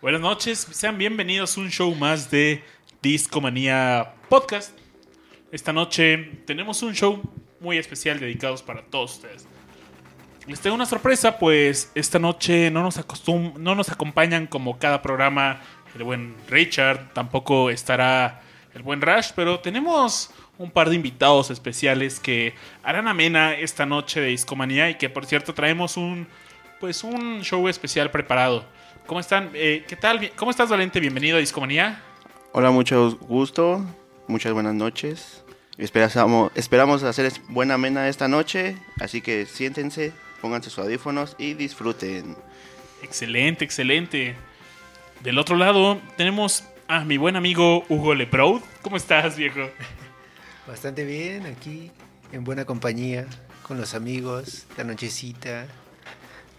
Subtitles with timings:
[0.00, 2.64] Buenas noches, sean bienvenidos a un show más de
[3.02, 4.74] Discomanía Podcast.
[5.52, 7.20] Esta noche tenemos un show
[7.60, 9.46] muy especial dedicado para todos ustedes.
[10.46, 15.02] Les tengo una sorpresa, pues esta noche no nos, acostum no nos acompañan como cada
[15.02, 15.60] programa
[15.94, 18.40] el buen Richard, tampoco estará
[18.72, 24.22] el buen Rush, pero tenemos un par de invitados especiales que harán amena esta noche
[24.22, 26.26] de Discomanía y que por cierto traemos un
[26.80, 28.64] pues un show especial preparado.
[29.06, 29.50] ¿Cómo están?
[29.54, 30.30] Eh, ¿Qué tal?
[30.34, 30.98] ¿Cómo estás, Valente?
[30.98, 32.00] Bienvenido a Discomanía.
[32.52, 33.84] Hola, mucho gusto,
[34.26, 35.44] muchas buenas noches.
[35.76, 42.36] Esperamos, esperamos hacer buena amena esta noche, así que siéntense, pónganse sus audífonos y disfruten.
[43.02, 44.34] Excelente, excelente.
[45.22, 48.62] Del otro lado tenemos a mi buen amigo Hugo Leproud.
[48.82, 49.60] ¿Cómo estás, viejo?
[50.66, 51.90] Bastante bien, aquí
[52.32, 53.26] en buena compañía,
[53.62, 55.66] con los amigos, la nochecita.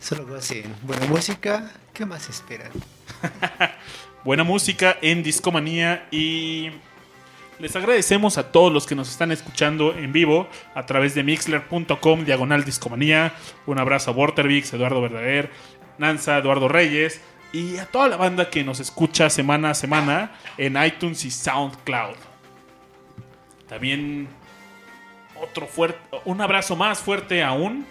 [0.01, 2.71] Solo hacen buena música, ¿qué más esperan?
[4.23, 6.71] buena música en Discomanía y
[7.59, 12.25] les agradecemos a todos los que nos están escuchando en vivo a través de mixler.com
[12.25, 13.35] diagonal discomanía.
[13.67, 15.51] Un abrazo a Watervix, Eduardo Verdader,
[15.99, 17.21] Nanza, Eduardo Reyes,
[17.53, 22.15] y a toda la banda que nos escucha semana a semana en iTunes y SoundCloud.
[23.69, 24.29] También
[25.39, 27.85] otro fuerte, un abrazo más fuerte aún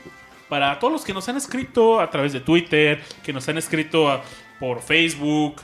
[0.50, 4.20] para todos los que nos han escrito a través de Twitter, que nos han escrito
[4.58, 5.62] por Facebook.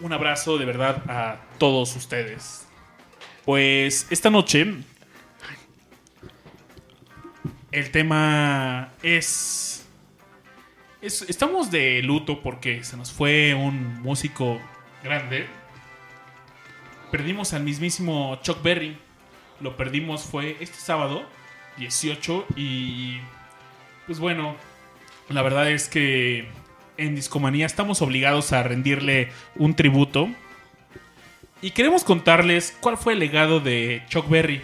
[0.00, 2.68] Un abrazo de verdad a todos ustedes.
[3.46, 4.74] Pues esta noche
[7.72, 9.86] el tema es
[11.00, 14.60] estamos de luto porque se nos fue un músico
[15.02, 15.46] grande.
[17.10, 18.98] Perdimos al mismísimo Chuck Berry.
[19.60, 21.26] Lo perdimos fue este sábado,
[21.78, 22.46] 18.
[22.54, 23.20] Y
[24.08, 24.56] pues bueno,
[25.28, 26.48] la verdad es que
[26.96, 30.28] en Discomanía estamos obligados a rendirle un tributo.
[31.60, 34.62] Y queremos contarles cuál fue el legado de Chuck Berry.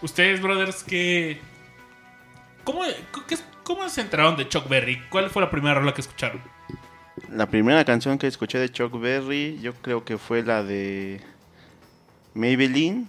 [0.00, 1.40] Ustedes, brothers, ¿qué,
[2.64, 2.82] ¿Cómo,
[3.28, 5.02] qué, ¿Cómo se enteraron de Chuck Berry?
[5.10, 6.40] ¿Cuál fue la primera rola que escucharon?
[7.30, 11.20] La primera canción que escuché de Chuck Berry, yo creo que fue la de
[12.32, 13.08] Maybelline.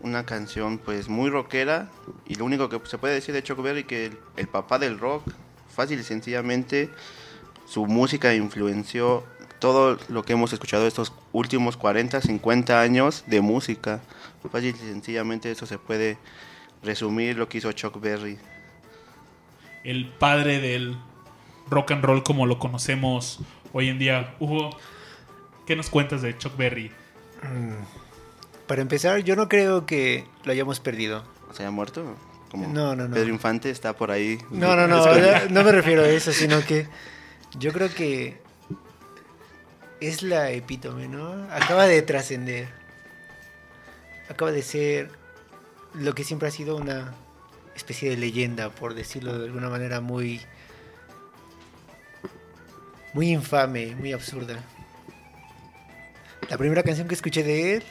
[0.00, 1.88] Una canción pues muy rockera.
[2.26, 4.98] Y lo único que se puede decir de Chuck Berry que el, el papá del
[4.98, 5.22] rock,
[5.68, 6.90] fácil y sencillamente,
[7.66, 9.24] su música influenció
[9.58, 14.00] todo lo que hemos escuchado estos últimos 40, 50 años de música.
[14.50, 16.18] Fácil y sencillamente eso se puede
[16.82, 18.38] resumir lo que hizo Chuck Berry
[19.86, 20.96] el padre del
[21.70, 23.38] rock and roll como lo conocemos
[23.72, 24.34] hoy en día.
[24.40, 24.76] Hugo,
[25.64, 26.90] ¿qué nos cuentas de Chuck Berry?
[27.42, 28.05] Mm,
[28.66, 31.24] para empezar, yo no creo que lo hayamos perdido.
[31.52, 32.16] ¿Se haya muerto?
[32.50, 33.14] Como no, no, no.
[33.14, 34.38] Pedro Infante está por ahí.
[34.50, 35.04] No, no, no,
[35.50, 36.86] no me refiero a eso, sino que
[37.58, 38.38] yo creo que
[40.00, 41.46] es la epítome, ¿no?
[41.50, 42.68] Acaba de trascender.
[44.28, 45.10] Acaba de ser
[45.94, 47.14] lo que siempre ha sido una
[47.74, 50.40] especie de leyenda, por decirlo de alguna manera muy
[53.12, 54.62] muy infame, muy absurda.
[56.50, 57.84] La primera canción que escuché de él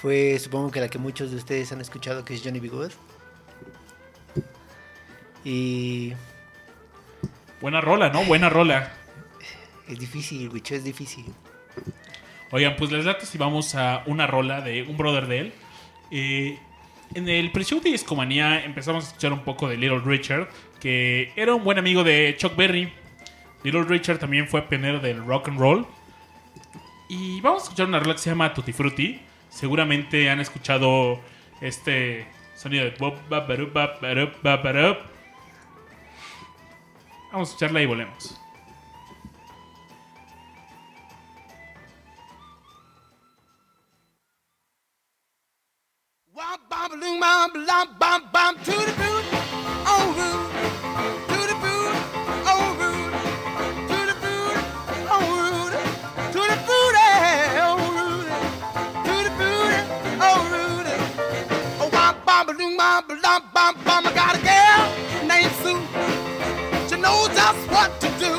[0.00, 2.68] fue, supongo que la que muchos de ustedes han escuchado, que es Johnny B.
[2.68, 2.92] Good.
[5.44, 6.12] Y
[7.60, 8.24] buena rola, ¿no?
[8.24, 8.92] Buena rola.
[9.88, 11.24] Es difícil, bicho, es difícil.
[12.50, 15.52] Oigan, pues les dato si vamos a una rola de un brother de él.
[16.10, 16.58] Eh,
[17.14, 20.48] en el pre-show de Discomanía empezamos a escuchar un poco de Little Richard,
[20.80, 22.92] que era un buen amigo de Chuck Berry.
[23.62, 25.86] Little Richard también fue pionero del rock and roll.
[27.08, 29.20] Y vamos a escuchar una rola que se llama Tutti Frutti.
[29.56, 31.18] Seguramente han escuchado
[31.62, 32.26] este
[32.56, 32.90] sonido de...
[37.32, 38.38] Vamos a escucharla y volvemos.
[62.68, 65.80] I got a girl named Sue.
[66.88, 68.34] She knows just what to do.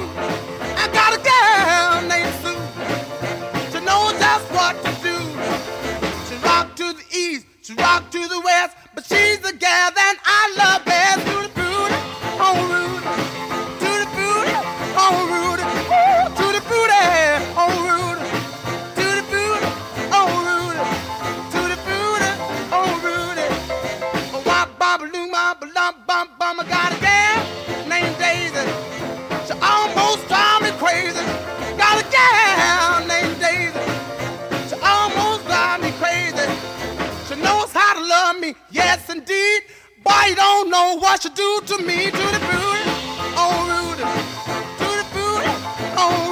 [0.76, 2.62] I got a girl named Sue.
[3.72, 5.18] She knows just what to do.
[6.28, 10.18] She rock to the east she rock to the west, but she's the gal that
[10.24, 11.67] I love best.
[40.36, 42.84] Don't know what you do to me, to the booty,
[43.36, 44.04] oh Rudy,
[44.80, 45.52] to the booty,
[45.98, 46.27] oh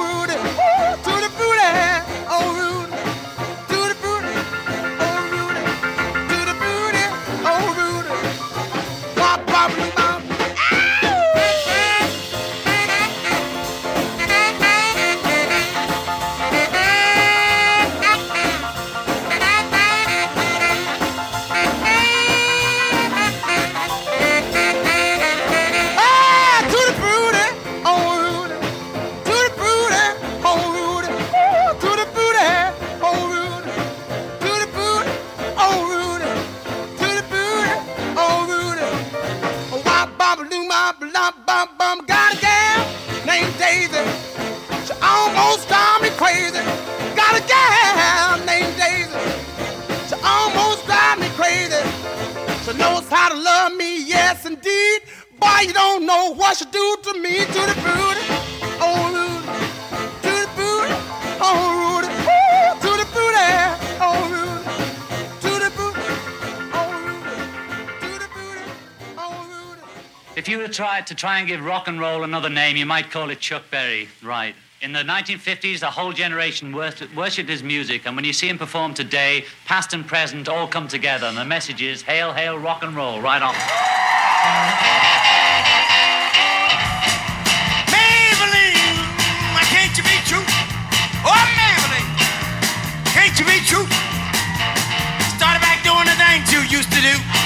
[40.34, 42.06] Doo, bop, bop, bop, bop.
[42.08, 42.84] Got a gal
[43.24, 44.02] named Daisy.
[44.84, 46.58] She almost drive me crazy.
[47.14, 49.16] Got a gal named Daisy.
[50.08, 51.80] She almost drive me crazy.
[52.64, 55.02] She knows how to love me, yes indeed.
[55.38, 58.26] Boy, you don't know what she do to me, to the booty,
[58.80, 59.35] oh
[70.46, 72.86] If you were to try, to try and give rock and roll another name, you
[72.86, 74.08] might call it Chuck Berry.
[74.22, 74.54] Right.
[74.80, 78.56] In the 1950s, the whole generation worshipped, worshipped his music, and when you see him
[78.56, 82.84] perform today, past and present all come together, and the message is hail, hail, rock
[82.84, 83.54] and roll, right on.
[87.90, 88.78] Maybelline,
[89.66, 90.46] can't you be true?
[91.26, 92.06] Oh, Maybelline,
[93.10, 93.86] can't you be true?
[95.34, 97.45] Started back doing the things you used to do.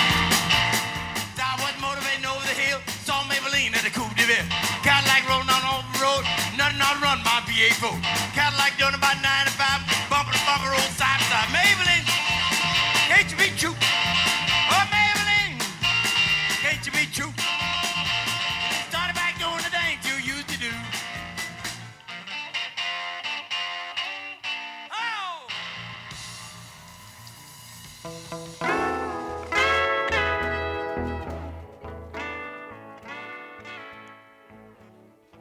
[7.81, 8.20] vote.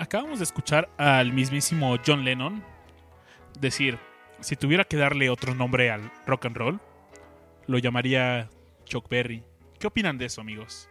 [0.10, 2.64] Acabamos de escuchar al mismísimo John Lennon
[3.60, 4.00] decir,
[4.40, 6.80] si tuviera que darle otro nombre al rock and roll,
[7.68, 8.50] lo llamaría
[8.86, 9.44] Chuck Berry.
[9.78, 10.90] ¿Qué opinan de eso, amigos?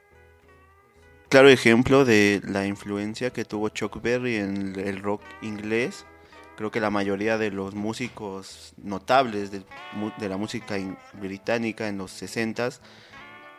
[1.30, 6.06] Claro ejemplo de la influencia que tuvo Chuck Berry en el rock inglés.
[6.56, 9.64] Creo que la mayoría de los músicos notables de,
[10.28, 10.76] la música
[11.14, 12.78] británica en los 60s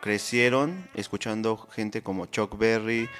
[0.00, 3.10] crecieron escuchando gente como Chuck Berry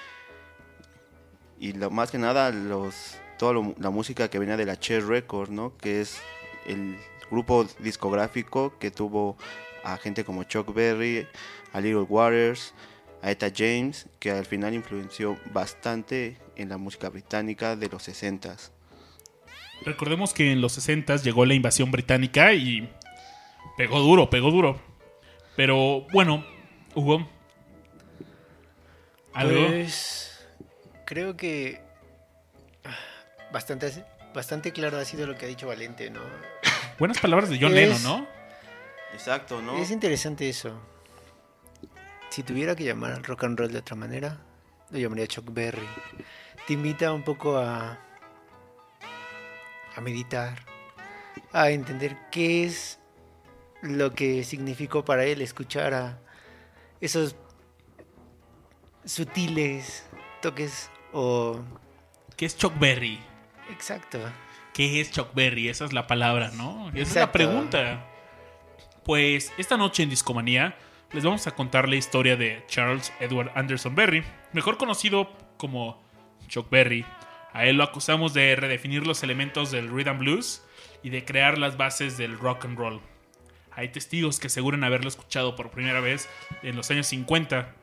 [1.60, 5.06] y lo, más que nada los toda lo- la música que venía de la Cher
[5.06, 5.76] Records, ¿no?
[5.76, 6.20] Que es
[6.66, 6.96] el
[7.30, 9.36] grupo discográfico que tuvo
[9.84, 11.26] a gente como Chuck Berry,
[11.72, 12.74] a Little Waters,
[13.22, 18.70] a Etta James, que al final influenció bastante en la música británica de los 60s.
[19.84, 22.90] Recordemos que en los 60 llegó la invasión británica y
[23.78, 24.78] pegó duro, pegó duro.
[25.56, 26.44] Pero bueno,
[26.94, 27.26] Hugo.
[29.32, 29.66] ¿Algo?
[29.68, 30.29] Pues
[31.10, 31.80] creo que
[32.84, 32.96] ah,
[33.52, 36.20] bastante, bastante claro ha sido lo que ha dicho Valente, ¿no?
[37.00, 38.28] Buenas palabras de John Es- Lennon, ¿no?
[39.12, 39.76] Exacto, ¿no?
[39.76, 40.80] Es interesante eso.
[42.28, 44.38] Si tuviera que llamar al rock and roll de otra manera,
[44.90, 45.88] lo llamaría Chuck Berry.
[46.68, 47.98] Te invita un poco a
[49.96, 50.64] a meditar,
[51.52, 53.00] a entender qué es
[53.82, 56.20] lo que significó para él escuchar a
[57.00, 57.34] esos
[59.04, 60.04] sutiles
[60.40, 61.60] toques o
[62.36, 63.20] ¿Qué es Chuck Berry?
[63.70, 64.18] exacto.
[64.72, 65.68] ¿Qué es Chuck Berry?
[65.68, 66.88] Esa es la palabra, ¿no?
[66.90, 68.06] Esa es la pregunta.
[69.04, 70.76] Pues esta noche en Discomanía
[71.12, 76.00] les vamos a contar la historia de Charles Edward Anderson Berry, mejor conocido como
[76.46, 77.04] Chuck Berry.
[77.52, 80.62] A él lo acusamos de redefinir los elementos del rhythm blues
[81.02, 83.00] y de crear las bases del rock and roll.
[83.72, 86.28] Hay testigos que aseguran haberlo escuchado por primera vez
[86.62, 87.74] en los años 50.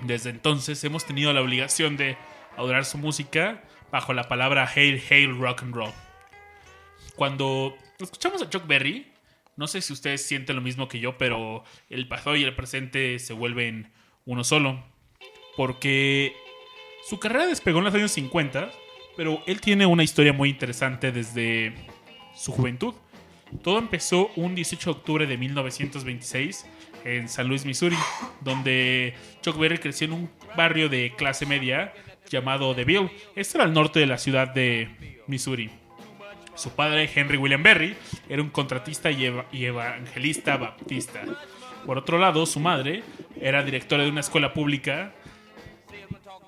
[0.00, 2.16] Desde entonces hemos tenido la obligación de
[2.56, 5.92] adorar su música bajo la palabra Hail Hail Rock and Roll.
[7.16, 9.12] Cuando escuchamos a Chuck Berry,
[9.56, 13.18] no sé si ustedes sienten lo mismo que yo, pero el pasado y el presente
[13.18, 13.92] se vuelven
[14.24, 14.82] uno solo.
[15.56, 16.34] Porque
[17.08, 18.70] su carrera despegó en los años 50,
[19.16, 21.74] pero él tiene una historia muy interesante desde
[22.34, 22.94] su juventud.
[23.62, 26.66] Todo empezó un 18 de octubre de 1926
[27.04, 27.96] en San Luis, Missouri,
[28.40, 31.92] donde Chuck Berry creció en un barrio de clase media
[32.30, 33.10] llamado DeVille.
[33.36, 35.70] Esto era al norte de la ciudad de Missouri.
[36.54, 37.96] Su padre, Henry William Berry,
[38.28, 41.22] era un contratista y, eva- y evangelista baptista.
[41.86, 43.02] Por otro lado, su madre
[43.40, 45.12] era directora de una escuela pública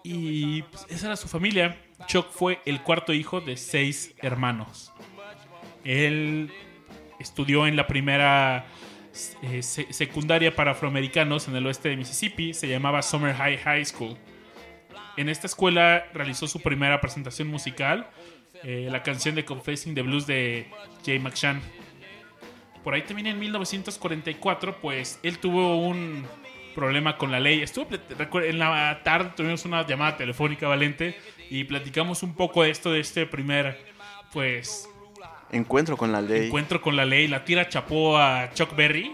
[0.03, 1.77] y pues, esa era su familia.
[2.07, 4.93] Chuck fue el cuarto hijo de seis hermanos.
[5.85, 6.51] Él
[7.19, 8.67] estudió en la primera
[9.43, 12.53] eh, se- secundaria para afroamericanos en el oeste de Mississippi.
[12.55, 14.17] Se llamaba Summer High High School.
[15.17, 18.09] En esta escuela realizó su primera presentación musical,
[18.63, 20.69] eh, la canción de Confessing the Blues de
[21.05, 21.61] Jay McShann.
[22.83, 26.27] Por ahí también en 1944, pues él tuvo un
[26.75, 27.63] problema con la ley.
[27.63, 27.87] Estuvo
[28.43, 31.17] en la tarde tuvimos una llamada telefónica valente
[31.51, 33.79] y platicamos un poco de esto de este primer,
[34.33, 34.89] pues,
[35.51, 36.47] Encuentro con la ley.
[36.47, 37.29] encuentro con la ley.
[37.29, 39.13] La tira chapó a Chuck Berry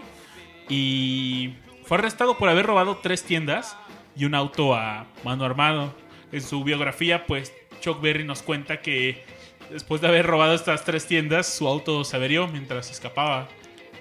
[0.69, 1.53] y
[1.83, 3.75] fue arrestado por haber robado tres tiendas
[4.19, 5.95] y un auto a mano armado.
[6.31, 9.23] En su biografía, pues Chuck Berry nos cuenta que
[9.71, 13.47] después de haber robado estas tres tiendas, su auto se averió mientras escapaba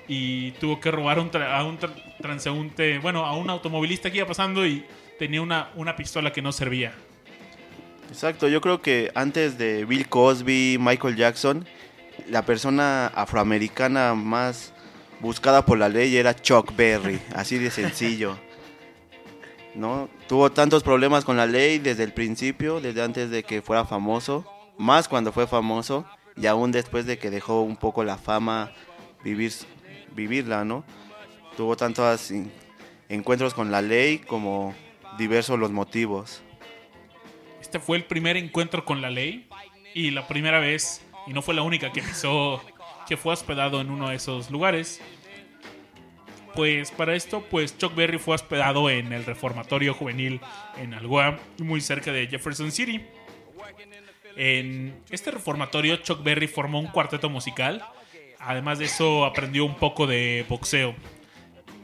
[0.08, 4.26] y tuvo que robar un a un tra- transeúnte, bueno, a un automovilista que iba
[4.26, 4.84] pasando y
[5.18, 6.92] tenía una, una pistola que no servía.
[8.10, 11.66] Exacto, yo creo que antes de Bill Cosby, Michael Jackson,
[12.28, 14.72] la persona afroamericana más
[15.20, 18.38] buscada por la ley era Chuck Berry, así de sencillo.
[19.78, 20.08] ¿No?
[20.26, 24.44] Tuvo tantos problemas con la ley desde el principio, desde antes de que fuera famoso,
[24.76, 26.04] más cuando fue famoso
[26.36, 28.72] y aún después de que dejó un poco la fama
[29.22, 29.52] vivir
[30.16, 30.84] vivirla, ¿no?
[31.56, 32.32] Tuvo tantos
[33.08, 34.74] encuentros con la ley como
[35.16, 36.42] diversos los motivos.
[37.60, 39.48] Este fue el primer encuentro con la ley
[39.94, 42.60] y la primera vez, y no fue la única que pisó,
[43.06, 45.00] que fue hospedado en uno de esos lugares.
[46.54, 50.40] Pues para esto, pues Chuck Berry fue hospedado en el reformatorio juvenil
[50.76, 53.00] en Algoa, muy cerca de Jefferson City.
[54.36, 57.84] En este reformatorio, Chuck Berry formó un cuarteto musical.
[58.40, 60.94] Además de eso, aprendió un poco de boxeo.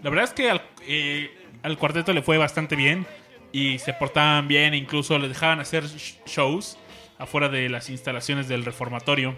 [0.03, 1.31] La verdad es que al, eh,
[1.79, 3.07] cuarteto le fue bastante bien
[3.53, 6.79] y se portaban bien, incluso les dejaban hacer sh- shows
[7.19, 9.37] afuera de las instalaciones del reformatorio.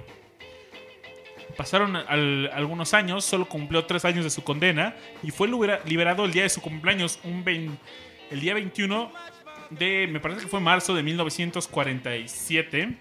[1.56, 6.24] Pasaron al- algunos años, solo cumplió tres años de su condena y fue libera- liberado
[6.24, 9.10] el día de su cumpleaños, el día 21
[9.70, 12.96] de, me parece que fue marzo de 1947,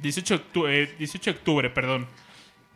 [0.00, 2.06] 18 de octu- eh, 18 de octubre, perdón.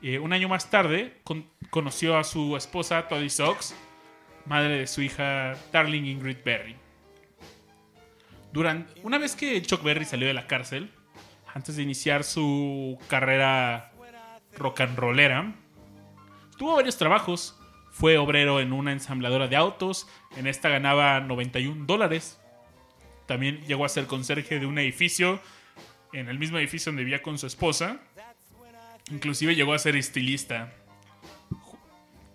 [0.02, 3.74] Eh, un año más tarde con- conoció a su esposa Toddy Sox,
[4.46, 6.76] madre de su hija Darling Ingrid Berry.
[8.52, 10.90] Durante, una vez que Chuck Berry salió de la cárcel,
[11.54, 13.91] antes de iniciar su carrera
[14.56, 15.54] rock and rollera,
[16.56, 17.58] tuvo varios trabajos.
[17.90, 22.40] Fue obrero en una ensambladora de autos, en esta ganaba 91 dólares.
[23.26, 25.40] También llegó a ser conserje de un edificio,
[26.12, 28.00] en el mismo edificio donde vivía con su esposa.
[29.10, 30.72] Inclusive llegó a ser estilista.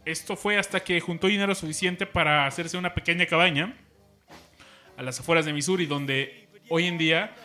[0.06, 3.76] Esto fue hasta que juntó dinero suficiente para hacerse una pequeña cabaña
[4.96, 7.36] a las afueras de Missouri, donde hoy en día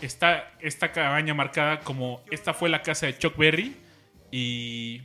[0.00, 3.76] está esta cabaña marcada como esta fue la casa de Chuck Berry
[4.32, 5.02] y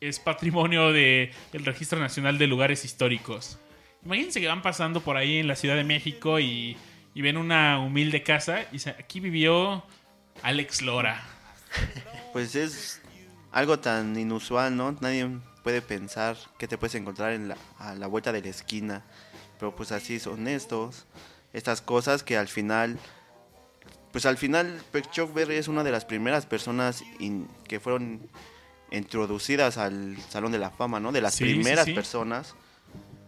[0.00, 3.58] es patrimonio del Registro Nacional de Lugares Históricos.
[4.04, 6.76] Imagínense que van pasando por ahí en la Ciudad de México y,
[7.12, 9.84] y ven una humilde casa y dicen, aquí vivió
[10.42, 11.22] Alex Lora.
[12.32, 13.02] Pues es
[13.50, 14.96] algo tan inusual, ¿no?
[15.00, 15.28] Nadie
[15.64, 19.04] puede pensar que te puedes encontrar en la, a la vuelta de la esquina.
[19.58, 21.06] Pero pues así son estos.
[21.52, 22.98] Estas cosas que al final...
[24.16, 24.80] Pues al final
[25.10, 28.30] Chuck Berry es una de las primeras personas in- que fueron
[28.90, 31.12] introducidas al Salón de la Fama, ¿no?
[31.12, 31.92] De las Sí, sí, primeras sí.
[31.92, 32.54] personas.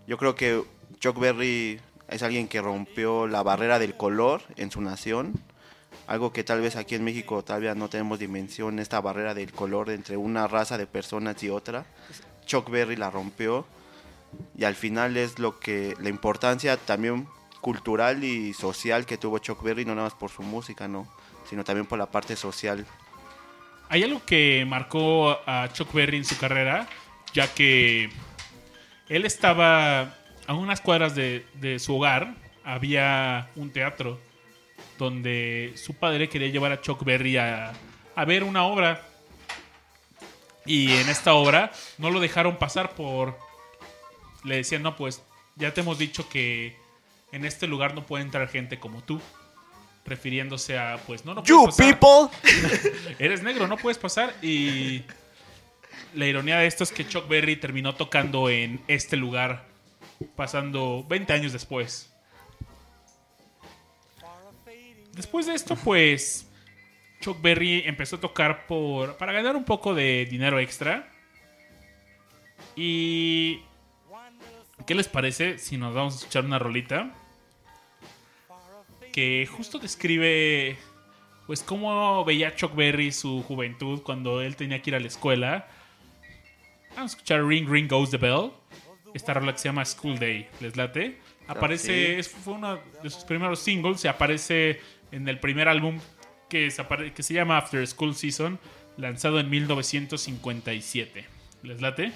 [0.07, 0.65] Yo creo que
[0.99, 1.79] Chuck Berry
[2.09, 5.35] es alguien que rompió la barrera del color en su nación
[6.07, 9.91] algo que tal vez aquí en México todavía no tenemos dimensión, esta barrera del color
[9.91, 11.85] entre una raza de personas y otra.
[12.47, 13.67] Chuck Berry la rompió
[14.57, 17.29] y al final es lo que la importancia también
[17.69, 21.07] cultural y social que tuvo Chuck Berry, no nada más por su música, no,
[21.51, 22.87] sino también por la parte social.
[23.91, 26.89] Hay algo que marcó a Chuck Berry en su carrera,
[27.35, 28.09] ya que
[29.11, 30.15] él estaba
[30.47, 34.19] a unas cuadras de, su hogar, había un teatro
[34.97, 37.75] donde su padre quería llevar a Chuck Berry a
[38.27, 39.07] ver una obra.
[40.65, 43.39] Y en esta obra no lo dejaron pasar por...
[44.43, 45.23] Le decían, no, pues
[45.57, 46.88] ya te hemos dicho que
[47.33, 49.21] en este lugar no puede entrar gente como tú.
[50.07, 53.15] Refiriéndose a, pues no, no puedes You pasar people.
[53.19, 54.35] eres negro, no puedes pasar.
[54.41, 55.03] Y
[56.15, 59.67] la ironía de esto es que Chuck Berry terminó tocando en este lugar,
[60.35, 62.11] pasando 20 años después.
[65.13, 66.49] Después de esto, pues,
[67.21, 71.11] Chuck Berry empezó a tocar por, para ganar un poco de dinero extra.
[72.77, 73.63] Y...
[74.89, 77.15] ¿Qué les parece si nos vamos a escuchar una rolita?
[79.13, 80.79] Que justo describe
[81.47, 85.69] pues cómo veía Chuck Berry su juventud cuando él tenía que ir a la escuela.
[86.97, 88.51] Vamos a escuchar Ring Ring Goes the Bell.
[89.13, 90.49] Esta rola que se llama School Day.
[90.61, 91.19] ¿Les late?
[91.47, 92.21] Aparece, sí.
[92.21, 94.01] es- fue uno de sus primeros singles.
[94.01, 94.81] Se aparece
[95.13, 95.99] en el primer álbum
[96.49, 96.83] que se,
[97.15, 98.59] que se llama After School Season,
[98.97, 101.27] lanzado en 1957.
[101.63, 102.13] ¿Les late?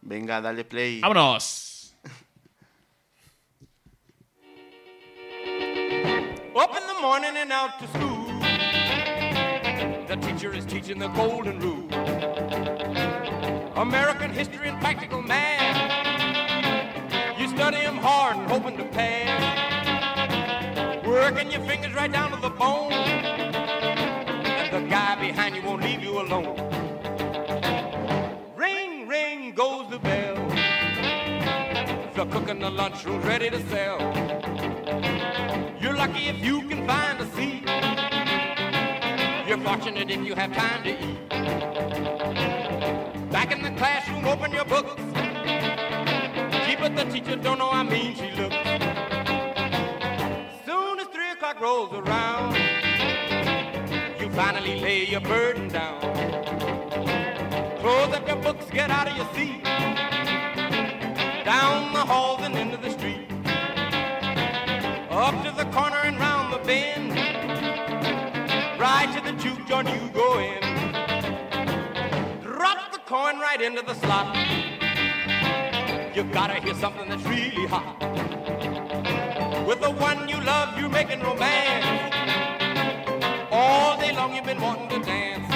[0.00, 1.00] Venga, dale play.
[1.00, 1.74] ¡Vámonos!
[6.58, 8.26] Up in the morning and out to school.
[10.08, 11.86] The teacher is teaching the golden rule.
[13.76, 15.76] American history and practical math.
[17.38, 19.38] You study study 'em hard and hoping to pass.
[21.06, 22.92] Working your fingers right down to the bone.
[22.92, 26.58] And the guy behind you won't leave you alone.
[28.56, 30.34] Ring, ring goes the bell.
[32.14, 35.07] The cook in the lunchroom's ready to sell.
[35.98, 37.64] Lucky if you can find a seat.
[39.48, 41.28] You're fortunate if you have time to eat.
[43.32, 44.94] Back in the classroom, open your books.
[46.64, 48.54] Gee, but the teacher don't know how mean she looks.
[50.64, 52.54] Soon as three o'clock rolls around,
[54.20, 56.00] you finally lay your burden down.
[57.80, 59.64] Close up your books, get out of your seat.
[61.44, 62.77] Down the halls and into the
[65.28, 67.12] Up to the corner and round the bend.
[68.80, 70.62] Right to the juke joint you go in.
[72.40, 74.34] Drop the coin right into the slot.
[76.16, 78.00] You gotta hear something that's really hot.
[79.66, 82.14] With the one you love, you're making romance.
[83.50, 85.46] All day long you've been wanting to dance.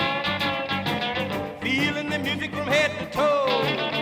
[1.62, 4.01] Feeling the music from head to toe.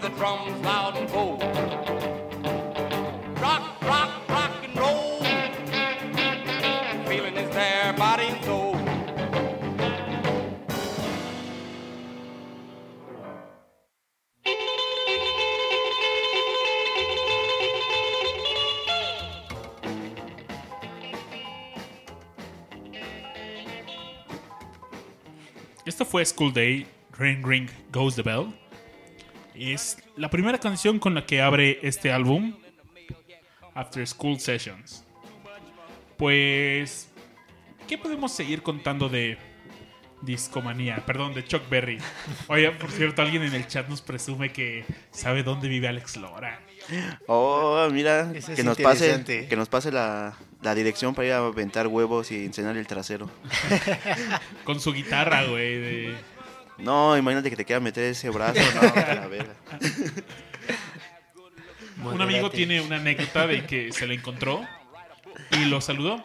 [0.00, 1.42] The drums loud and bold.
[3.38, 5.20] Rock, rock, rock and roll.
[7.06, 8.76] Feeling is there, body and soul.
[25.86, 26.86] Esto fue School Day,
[27.18, 28.54] Ring Ring Goes the Bell.
[29.60, 32.54] Es la primera canción con la que abre este álbum,
[33.74, 35.04] After School Sessions.
[36.16, 37.08] Pues,
[37.86, 39.36] ¿qué podemos seguir contando de
[40.22, 41.04] Discomanía?
[41.04, 41.98] Perdón, de Chuck Berry.
[42.48, 46.60] Oye, por cierto, alguien en el chat nos presume que sabe dónde vive Alex Lora.
[47.26, 51.38] Oh, mira, Eso que nos pase, que nos pase la, la dirección para ir a
[51.46, 53.30] aventar huevos y enseñar el trasero.
[54.64, 55.78] Con su guitarra, güey.
[55.80, 56.29] de-
[56.82, 59.54] No, imagínate que te quiera meter ese brazo, no, a la verga.
[62.02, 64.66] Un amigo tiene una anécdota de que se lo encontró
[65.52, 66.22] y lo saludó.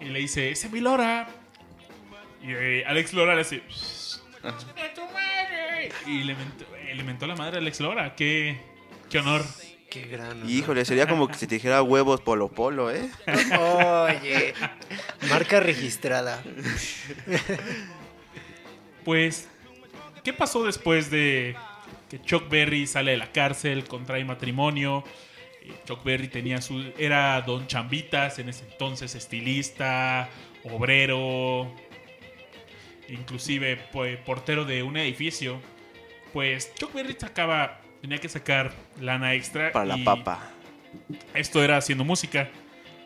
[0.00, 1.28] Y le dice, ¡Ese es mi Lora!
[2.42, 3.62] Y eh, Alex Lora le hace...
[3.68, 5.92] "¡Chinga tu madre!".
[6.06, 8.14] Y le mentó, eh, le mentó la madre a Alex Lora.
[8.16, 8.60] ¡Qué,
[9.10, 9.44] qué honor!
[9.90, 10.30] Qué gran.
[10.32, 10.50] honor.
[10.50, 13.10] Híjole, sería como que si te dijera huevos polo polo, ¿eh?
[13.58, 14.54] Oye,
[15.28, 16.42] marca registrada.
[19.04, 19.48] Pues,
[20.22, 21.56] ¿qué pasó después de
[22.08, 25.04] que Chuck Berry sale de la cárcel, contrae matrimonio?
[25.62, 30.28] Eh, Chuck Berry tenía su era Don Chambitas en ese entonces, estilista,
[30.64, 31.72] obrero,
[33.08, 35.60] inclusive pues, portero de un edificio.
[36.32, 40.50] Pues Chuck Berry sacaba, tenía que sacar lana extra Para la papa.
[41.34, 42.50] Esto era haciendo música.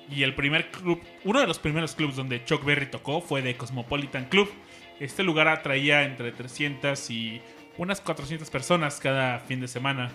[0.09, 3.57] Y el primer club, uno de los primeros clubs donde Chuck Berry tocó fue de
[3.57, 4.48] Cosmopolitan Club.
[5.00, 7.42] Este lugar atraía entre 300 y
[7.76, 10.11] unas 400 personas cada fin de semana.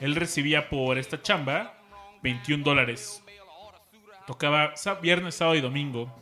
[0.00, 1.78] Él recibía por esta chamba
[2.22, 3.22] 21 dólares.
[4.26, 6.14] Tocaba viernes, sábado y domingo.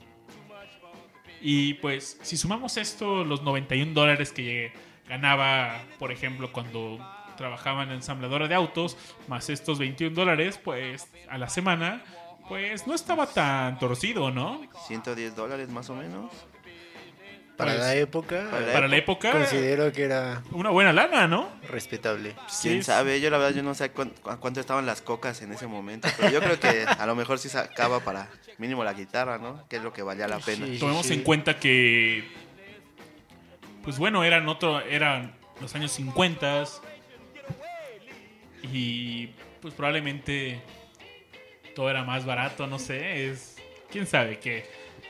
[1.41, 4.73] Y pues, si sumamos esto, los 91 dólares que
[5.09, 6.99] ganaba, por ejemplo, cuando
[7.37, 8.97] trabajaba en ensambladora de autos,
[9.29, 12.03] más estos 21 dólares, pues a la semana,
[12.49, 14.61] pues no estaba tan torcido, ¿no?
[14.87, 16.33] 110 dólares más o menos.
[17.59, 21.51] Para Pues, la época, para Para la época, considero que era una buena lana, ¿no?
[21.69, 22.35] respetable.
[22.63, 25.53] Quién Sí, sabe, yo la verdad yo no sé a cuánto estaban las cocas en
[25.53, 29.39] ese momento, pero yo creo que a lo mejor sí sacaba para mínimo la guitarra,
[29.39, 29.67] ¿no?
[29.69, 30.67] Que es lo que valía la pena.
[30.67, 30.79] Sí.
[30.79, 32.31] Tomemos en cuenta que,
[33.83, 36.65] pues bueno, eran otro, eran los años 50
[38.73, 39.29] y
[39.61, 40.61] pues probablemente
[41.75, 43.57] todo era más barato, no sé, es
[43.91, 44.65] quién sabe qué,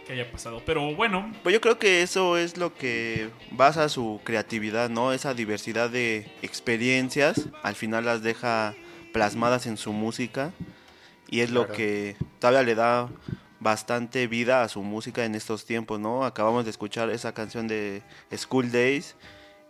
[0.08, 4.20] qué haya pasado, pero bueno, Pues yo creo que eso es lo que basa su
[4.24, 5.12] creatividad, ¿no?
[5.12, 8.74] Esa diversidad de experiencias, al final las deja
[9.12, 10.52] plasmadas en su música
[11.30, 11.76] y es lo Claro.
[11.76, 13.10] que todavía le da
[13.60, 16.24] bastante vida a su música en estos tiempos, ¿no?
[16.24, 18.02] Acabamos de escuchar esa canción de
[18.34, 19.14] School Days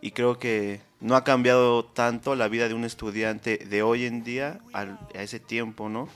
[0.00, 4.22] y creo que no ha cambiado tanto la vida de un estudiante de hoy en
[4.22, 6.08] día a ese tiempo, ¿no?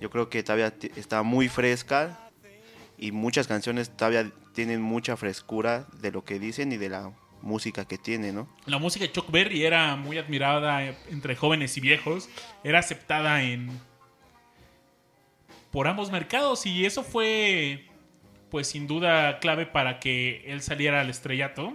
[0.00, 2.18] Yo creo que todavía está muy fresca
[2.98, 7.84] y muchas canciones todavía tienen mucha frescura de lo que dicen y de la música
[7.86, 8.48] que tiene, ¿no?
[8.66, 12.28] la música de Chuck Berry era muy admirada entre jóvenes y viejos,
[12.64, 13.70] era aceptada en
[15.70, 17.84] por ambos mercados y eso fue
[18.50, 21.74] pues sin duda clave para que él saliera al estrellato.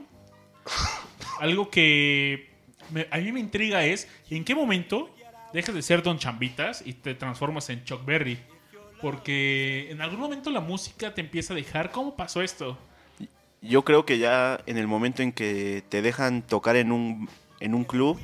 [1.39, 2.49] Algo que
[2.91, 5.15] me- a mí me intriga es en qué momento
[5.53, 8.39] dejas de ser Don Chambitas y te transformas en Chuck Berry.
[9.03, 11.91] Porque en algún momento la música te empieza a dejar.
[11.91, 12.77] ¿Cómo pasó esto?
[13.61, 17.27] Yo creo que ya en el momento en que te dejan tocar en un,
[17.59, 18.17] en un club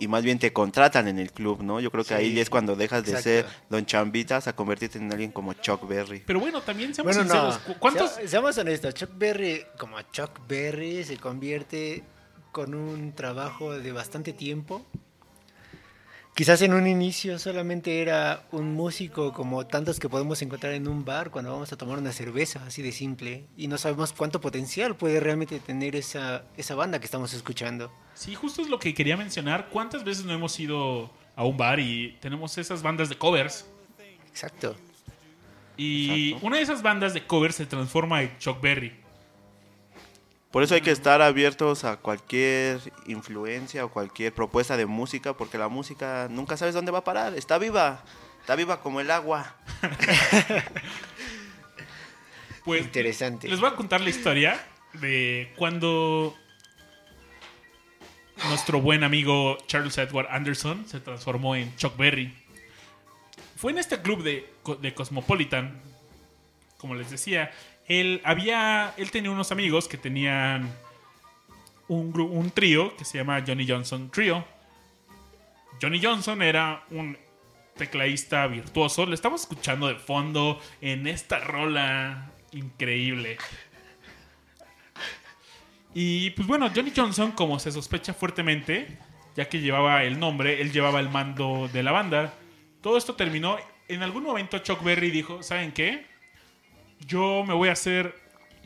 [0.00, 1.78] y más bien te contratan en el club, ¿no?
[1.78, 5.30] Yo creo que ahí es cuando dejas de ser Don Chambitas a convertirte en alguien
[5.30, 6.22] como Chuck Berry.
[6.26, 7.52] Pero bueno, también seamos Bueno, no.
[7.52, 7.58] sinceros.
[7.74, 12.02] ¿cu- ¿Cuántos, Se- Seamos honestos, Chuck Berry, como Chuck Berry, se convierte
[12.50, 14.86] con un trabajo de bastante tiempo.
[16.34, 21.04] Quizás en un inicio solamente era un músico como tantos que podemos encontrar en un
[21.04, 23.44] bar cuando vamos a tomar una cerveza, así de simple.
[23.56, 27.92] Y no sabemos cuánto potencial puede realmente tener esa, esa banda que estamos escuchando.
[28.14, 29.68] Sí, justo es lo que quería mencionar.
[29.70, 33.66] ¿Cuántas veces no hemos ido a un bar y tenemos esas bandas de covers?
[34.28, 34.74] Exacto.
[35.76, 36.46] Y Exacto.
[36.48, 39.03] una de esas bandas de covers se transforma en Chuck Berry.
[40.54, 45.58] Por eso hay que estar abiertos a cualquier influencia o cualquier propuesta de música, porque
[45.58, 47.34] la música nunca sabes dónde va a parar.
[47.34, 48.04] Está viva,
[48.40, 49.56] está viva como el agua.
[52.64, 53.48] Pues Interesante.
[53.48, 54.58] les voy a contar la historia
[54.94, 56.34] de cuando
[58.48, 62.32] nuestro buen amigo Charles Edward Anderson se transformó en Chuck Berry.
[63.56, 65.82] Fue en este club de, de Cosmopolitan,
[66.78, 67.50] como les decía,
[67.86, 70.70] él había, él tenía unos amigos que tenían
[71.88, 74.44] un, un trío que se llama Johnny Johnson Trio.
[75.80, 77.16] Johnny Johnson era un
[77.76, 79.06] tecladista virtuoso.
[79.06, 83.36] Lo estamos escuchando de fondo en esta rola increíble.
[85.94, 88.98] Y pues bueno, Johnny Johnson, como se sospecha fuertemente,
[89.36, 92.34] ya que llevaba el nombre, él llevaba el mando de la banda.
[92.80, 93.56] Todo esto terminó.
[93.86, 96.06] En algún momento Chuck Berry dijo, ¿saben qué?
[97.00, 98.14] Yo me voy a hacer,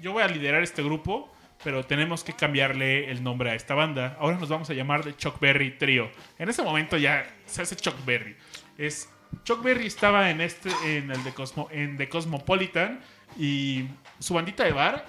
[0.01, 1.33] yo voy a liderar este grupo,
[1.65, 4.17] pero tenemos que cambiarle el nombre a esta banda.
[4.21, 6.11] Ahora nos vamos a llamar The Chuck Berry Trio.
[6.39, 8.37] En ese momento ya se hace Chuck Berry.
[8.77, 9.09] Es
[9.45, 13.01] Chuck Berry estaba en este, en el de Cosmo, en The Cosmopolitan
[13.39, 13.87] y
[14.19, 15.07] su bandita de bar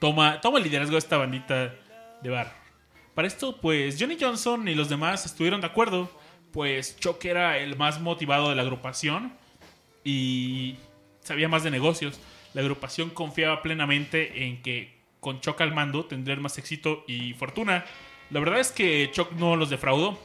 [0.00, 1.74] toma, toma el liderazgo de esta bandita
[2.22, 2.52] de bar.
[3.14, 6.10] Para esto, pues Johnny Johnson y los demás estuvieron de acuerdo,
[6.52, 9.32] pues Chuck era el más motivado de la agrupación
[10.02, 10.76] y
[11.30, 12.20] sabía más de negocios.
[12.54, 17.84] La agrupación confiaba plenamente en que con Chuck al mando tendrían más éxito y fortuna.
[18.30, 20.18] La verdad es que Chuck no los defraudó.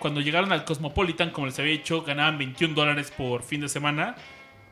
[0.00, 4.16] Cuando llegaron al Cosmopolitan, como les había dicho, ganaban 21 dólares por fin de semana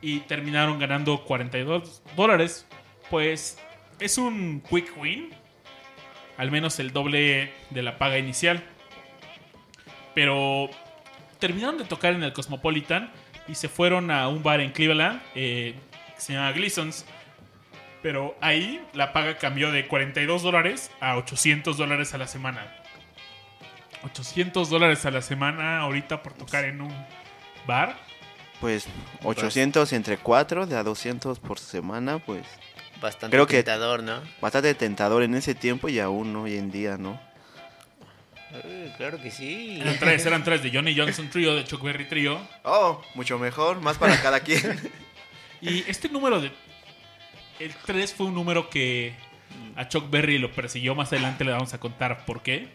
[0.01, 2.67] y terminaron ganando 42 dólares.
[3.09, 3.57] Pues
[4.01, 5.29] es un quick win,
[6.35, 8.61] al menos el doble de la paga inicial.
[10.13, 10.69] Pero
[11.39, 13.13] terminaron de tocar en el Cosmopolitan
[13.49, 15.75] y se fueron a un bar en Cleveland eh,
[16.15, 17.05] que se llama Gleason's.
[18.01, 22.65] Pero ahí la paga cambió de 42 dólares a 800 dólares a la semana.
[24.03, 27.05] 800 dólares a la semana ahorita por tocar en un
[27.67, 27.97] bar.
[28.61, 28.87] Pues
[29.23, 32.45] 800 entre 4, de a 200 por semana, pues
[33.01, 34.21] Bastante Creo que- tentador, ¿no?
[34.41, 37.17] bastante tentador en ese tiempo y aún hoy en día, ¿no?
[38.51, 39.79] Eh, claro que sí.
[39.79, 42.39] Eran tres, eran tres de Johnny Johnson Trio, de Chuck Berry Trio.
[42.63, 44.79] Oh, mucho mejor, más para cada quien.
[45.61, 46.51] Y este número de.
[47.59, 49.13] El 3 fue un número que
[49.75, 50.95] a Chuck Berry lo persiguió.
[50.95, 52.69] Más adelante le vamos a contar por qué.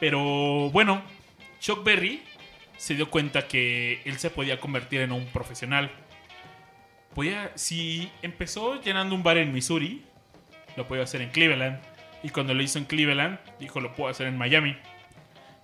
[0.00, 1.02] Pero bueno,
[1.60, 2.22] Chuck Berry
[2.76, 5.90] se dio cuenta que él se podía convertir en un profesional.
[7.14, 10.02] Podía, si empezó llenando un bar en Missouri,
[10.76, 11.80] lo podía hacer en Cleveland.
[12.24, 14.76] Y cuando lo hizo en Cleveland, dijo lo puedo hacer en Miami.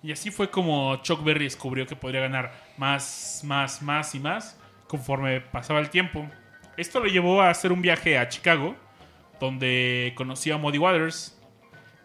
[0.03, 4.57] Y así fue como Chuck Berry descubrió que podría ganar más, más, más y más
[4.87, 6.29] conforme pasaba el tiempo.
[6.77, 8.77] Esto lo llevó a hacer un viaje a Chicago,
[9.40, 11.37] donde conoció a Muddy Waters.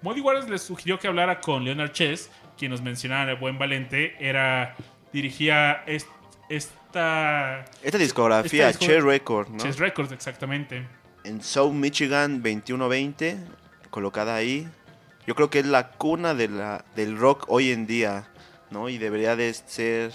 [0.02, 4.16] Muddy Waters le sugirió que hablara con Leonard Chess, quien nos mencionaba el buen Valente,
[4.20, 4.76] era
[5.14, 6.08] dirigía est-
[6.50, 9.58] esta Esta discografía, Esta discog- Che Record, ¿no?
[9.58, 10.86] Chess Records exactamente.
[11.24, 13.38] En South Michigan 2120,
[13.96, 14.68] colocada ahí.
[15.26, 18.28] Yo creo que es la cuna de la, del rock hoy en día,
[18.70, 18.90] ¿no?
[18.90, 20.12] Y debería de ser,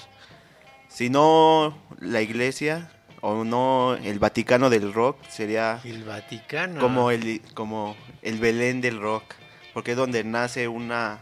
[0.89, 6.79] si no la iglesia o no el Vaticano del rock, sería El Vaticano.
[6.79, 9.25] como el como el Belén del rock,
[9.73, 11.21] porque es donde nace una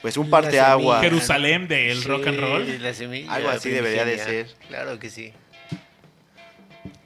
[0.00, 1.00] pues un La parteagua.
[1.00, 1.10] semilla.
[1.10, 2.82] Jerusalén del Sí, rock and roll.
[2.82, 4.46] la semilla Algo así debería de ser.
[4.68, 5.32] Claro que sí.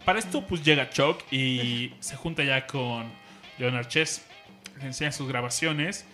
[0.04, 3.10] Para esto, pues llega Chuck y se junta ya con
[3.58, 4.26] Leonard Chess.
[4.82, 6.06] Enseña sus grabaciones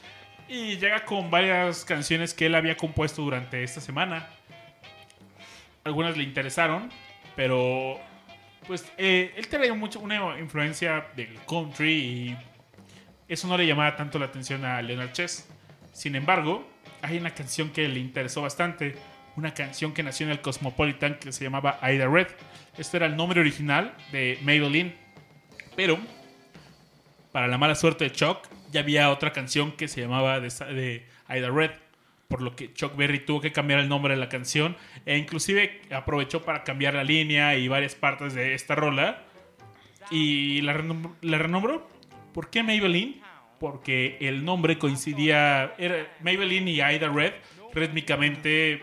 [0.48, 4.28] y llega con varias canciones que él había compuesto durante esta semana.
[5.84, 6.90] Algunas le interesaron,
[7.34, 8.00] pero
[8.66, 12.36] pues eh, él tenía mucho, una influencia del country y
[13.28, 15.48] eso no le llamaba tanto la atención a Leonard Chess.
[15.92, 16.68] Sin embargo,
[17.02, 18.96] hay una canción que le interesó bastante,
[19.36, 22.28] una canción que nació en el Cosmopolitan que se llamaba Ida Red.
[22.78, 24.94] Este era el nombre original de Maybelline.
[25.76, 25.98] Pero,
[27.36, 31.50] para la mala suerte de Chuck, ya había otra canción que se llamaba de, Ida
[31.50, 31.70] Red.
[32.28, 34.74] Por lo que Chuck Berry tuvo que cambiar el nombre de la canción.
[35.04, 39.22] E inclusive aprovechó para cambiar la línea y varias partes de esta rola.
[40.10, 41.86] Y la renombró.
[42.32, 43.20] ¿Por qué Maybelline?
[43.60, 45.74] Porque el nombre coincidía.
[45.76, 47.34] Era Maybelline y Ida Red
[47.74, 48.82] rítmicamente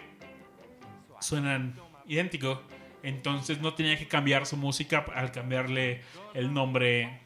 [1.19, 1.73] suenan
[2.05, 2.61] idéntico.
[3.01, 6.01] Entonces no tenía que cambiar su música al cambiarle
[6.35, 7.22] el nombre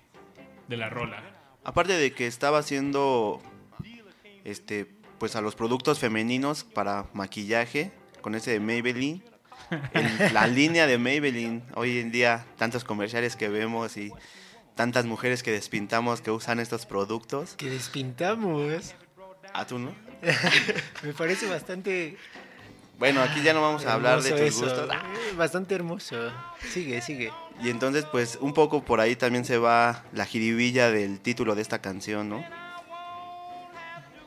[0.68, 1.24] de la rola.
[1.64, 3.42] Aparte de que estaba haciendo
[4.44, 9.24] este pues a los productos femeninos para maquillaje con ese de Maybelline.
[9.94, 14.12] En la línea de Maybelline, hoy en día tantos comerciales que vemos y
[14.76, 17.56] tantas mujeres que despintamos que usan estos productos.
[17.56, 18.94] Que despintamos.
[19.54, 19.94] Ah, tú no.
[21.04, 22.18] Me parece bastante.
[22.98, 24.62] Bueno, aquí ya no vamos a hablar de tus eso.
[24.66, 24.90] gustos.
[24.92, 26.32] Eh, Bastante hermoso.
[26.72, 27.32] Sigue, sigue.
[27.64, 31.62] Y entonces pues un poco por ahí también se va la jiribilla del título de
[31.62, 32.44] esta canción, ¿no?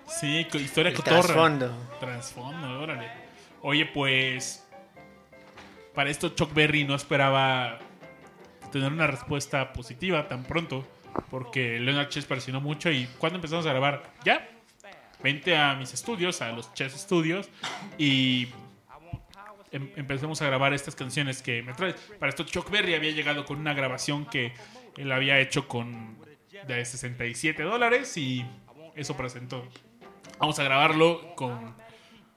[0.06, 1.20] Sí, historia El cotorra.
[1.22, 1.72] trasfondo.
[2.00, 3.08] Trasfondo, órale.
[3.62, 4.66] Oye, pues.
[5.94, 7.78] Para esto, Chuck Berry no esperaba
[8.72, 10.86] tener una respuesta positiva tan pronto.
[11.30, 12.90] Porque Leonard Chess presionó mucho.
[12.90, 14.02] ¿Y cuando empezamos a grabar?
[14.24, 14.48] Ya.
[15.22, 17.48] Vente a mis estudios, a los Chess Studios.
[17.98, 18.48] Y
[19.72, 21.94] em- empezamos a grabar estas canciones que me traes.
[22.18, 24.52] Para esto, Chuck Berry había llegado con una grabación que
[24.96, 26.18] él había hecho con
[26.66, 28.16] de 67 dólares.
[28.16, 28.44] Y
[28.96, 29.66] eso presentó.
[30.38, 31.74] Vamos a grabarlo con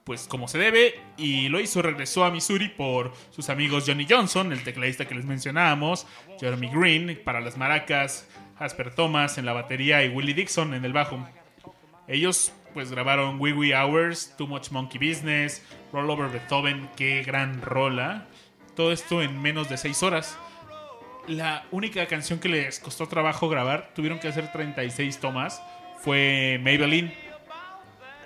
[0.04, 4.52] pues como se debe y lo hizo, regresó a Missouri por sus amigos Johnny Johnson,
[4.52, 6.06] el tecladista que les mencionábamos,
[6.38, 10.92] Jeremy Green para las maracas, Jasper Thomas en la batería y Willie Dixon en el
[10.92, 11.26] bajo.
[12.06, 17.62] Ellos pues grabaron Wee Wee Hours, Too Much Monkey Business, Roll Over Beethoven, qué gran
[17.62, 18.26] rola.
[18.74, 20.36] Todo esto en menos de 6 horas.
[21.28, 25.62] La única canción que les costó trabajo grabar, tuvieron que hacer 36 tomas,
[26.00, 27.14] fue Maybelline.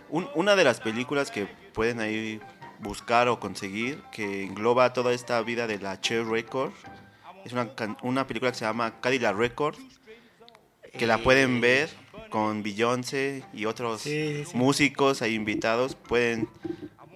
[0.09, 2.41] Un- una de las películas que pueden ahí
[2.81, 6.73] buscar o conseguir, que engloba toda esta vida de la Che Record,
[7.45, 7.69] es una,
[8.03, 9.77] una película que se llama Cadillac Record,
[10.97, 11.91] que la pueden ver
[12.31, 14.57] con Beyoncé y otros Sí, sí, sí.
[14.57, 15.95] músicos ahí invitados.
[15.95, 16.49] Pueden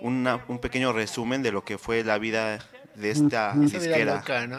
[0.00, 2.58] una- un pequeño resumen de lo que fue la vida
[2.94, 4.14] de esta Esa vida disquera.
[4.16, 4.58] loca, ¿no?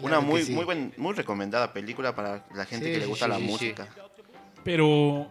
[0.00, 0.52] Una Claro muy, sí.
[0.52, 3.42] muy, buen- muy recomendada película para la gente Sí, que le gusta sí, la sí,
[3.44, 3.50] sí.
[3.50, 3.88] música.
[4.64, 5.28] Pero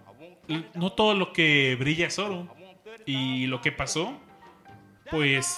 [0.76, 2.48] no todo lo que brilla es oro.
[3.06, 4.14] Y lo que pasó,
[5.10, 5.58] pues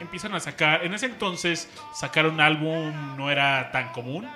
[0.00, 0.84] empiezan a sacar.
[0.84, 4.26] En ese entonces, sacar un álbum no era tan común.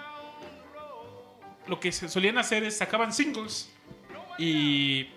[1.66, 3.70] Lo que se solían hacer es sacaban singles.
[4.38, 5.08] Y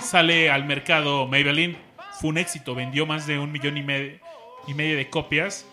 [0.00, 1.76] sale al mercado Maybelline.
[2.20, 4.18] Fue un éxito, vendió más de un millón y medio.
[4.66, 5.66] y medio de copias.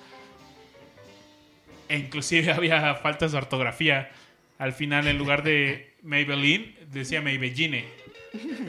[1.89, 4.12] E inclusive había faltas de ortografía.
[4.60, 7.86] Al final, en lugar de Maybelline, decía Maybelline.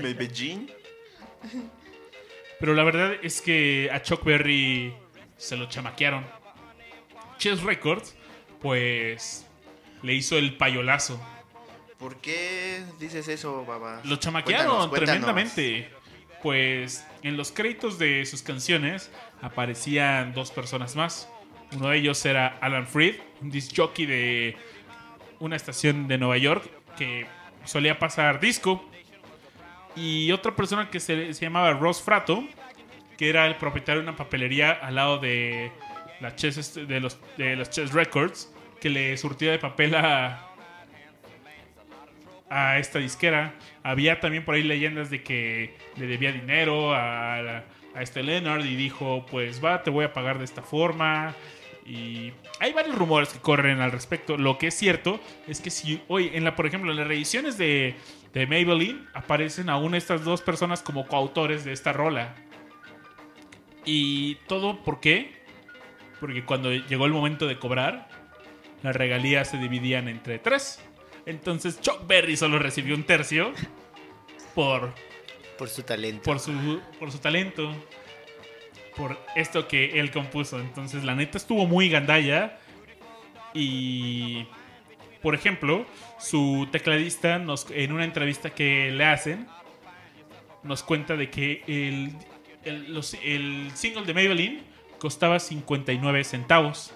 [0.03, 0.71] Maybelline.
[2.59, 4.95] Pero la verdad es que a Chuck Berry
[5.37, 6.25] se lo chamaquearon.
[7.39, 8.15] Chess Records,
[8.61, 9.44] pues,
[10.05, 11.21] le hizo el payolazo.
[11.99, 14.01] ¿Por qué dices eso, baba?
[14.05, 15.25] Lo chamaquearon Cuéntanos, cuéntanos.
[15.25, 15.91] tremendamente.
[16.43, 21.29] Pues en los créditos de sus canciones aparecían dos personas más.
[21.73, 24.57] Uno de ellos era Alan Freed, un disc jockey de
[25.41, 27.27] una estación de Nueva York que
[27.65, 28.85] solía pasar disco.
[29.97, 32.45] Y otra persona que se, se llamaba Ross Frato,
[33.17, 35.73] que era el propietario de una papelería al lado de,
[36.21, 38.54] la Chess, de, los, de los Chess Records,
[38.85, 40.51] que le surtía de papel a,
[42.79, 43.55] esta disquera.
[43.83, 47.63] Había también por ahí leyendas de que le debía dinero a,
[47.95, 51.35] a este Leonard y dijo, pues va, te voy a pagar de esta forma.
[51.87, 54.37] Y hay varios rumores que corren al respecto.
[54.37, 55.19] Lo que es cierto
[55.49, 57.95] es que si hoy, en la, por ejemplo, en las reediciones de,
[58.35, 62.35] de Maybelline, aparecen aún estas dos personas como coautores de esta rola.
[63.87, 65.43] Y todo, ¿por qué?
[66.21, 68.24] Porque cuando llegó el momento de cobrar,
[68.85, 70.81] las regalías se dividían entre tres.
[71.27, 73.53] Entonces Chuck Berry solo recibió un tercio
[74.55, 74.95] por,
[75.59, 76.23] Por su talento.
[76.23, 77.75] por, su, por su talento,
[78.97, 80.61] por esto que él compuso.
[80.61, 82.59] Entonces la neta estuvo muy gandalla.
[83.55, 84.47] Y,
[85.23, 85.87] por ejemplo,
[86.19, 89.47] su tecladista nos, en una entrevista que le hacen,
[90.63, 92.13] nos cuenta de que el,
[92.65, 94.63] el, los- el single de Maybelline
[94.99, 96.93] costaba 59 centavos.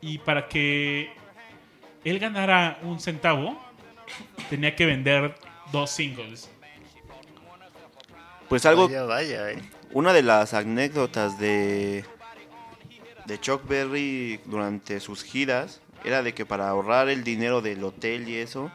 [0.00, 1.10] Y para que
[2.04, 3.58] él ganara un centavo,
[4.48, 5.34] tenía que vender
[5.72, 6.50] dos singles.
[8.48, 9.58] Pues algo, Vaya, vaya, eh.
[9.92, 12.04] una de las anécdotas de,
[13.26, 18.28] de Chuck Berry durante sus giras era de que para ahorrar el dinero del hotel
[18.28, 18.70] y eso,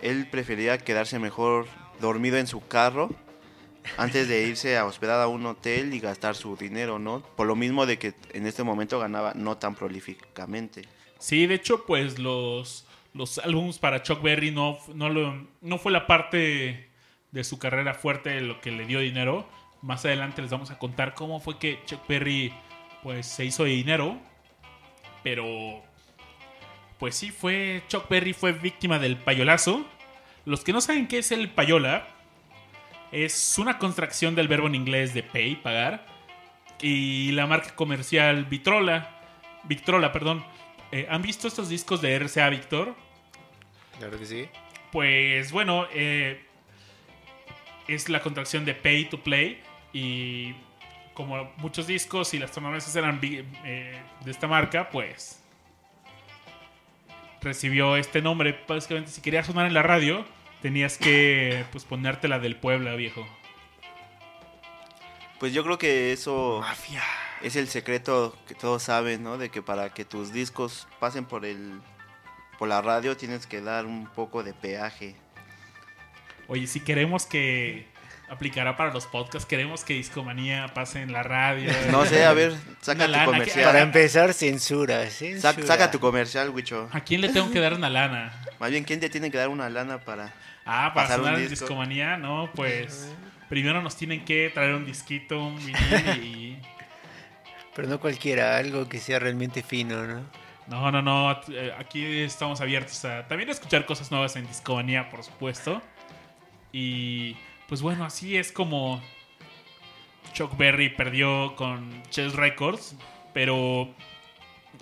[0.00, 1.66] él prefería quedarse mejor
[2.00, 3.10] dormido en su carro
[3.96, 7.20] antes de irse a hospedar a un hotel y gastar su dinero, ¿no?
[7.36, 10.82] Por lo mismo de que en este momento ganaba no tan prolíficamente.
[11.18, 15.92] Sí, de hecho, pues los, los álbumes para Chuck Berry no, no, lo- no fue
[15.92, 16.90] la parte
[17.30, 19.48] de su carrera fuerte lo que le dio dinero.
[19.82, 22.52] Más adelante les vamos a contar cómo fue que Chuck Berry
[23.02, 24.18] pues se hizo de dinero.
[25.22, 25.46] Pero
[26.98, 29.84] pues sí, fue Chuck Berry fue víctima del payolazo.
[30.44, 32.06] Los que no saben qué es el payola,
[33.12, 36.06] es una contracción del verbo en inglés de pay, pagar.
[36.80, 39.20] Y la marca comercial Vitrola,
[39.64, 40.44] Victrola, perdón.
[40.90, 42.96] Eh, ¿Han visto estos discos de RCA Victor?
[43.98, 44.48] Claro que sí.
[44.90, 46.44] Pues bueno, eh,
[47.86, 49.60] es la contracción de Pay to Play.
[49.92, 50.54] Y
[51.14, 55.42] como muchos discos y las tornamesas eran eh, de esta marca, pues
[57.42, 58.58] recibió este nombre.
[58.66, 60.24] Básicamente, si querías sonar en la radio,
[60.62, 63.26] tenías que pues ponerte la del Puebla, viejo.
[65.38, 67.02] Pues yo creo que eso Mafia.
[67.42, 69.38] es el secreto que todos saben, ¿no?
[69.38, 71.80] De que para que tus discos pasen por el
[72.58, 75.16] por la radio tienes que dar un poco de peaje.
[76.46, 77.88] Oye, si queremos que
[78.28, 81.72] aplicará para los podcasts, queremos que Discomanía pase en la radio.
[81.90, 83.64] No sé, a ver, saca tu que- comercial.
[83.64, 85.06] Para empezar, censura.
[85.10, 85.52] censura.
[85.54, 86.88] Sac- saca tu comercial, Wicho.
[86.92, 88.32] ¿A quién le tengo que dar una lana?
[88.60, 90.32] Más bien, ¿quién te tiene que dar una lana para...?
[90.64, 91.66] Ah, para sonar en disco.
[91.66, 93.12] Discomanía, no, pues
[93.48, 96.58] primero nos tienen que traer un disquito, un vinil y...
[97.74, 100.22] Pero no cualquiera, algo que sea realmente fino, ¿no?
[100.68, 105.10] No, no, no, eh, aquí estamos abiertos a también a escuchar cosas nuevas en Discomanía,
[105.10, 105.82] por supuesto.
[106.72, 107.36] Y
[107.68, 109.02] pues bueno, así es como
[110.32, 112.96] Chuck Berry perdió con Chess Records,
[113.34, 113.94] pero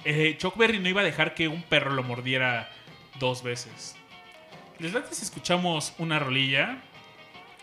[0.05, 2.71] eh, Chuck Berry no iba a dejar que un perro lo mordiera
[3.19, 3.97] dos veces.
[4.81, 6.83] Les late si escuchamos una rolilla.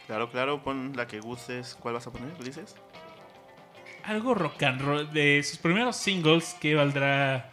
[0.05, 1.75] Claro, claro, pon la que gustes.
[1.79, 2.75] ¿Cuál vas a poner, dices?
[4.07, 7.49] algo rock and roll de sus primeros singles que valdrá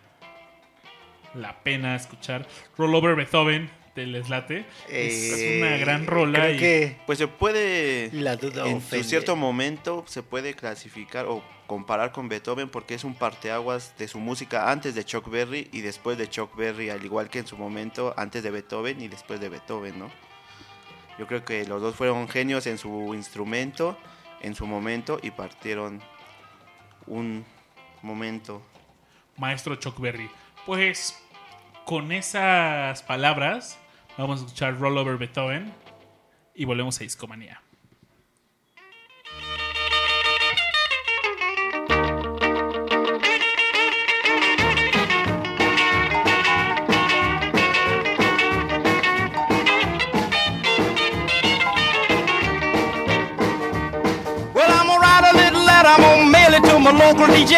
[1.34, 2.46] la pena escuchar.
[2.78, 4.66] Roll Over Beethoven de Les Late.
[4.88, 8.10] Es Eh, una gran rola Creo y que Pues se puede...
[8.12, 9.02] la duda En ofende.
[9.04, 14.06] su cierto momento se puede clasificar o comparar con Beethoven porque es un parteaguas de
[14.08, 17.46] su música antes de Chuck Berry y después de Chuck Berry, al igual que en
[17.46, 20.10] su momento antes de Beethoven y después de Beethoven, ¿no?
[21.18, 23.96] Yo creo que los dos fueron genios en su instrumento,
[24.40, 26.02] en su momento y partieron
[27.06, 27.44] un
[28.02, 28.60] momento.
[29.36, 30.28] maestro Chuck Berry.
[30.66, 31.18] Pues
[31.86, 33.78] con esas palabras
[34.16, 35.72] Vamos a escuchar Rollover Beethoven
[36.54, 37.60] y volvemos a Discomanía.
[56.84, 57.54] my local DJ.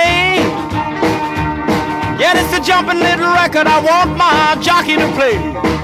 [2.17, 5.76] Yeah, it's a jumping little record I want my jockey to play.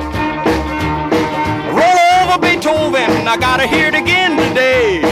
[2.32, 5.04] Over Beethoven, I gotta hear it again today.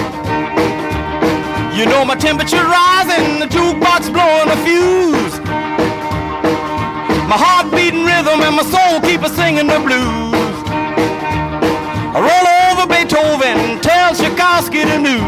[1.76, 5.36] You know my temperature rising, the jukebox blowing a fuse.
[7.28, 10.56] My heart beating rhythm and my soul keep a singing the blues.
[12.16, 15.20] I roll over Beethoven, tell Tchaikovsky the news.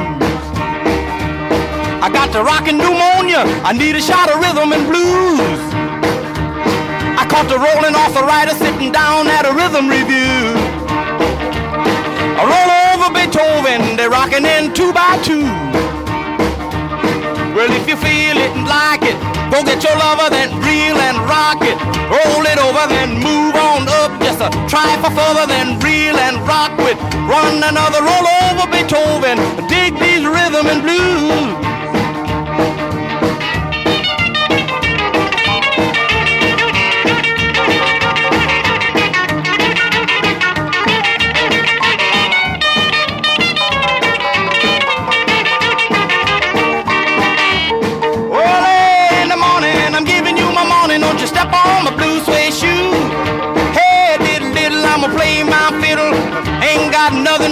[2.00, 5.60] I got the rockin' pneumonia, I need a shot of rhythm and blues.
[7.20, 10.41] I caught the rolling arthritis sitting down at a rhythm review.
[12.42, 15.46] Roll over Beethoven, they're rocking in two by two.
[17.54, 19.14] Well, if you feel it and like it,
[19.52, 21.78] go get your lover, then reel and rock it.
[22.10, 24.10] Roll it over, then move on up.
[24.20, 26.98] Just a try for further, then reel and rock with.
[27.30, 29.38] Run another roll over Beethoven.
[29.68, 31.71] Dig these rhythm and blues.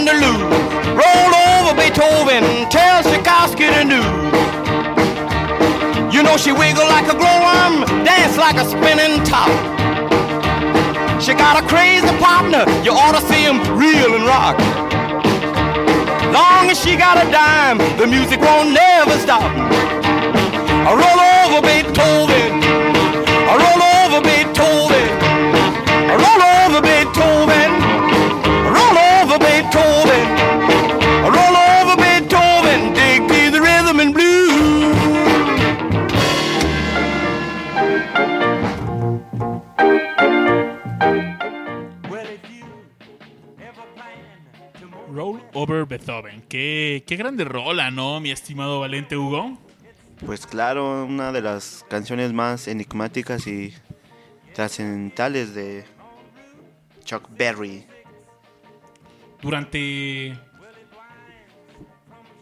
[0.05, 0.43] Nothing to lose.
[0.97, 4.05] Roll over Beethoven, tell Tchaikovsky the news.
[6.15, 9.51] You know she wiggle like a glowworm, dance like a spinning top.
[11.21, 14.59] She got a crazy partner, you ought to see him reel and rock.
[16.33, 19.43] Long as she got a dime, the music won't never stop.
[19.43, 22.63] I roll over Beethoven.
[23.51, 25.09] I roll over Beethoven.
[26.11, 28.20] I roll over Beethoven.
[45.81, 46.43] Over Beethoven.
[46.43, 49.59] Qué, qué grande rola, ¿no, mi estimado Valente Hugo?
[50.25, 53.73] Pues claro, una de las canciones más enigmáticas y
[54.55, 55.85] trascendentales de
[57.05, 57.87] Chuck Berry.
[59.41, 60.39] Durante...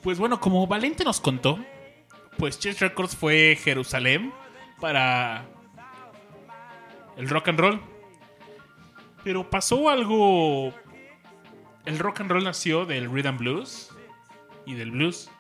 [0.03, 1.59] Pues bueno, como Valente nos contó,
[2.37, 4.33] pues Chess Records fue Jerusalén
[4.81, 5.47] para
[7.17, 7.81] el rock and roll.
[9.23, 10.73] Pero pasó algo...
[11.89, 13.89] El rock and roll nació del rhythm blues
[14.67, 15.31] y del blues.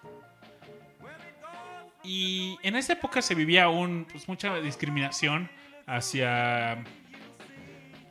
[2.03, 5.51] Y en esa época se vivía aún pues, mucha discriminación
[5.87, 6.83] hacia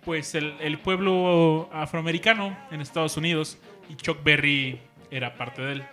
[0.05, 3.57] pues el, el pueblo afroamericano en Estados Unidos
[3.89, 4.79] y Chuck Berry
[5.09, 5.83] era parte de él.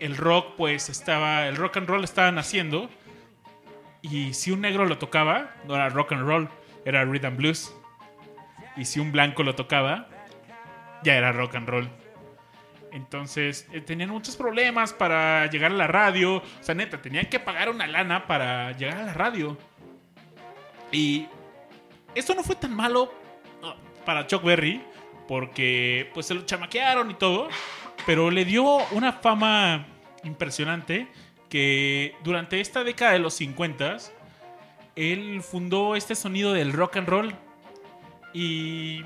[0.00, 2.90] El rock pues estaba, el rock and roll estaba naciendo
[4.02, 6.48] y si un negro lo tocaba no era rock and roll,
[6.84, 7.72] era rhythm blues.
[8.78, 10.08] Y si un blanco lo tocaba
[11.02, 11.88] ya era rock and roll.
[12.92, 16.36] Entonces eh, tenían muchos problemas para llegar a la radio.
[16.36, 19.56] O sea, neta, tenían que pagar una lana para llegar a la radio.
[20.90, 21.26] Y
[22.14, 23.12] esto no fue tan malo
[23.62, 24.82] ah, para Chuck Berry,
[25.26, 27.48] porque pues se lo chamaquearon y todo,
[28.06, 29.86] pero le dio una fama
[30.24, 31.08] impresionante
[31.50, 33.98] que durante esta década de los 50
[34.96, 37.34] él fundó este sonido del rock and roll
[38.40, 39.04] y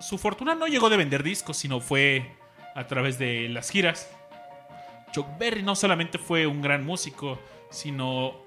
[0.00, 2.32] su fortuna no llegó de vender discos, sino fue
[2.74, 4.10] a través de las giras.
[5.12, 7.38] Chuck Berry no solamente fue un gran músico,
[7.70, 8.42] sino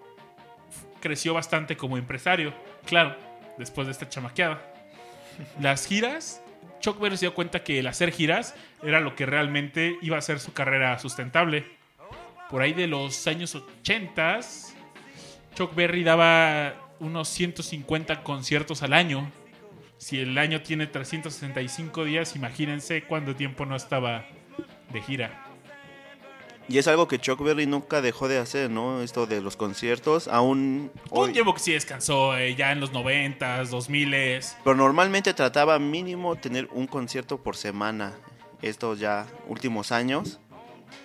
[1.00, 2.54] creció bastante como empresario.
[2.86, 3.16] Claro,
[3.58, 4.62] después de esta chamaqueada.
[5.62, 6.42] Las giras,
[6.82, 10.20] Chuck Berry se dio cuenta que el hacer giras era lo que realmente iba a
[10.20, 11.66] hacer su carrera sustentable.
[12.50, 14.42] Por ahí de los años 80,
[15.56, 19.32] Chuck Berry daba unos 150 conciertos al año.
[20.06, 24.24] Si el año tiene 365 días, imagínense cuánto tiempo no estaba
[24.94, 25.48] de gira.
[26.70, 29.02] Y es algo que Chuck Berry nunca dejó de hacer, ¿no?
[29.02, 33.72] Esto de los conciertos, aún Un tiempo que sí descansó, eh, ya en los 90s,
[33.72, 34.58] 2000s.
[34.64, 38.14] Pero normalmente trataba mínimo tener un concierto por semana.
[38.62, 40.40] Estos ya últimos años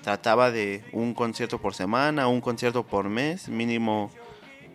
[0.02, 4.10] trataba de un concierto por semana, un concierto por mes, mínimo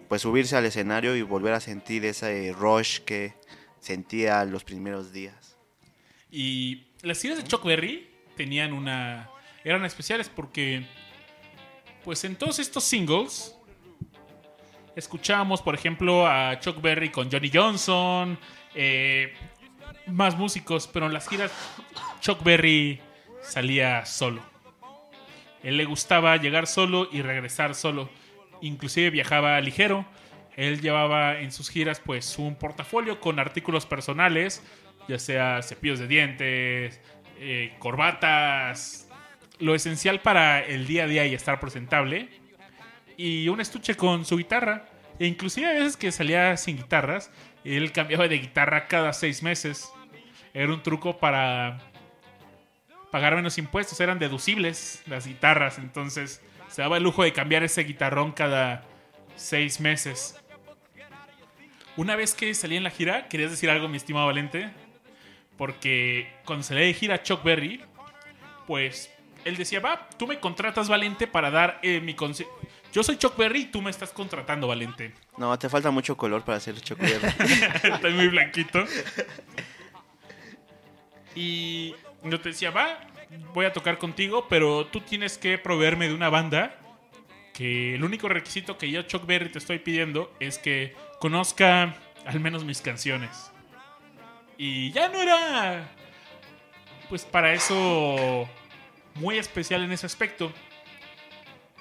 [0.07, 3.35] pues subirse al escenario y volver a sentir ese rush que
[3.85, 5.57] sentía los primeros días.
[6.31, 9.29] Y las giras de Chuck Berry tenían una.
[9.63, 10.85] eran especiales porque.
[12.03, 13.55] Pues en todos estos singles.
[14.95, 18.39] Escuchábamos, por ejemplo, a Chuck Berry con Johnny Johnson.
[18.73, 19.33] eh,
[20.07, 21.51] más músicos, pero en las giras
[22.21, 23.01] Chuck Berry
[23.41, 24.41] salía solo.
[25.63, 28.09] Él le gustaba llegar solo y regresar solo.
[28.61, 30.05] Inclusive viajaba ligero.
[30.55, 34.63] Él llevaba en sus giras pues un portafolio con artículos personales,
[35.07, 37.01] ya sea cepillos de dientes,
[37.39, 39.09] eh, corbatas,
[39.59, 42.29] lo esencial para el día a día y estar presentable,
[43.17, 44.85] y un estuche con su guitarra.
[45.19, 47.31] E inclusive a veces que salía sin guitarras,
[47.63, 49.89] él cambiaba de guitarra cada seis meses.
[50.53, 51.79] Era un truco para
[53.11, 57.83] pagar menos impuestos, eran deducibles las guitarras, entonces se daba el lujo de cambiar ese
[57.83, 58.83] guitarrón cada
[59.35, 60.41] seis meses.
[61.97, 64.69] Una vez que salí en la gira, ¿querías decir algo, mi estimado Valente?
[65.57, 67.81] Porque cuando salí de gira Chuck Berry,
[68.67, 69.09] pues
[69.45, 72.53] él decía, va, tú me contratas, Valente, para dar eh, mi concierto.
[72.91, 75.13] Yo soy Chuck Berry y tú me estás contratando, Valente.
[75.37, 77.27] No, te falta mucho color para ser Chuck Berry.
[77.93, 78.83] Estoy muy blanquito.
[81.35, 81.93] Y
[82.23, 82.99] yo te decía, va,
[83.53, 86.75] voy a tocar contigo, pero tú tienes que proveerme de una banda
[87.53, 91.95] que el único requisito que yo, Chuck Berry, te estoy pidiendo es que conozca
[92.25, 93.51] al menos mis canciones.
[94.57, 95.89] Y ya no era,
[97.09, 98.47] pues para eso,
[99.15, 100.51] muy especial en ese aspecto.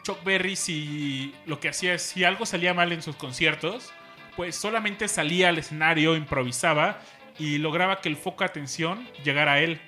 [0.02, 3.92] Chuck Berry, si lo que hacía es, si algo salía mal en sus conciertos,
[4.36, 7.00] pues solamente salía al escenario, improvisaba
[7.38, 9.80] y lograba que el foco de atención llegara a él.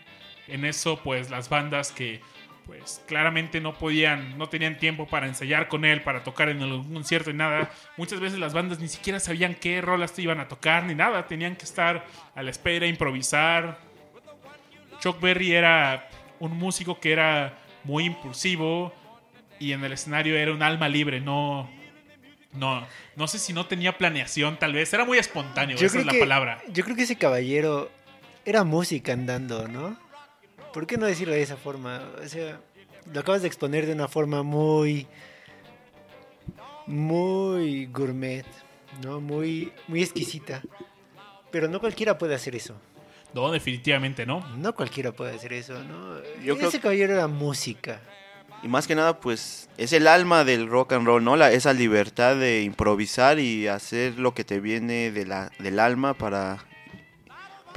[0.49, 2.21] En eso, pues las bandas que
[2.67, 6.93] pues claramente no podían, no tenían tiempo para ensayar con él, para tocar en algún
[6.93, 7.71] concierto y nada.
[7.97, 11.27] Muchas veces las bandas ni siquiera sabían qué rolas te iban a tocar ni nada,
[11.27, 12.05] tenían que estar
[12.35, 13.79] a la espera, improvisar.
[15.01, 16.09] Chuck Berry era
[16.41, 18.93] un músico que era muy impulsivo
[19.61, 21.71] y en el escenario era un alma libre, no
[22.53, 26.12] no no sé si no tenía planeación, tal vez era muy espontáneo, esa es la
[26.12, 26.61] que, palabra.
[26.69, 27.91] Yo creo que ese caballero
[28.45, 30.06] era música andando, ¿no?
[30.77, 32.03] ¿Por qué no decirlo de esa forma?
[32.22, 32.61] O sea,
[33.11, 35.07] lo acabas de exponer de una forma muy.
[36.87, 38.45] muy gourmet,
[39.03, 39.22] ¿no?
[39.22, 40.61] Muy, muy exquisita.
[41.51, 42.74] Pero no cualquiera puede hacer eso.
[43.33, 44.47] No, definitivamente no.
[44.59, 46.20] No cualquiera puede hacer eso, ¿no?
[46.45, 48.03] Yo Ese creo- caballero era música.
[48.62, 51.37] Y más que nada, pues es el alma del rock and roll, ¿no?
[51.37, 56.12] La, esa libertad de improvisar y hacer lo que te viene de la, del alma
[56.12, 56.66] para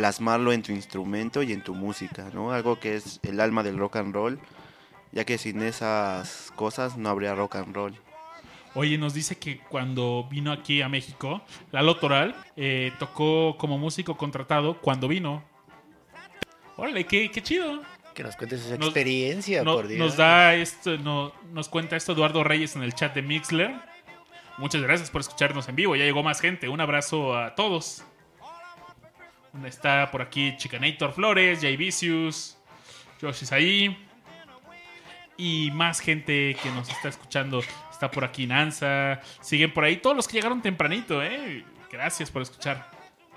[0.04, 2.54] plasmarlo en tu instrumento y en tu música, ¿no?
[2.54, 4.40] Algo que es el alma del rock and roll,
[5.12, 7.94] ya que sin esas cosas no habría rock and roll.
[8.76, 11.42] Oye, nos dice que cuando vino aquí a México,
[11.74, 15.44] Lalo Toral eh, tocó como músico contratado cuando vino.
[16.78, 17.82] Órale, qué, qué chido.
[18.14, 20.00] Que nos cuente su Nos- experiencia, No- por Dios.
[20.00, 23.76] nos da esto, no- nos cuenta esto Eduardo Reyes en el chat de Mixler.
[24.58, 25.98] Muchas gracias por escucharnos en vivo.
[25.98, 26.70] Ya llegó más gente.
[26.70, 28.06] Un abrazo a todos.
[29.66, 32.58] Está por aquí Chicanator Flores, Jay Vicious,
[33.22, 33.98] Josh Isaí.
[35.38, 37.62] Y más gente que nos está escuchando.
[37.92, 39.22] Está por aquí Nanza.
[39.42, 41.64] Siguen por ahí todos los que llegaron tempranito, ¿eh?
[41.92, 42.90] Gracias por escuchar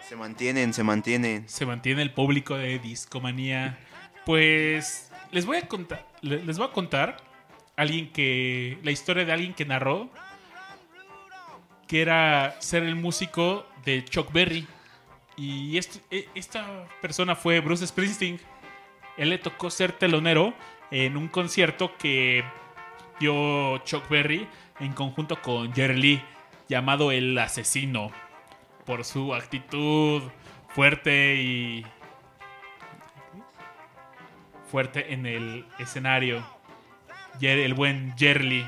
[0.06, 1.48] Se mantienen, se mantienen.
[1.48, 3.78] se mantiene el público de Discomanía.
[4.26, 7.16] Pues les voy a contar, le- les voy a contar
[7.76, 10.10] alguien que la historia de alguien que narró
[11.88, 14.66] que era ser el músico de Chuck Berry
[15.36, 18.40] y este- e- esta persona fue Bruce Springsteen.
[19.16, 20.54] Él le tocó ser telonero
[20.90, 22.44] en un concierto que
[23.20, 24.48] dio Chuck Berry
[24.80, 26.22] en conjunto con Jerry Lee
[26.68, 28.10] llamado El Asesino
[28.86, 30.22] por su actitud
[30.68, 31.86] fuerte y
[34.70, 36.44] fuerte en el escenario.
[37.40, 38.66] El buen Jerry.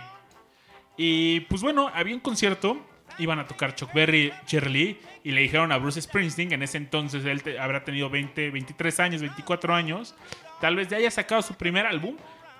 [0.96, 2.78] Y pues bueno, había un concierto,
[3.18, 6.76] iban a tocar Chuck Berry, Jerry Lee, y le dijeron a Bruce Springsteen, en ese
[6.78, 10.14] entonces él te- habrá tenido 20, 23 años, 24 años,
[10.60, 12.16] tal vez ya haya sacado su primer álbum,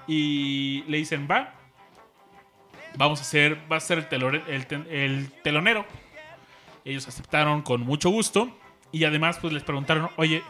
[0.07, 1.55] y le dicen, va,
[2.97, 5.85] vamos a hacer, va a ser el, telore- el te- el telonero.
[6.85, 8.57] Ellos aceptaron con mucho gusto,
[8.93, 10.43] y además pues les preguntaron, oye,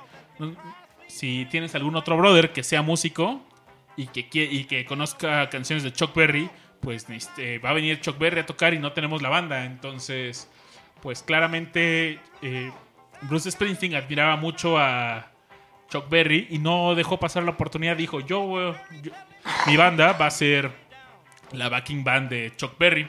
[1.07, 3.41] si tienes algún otro brother que sea músico
[3.97, 6.51] y que, y que conozca canciones de Chuck Berry,
[6.85, 9.65] pues este, va a venir Chuck Berry a tocar y no tenemos la banda.
[9.65, 10.49] Entonces,
[11.03, 12.71] pues claramente eh,
[13.23, 15.31] Bruce Springsteen admiraba mucho a
[15.91, 17.97] Chuck Berry y no dejó pasar la oportunidad.
[17.97, 19.13] Dijo, yo, yo-
[19.67, 20.71] mi banda va a ser
[21.53, 23.09] la backing band de Chuck Berry.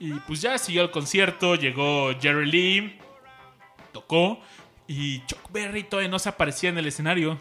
[0.00, 2.98] Y pues ya siguió el concierto, llegó Jerry Lee,
[3.92, 4.40] tocó
[4.86, 7.36] y Chuck Berry todavía no se aparecía en el escenario.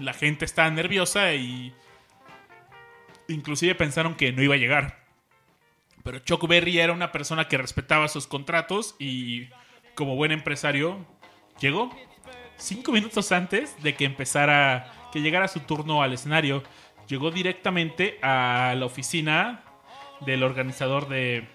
[0.00, 1.72] La gente estaba nerviosa y
[3.28, 4.98] inclusive pensaron que no iba a llegar.
[6.02, 9.48] Pero Chuck Berry era una persona que respetaba sus contratos y
[9.94, 11.04] como buen empresario
[11.60, 11.90] llegó
[12.56, 16.62] cinco minutos antes de que empezara, que llegara su turno al escenario.
[17.08, 19.64] llegó directamente a la oficina
[20.20, 21.48] del organizador de,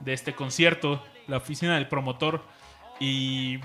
[0.00, 2.44] de este concierto, la oficina del promotor.
[2.98, 3.58] Y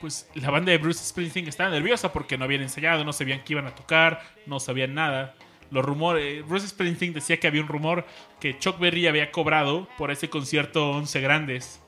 [0.00, 3.54] pues la banda de Bruce Springsteen estaba nerviosa porque no habían ensayado, no sabían qué
[3.54, 5.34] iban a tocar, no sabían nada.
[5.70, 8.06] Los rumores, Bruce Springsteen decía que había un rumor
[8.40, 11.82] que Chuck Berry había cobrado por ese concierto 11 grandes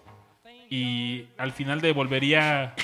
[0.71, 2.75] y al final devolvería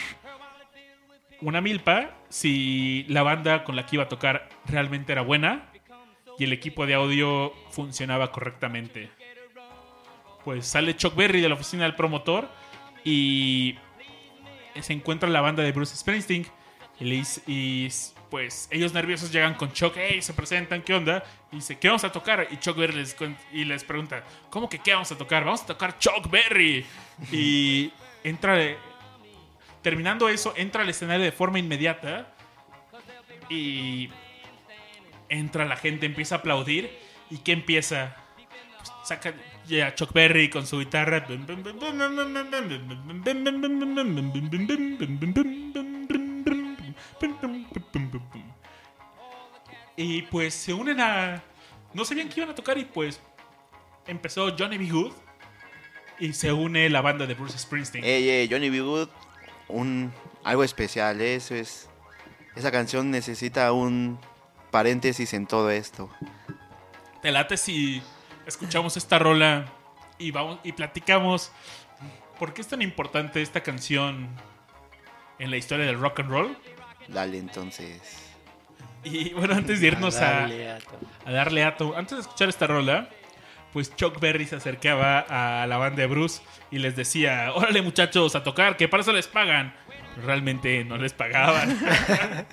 [1.41, 5.71] una milpa si la banda con la que iba a tocar realmente era buena
[6.39, 9.11] y el equipo de audio funcionaba correctamente.
[10.45, 12.49] Pues sale Chuck Berry de la oficina del promotor
[13.05, 13.77] y
[14.81, 16.47] se encuentra la banda de Bruce Springsteen
[17.01, 17.89] y, le y,
[18.31, 21.25] pues ellos nerviosos llegan con Chuck, hey, se presentan, ¿qué onda?
[21.51, 22.47] Y dice, ¿qué vamos a tocar?
[22.51, 23.17] Y Chuck Berry les,
[23.53, 25.45] y les pregunta, ¿cómo que qué vamos a tocar?
[25.45, 26.85] Vamos a tocar Chuck Berry.
[27.33, 28.59] Y entra,
[29.83, 32.35] terminando eso, entra al escenario de forma inmediata
[33.49, 34.11] y
[35.29, 36.91] entra la gente, empieza a aplaudir
[37.31, 38.17] y ¿qué empieza?
[38.77, 39.35] Pues, saca
[39.67, 41.27] ya Chuck Berry con su guitarra.
[49.99, 51.43] Y pues se unen a...
[51.93, 53.21] No sabían que iban a tocar y pues
[54.07, 54.89] empezó Johnny B.
[54.89, 55.13] Good
[56.21, 58.05] y se une la banda de Bruce Springsteen.
[58.05, 58.81] Ey, ey, Johnny B.
[58.81, 59.09] Good,
[59.67, 60.13] un,
[60.45, 61.35] algo especial, ¿eh?
[61.35, 61.91] eso es...
[62.55, 64.21] Esa canción necesita un
[64.71, 66.09] paréntesis en todo esto.
[67.21, 68.01] Te late si
[68.47, 69.67] escuchamos esta rola
[70.17, 71.51] y vamos y platicamos
[72.39, 74.29] por qué es tan importante esta canción
[75.41, 76.59] en la historia del rock and roll.
[77.09, 78.28] Dale, entonces.
[79.11, 80.99] Y bueno, antes de irnos a, Ato.
[81.25, 83.09] a darle ato, antes de escuchar esta rola,
[83.73, 85.21] pues Chuck Berry se acercaba
[85.63, 86.41] a la banda de Bruce
[86.71, 89.75] y les decía, órale muchachos, a tocar, que para eso les pagan.
[90.25, 91.79] Realmente no les pagaban.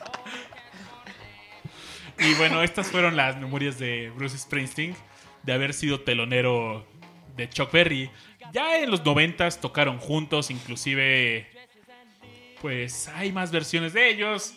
[2.19, 4.95] y bueno, estas fueron las memorias de Bruce Springsteen
[5.43, 6.85] de haber sido telonero
[7.35, 8.09] de Chuck Berry.
[8.51, 11.47] Ya en los noventas tocaron juntos, inclusive
[12.61, 14.55] pues hay más versiones de ellos.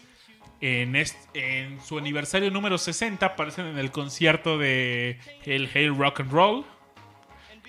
[0.60, 6.64] En, su aniversario número 60 aparecen en el concierto de el Hail Rock and Roll.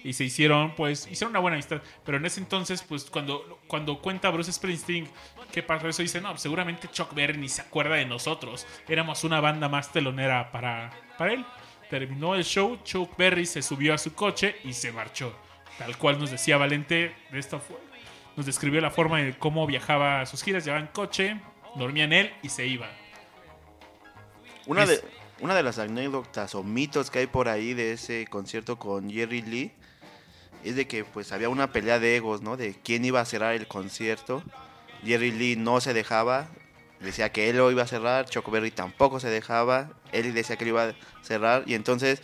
[0.01, 1.81] Y se hicieron, pues, hicieron una buena amistad.
[2.05, 5.09] Pero en ese entonces, pues, cuando, cuando cuenta Bruce Springsteen
[5.51, 8.65] qué pasó eso, dice, no, seguramente Chuck Berry ni se acuerda de nosotros.
[8.87, 11.45] Éramos una banda más telonera para, para él.
[11.89, 15.35] Terminó el show, Chuck Berry se subió a su coche y se marchó.
[15.77, 17.59] Tal cual nos decía Valente, de esta
[18.35, 21.41] nos describió la forma de cómo viajaba a sus giras, llevaba en coche,
[21.75, 22.89] dormía en él y se iba.
[24.65, 25.01] Una Es- de,
[25.41, 29.41] una de las anécdotas o mitos que hay por ahí de ese concierto con Jerry
[29.41, 29.71] Lee
[30.63, 32.57] es de que pues había una pelea de egos, ¿no?
[32.57, 34.43] De quién iba a cerrar el concierto.
[35.05, 36.49] Jerry Lee no se dejaba,
[36.99, 40.65] decía que él lo iba a cerrar, Choco Berry tampoco se dejaba, él decía que
[40.65, 42.21] lo iba a cerrar y entonces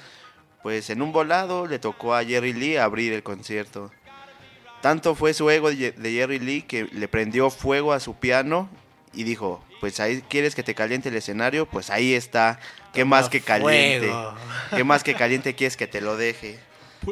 [0.61, 3.91] pues en un volado le tocó a Jerry Lee abrir el concierto.
[4.81, 8.69] Tanto fue su ego de Jerry Lee que le prendió fuego a su piano
[9.15, 12.59] y dijo, pues ahí quieres que te caliente el escenario, pues ahí está.
[12.93, 14.07] ¿Qué más que caliente?
[14.07, 14.33] Fuego.
[14.75, 16.59] ¿Qué más que caliente quieres que te lo deje?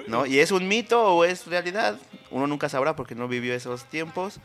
[0.07, 0.25] ¿No?
[0.25, 1.99] ¿Y es un mito o es realidad?
[2.31, 4.39] Uno nunca sabrá porque no vivió esos tiempos,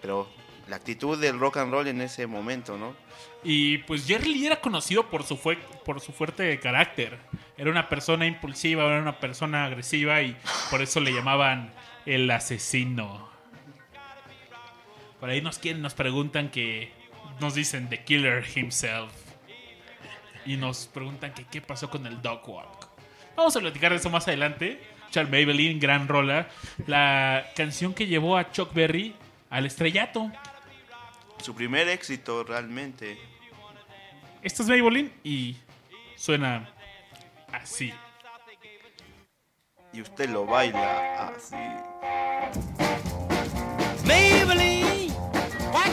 [0.00, 0.28] pero
[0.68, 2.94] la actitud del rock and roll en ese momento, ¿no?
[3.42, 7.18] Y pues Jerry Lee era conocido por su, fue- por su fuerte carácter.
[7.58, 10.36] Era una persona impulsiva, era una persona agresiva y
[10.70, 11.72] por eso le llamaban
[12.06, 13.28] el asesino.
[15.24, 16.92] Por ahí nos quieren, nos preguntan que
[17.40, 19.10] nos dicen The Killer himself.
[20.44, 22.88] Y nos preguntan que qué pasó con el Dog Walk.
[23.34, 24.78] Vamos a platicar de eso más adelante.
[25.10, 26.50] Charles Maybelline, gran rola.
[26.86, 29.14] La canción que llevó a Chuck Berry
[29.48, 30.30] al estrellato.
[31.42, 33.16] Su primer éxito realmente.
[34.42, 35.56] Esto es Maybelline y
[36.16, 36.68] suena
[37.50, 37.94] así.
[39.90, 41.56] Y usted lo baila así.
[44.06, 44.73] Maybelline,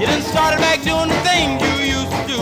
[0.00, 2.40] You done started back doing the thing you used to do.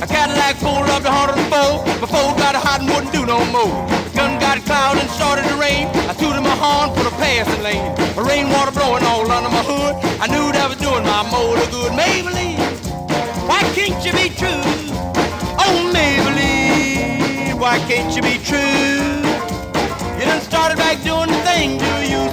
[0.00, 3.84] A Cadillac pulled up to 104, before got hot and wouldn't do no more.
[4.08, 5.92] The gun got cloud and started to rain.
[6.08, 7.84] I tooted my horn for the passing lane.
[8.16, 10.00] The rainwater blowing all under my hood.
[10.16, 11.92] I knew that was doing my motor good.
[11.92, 12.64] Maybelline,
[13.44, 14.64] why can't you be true?
[15.60, 19.20] Oh, Maybelline, why can't you be true?
[20.16, 22.27] You done started back doing the thing, do you?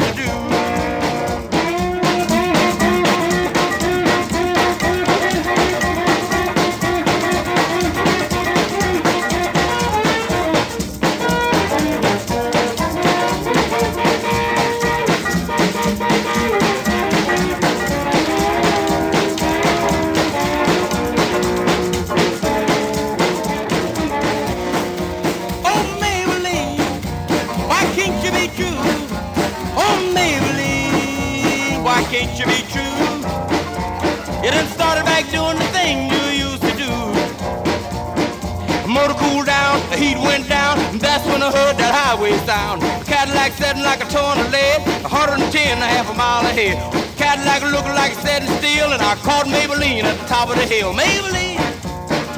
[38.95, 42.79] Motor cooled down, the heat went down, and that's when I heard that highway sound.
[43.03, 46.79] Cadillac setting like a ton of lead, 110 a half a mile ahead.
[47.19, 50.63] Cadillac looking like it's setting steel, and I caught Maybelline at the top of the
[50.63, 50.93] hill.
[50.93, 51.59] Maybelline,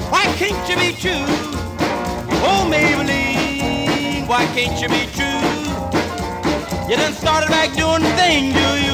[0.10, 1.30] why can't you be true?
[2.42, 5.46] Oh, Maybelline, why can't you be true?
[6.90, 8.87] You done started back doing the thing do you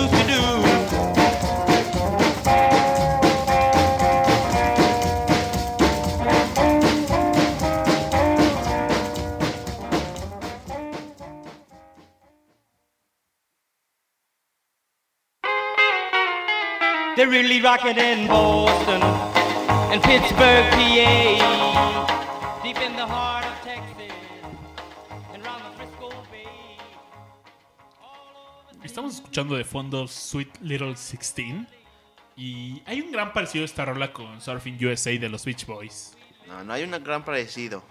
[17.24, 24.12] They're really rocking in Boston and Pittsburgh, PA, deep in the heart of Texas
[25.34, 26.78] and round the Frisco Bay.
[28.84, 31.66] Estamos escuchando de fondo Sweet Little 16.
[32.36, 36.18] Y hay un gran parecido a esta rola con Surfing USA de los Beach Boys.
[36.46, 37.82] No, no hay un gran parecido.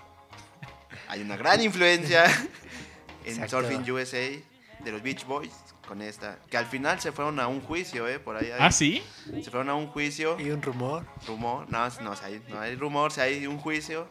[1.08, 2.26] Hay una gran influencia
[3.24, 3.62] en Exacto.
[3.62, 4.28] Surfing USA
[4.84, 5.61] de los Beach Boys
[5.92, 6.38] con esta.
[6.48, 8.18] Que al final se fueron a un juicio, ¿eh?
[8.18, 8.46] Por ahí.
[8.46, 9.02] hay- ¿Ah, sí?
[9.26, 10.40] Se fueron a un juicio.
[10.40, 11.06] Y un rumor.
[11.26, 14.08] Rumor, no, no, o sea, hay, no hay rumor, si hay un juicio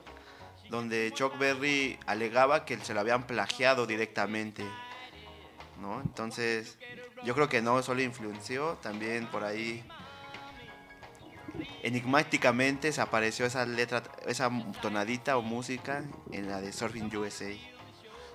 [0.69, 4.63] donde Chuck Berry alegaba que se lo habían plagiado directamente,
[5.81, 5.99] ¿no?
[6.01, 6.77] Entonces,
[7.25, 9.83] yo creo que no solo influenció, también por ahí
[11.81, 14.51] enigmáticamente se apareció esa letra, esa
[14.83, 17.51] tonadita o música en la de Surfing USA.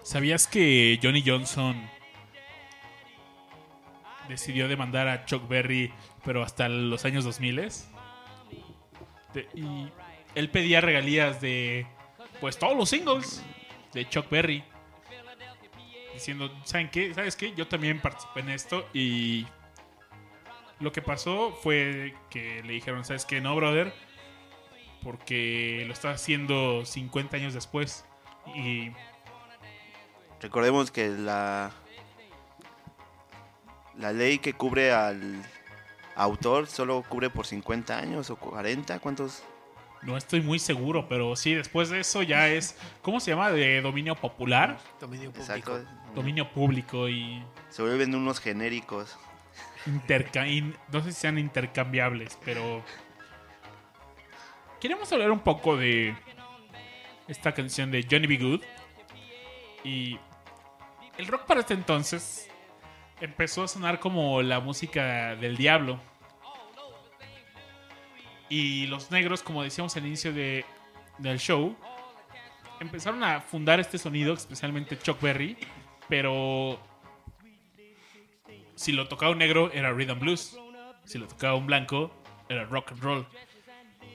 [0.03, 1.89] ¿Sabías que Johnny Johnson
[4.29, 5.93] decidió demandar a Chuck Berry,
[6.25, 7.57] pero hasta los años 2000?
[9.35, 9.89] De- y
[10.35, 11.87] él pedía regalías de,
[12.41, 13.45] pues, todos los singles
[13.93, 14.65] de Chuck Berry.
[16.15, 17.13] Diciendo, ¿saben qué?
[17.13, 17.53] ¿Sabes qué?
[17.55, 19.47] Yo también participé en esto y
[20.81, 23.41] lo que pasó fue que le dijeron, ¿sabes qué?
[23.41, 23.93] No, brother,
[25.03, 28.05] porque lo está haciendo 50 años después.
[28.55, 28.91] Y
[30.41, 31.73] Recordemos que la
[33.99, 35.43] la ley que cubre al
[36.15, 39.43] autor solo cubre por 50 años o 40, ¿cuántos?
[40.03, 43.51] No estoy muy seguro, pero sí, después de eso ya es, ¿cómo se llama?
[43.51, 45.53] De dominio popular, Dominio público.
[45.77, 45.85] Exacto.
[46.15, 49.19] dominio público y Se vuelven unos genéricos.
[49.87, 52.83] interca in- no sé si sean intercambiables, pero
[54.81, 56.15] queremos hablar un poco de
[57.29, 58.37] esta canción de Johnny B.
[58.37, 58.63] Good
[59.85, 60.19] y
[61.19, 62.49] el rock para este entonces
[63.21, 66.01] empezó a sonar como la música del diablo.
[68.49, 70.65] Y los negros, como decíamos al inicio de,
[71.19, 71.77] del show,
[72.81, 75.57] empezaron a fundar este sonido, especialmente Chuck Berry,
[76.09, 76.79] pero
[78.77, 80.57] si lo tocaba un negro era rhythm blues,
[81.05, 82.13] si lo tocaba un blanco
[82.49, 83.27] era rock and roll.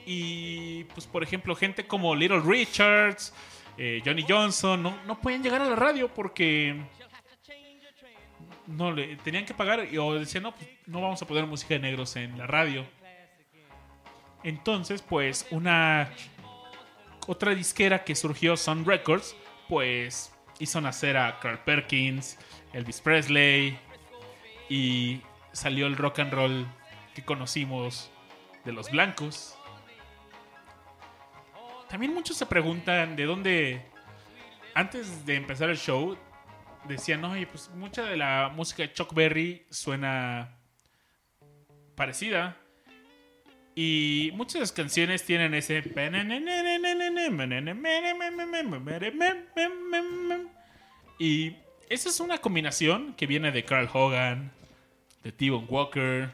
[0.06, 3.34] Y pues por ejemplo, gente como Little Richards,
[3.76, 6.80] eh, Johnny Johnson, no, no pueden llegar a la radio porque
[8.72, 11.74] no le tenían que pagar y- o decían, no, pues, no vamos a poner música
[11.74, 12.84] de negros en la radio.
[14.44, 16.10] Entonces, pues una
[17.28, 19.36] otra disquera que surgió, Sun Records,
[19.68, 22.38] pues hizo nacer a Carl Perkins,
[22.72, 23.78] Elvis Presley
[24.68, 25.20] y
[25.52, 26.66] salió el rock and roll
[27.14, 28.10] que conocimos
[28.64, 29.56] de los blancos.
[31.88, 33.82] También muchos se preguntan de dónde,
[34.74, 36.16] antes de empezar el show,
[36.88, 40.58] decían, oye, pues mucha de la música de Chuck Berry suena
[41.94, 42.56] parecida.
[43.74, 45.82] Y muchas de las canciones tienen ese...
[51.18, 51.56] Y
[51.88, 54.52] esa es una combinación que viene de Carl Hogan,
[55.22, 56.30] de T-Bone Walker,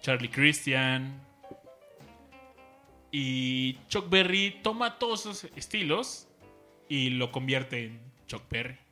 [0.00, 1.20] Charlie Christian.
[3.12, 6.26] Y Chuck Berry toma todos esos estilos
[6.88, 8.83] y lo convierte en Chuck Berry.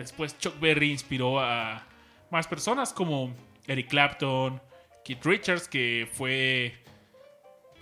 [0.00, 1.86] Después Chuck Berry inspiró a
[2.30, 3.34] más personas como
[3.66, 4.58] Eric Clapton,
[5.04, 6.72] Keith Richards, que fue.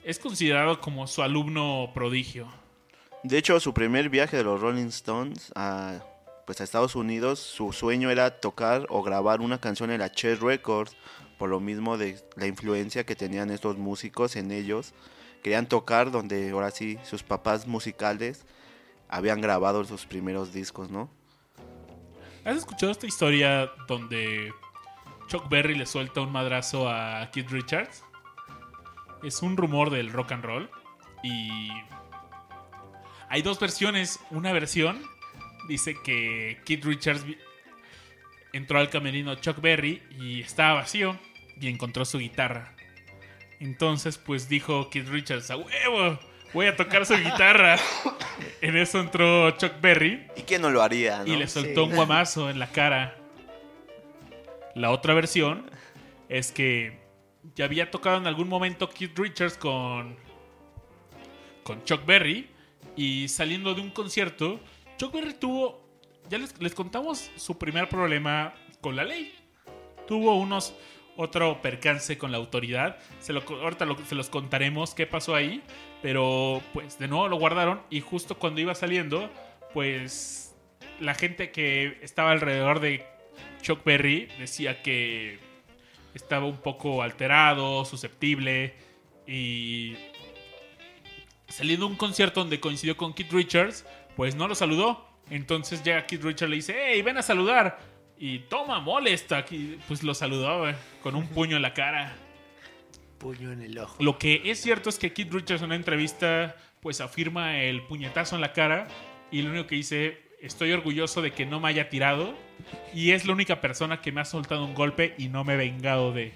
[0.03, 2.49] es considerado como su alumno prodigio.
[3.23, 6.01] De hecho, su primer viaje de los Rolling Stones a,
[6.45, 10.41] pues a Estados Unidos, su sueño era tocar o grabar una canción en la Chess
[10.41, 10.97] Records,
[11.39, 14.93] por lo mismo de la influencia que tenían estos músicos en ellos.
[15.45, 18.45] Querían tocar donde ahora sí sus papás musicales
[19.09, 21.17] habían grabado sus primeros discos, ¿no?
[22.49, 24.55] ¿Has escuchado esta historia donde
[25.27, 28.03] Chuck Berry le suelta un madrazo a Keith Richards?
[29.23, 30.71] Es un rumor del rock and roll
[31.23, 31.69] y
[33.29, 34.19] hay dos versiones.
[34.31, 35.03] Una versión
[35.69, 37.27] dice que Keith Richards
[38.55, 41.19] entró al camerino Chuck Berry y estaba vacío
[41.61, 42.75] y encontró su guitarra.
[43.61, 46.19] Entonces, pues dijo Keith Richards, a huevo,
[46.53, 47.77] voy a tocar su guitarra.
[48.61, 51.27] En eso entró Chuck Berry ¿Y quién no lo haría, no?
[51.33, 51.91] y le soltó Sí.
[51.91, 53.17] un guamazo en la cara.
[54.75, 55.71] La otra versión
[56.29, 56.99] es que
[57.55, 60.17] ya había tocado en algún momento Keith Richards con,
[61.63, 62.49] con Chuck Berry
[62.97, 64.61] y saliendo de un concierto,
[64.97, 65.89] Chuck Berry tuvo,
[66.29, 69.35] ya les, les contamos su primer problema con la ley.
[70.07, 70.75] Tuvo unos
[71.17, 72.99] otro percance con la autoridad.
[73.21, 75.63] Se lo, ahorita lo- se los contaremos qué pasó ahí.
[76.03, 79.31] Pero pues de nuevo lo guardaron y justo cuando iba saliendo,
[79.75, 80.57] pues
[81.01, 83.05] la gente que estaba alrededor de
[83.63, 85.39] Chuck Berry decía que
[86.15, 88.75] estaba un poco alterado, susceptible
[89.27, 89.97] y
[91.49, 93.85] saliendo de un concierto donde coincidió con Keith Richards,
[94.17, 95.07] pues no lo saludó.
[95.31, 97.79] Entonces llega Keith Richards le dice, hey, ven a saludar.
[98.19, 99.45] Y toma, molesta.
[99.51, 100.65] Y pues lo saludó
[101.03, 102.17] con un puño en la cara.
[103.19, 103.97] Puño en el ojo.
[104.03, 108.37] Lo que es cierto es que Keith Richards en una entrevista pues afirma el puñetazo
[108.37, 108.87] en la cara
[109.31, 112.35] y lo único que dice, estoy orgulloso de que no me haya tirado
[112.95, 115.57] y es la única persona que me ha soltado un golpe y no me he
[115.57, 116.33] vengado de,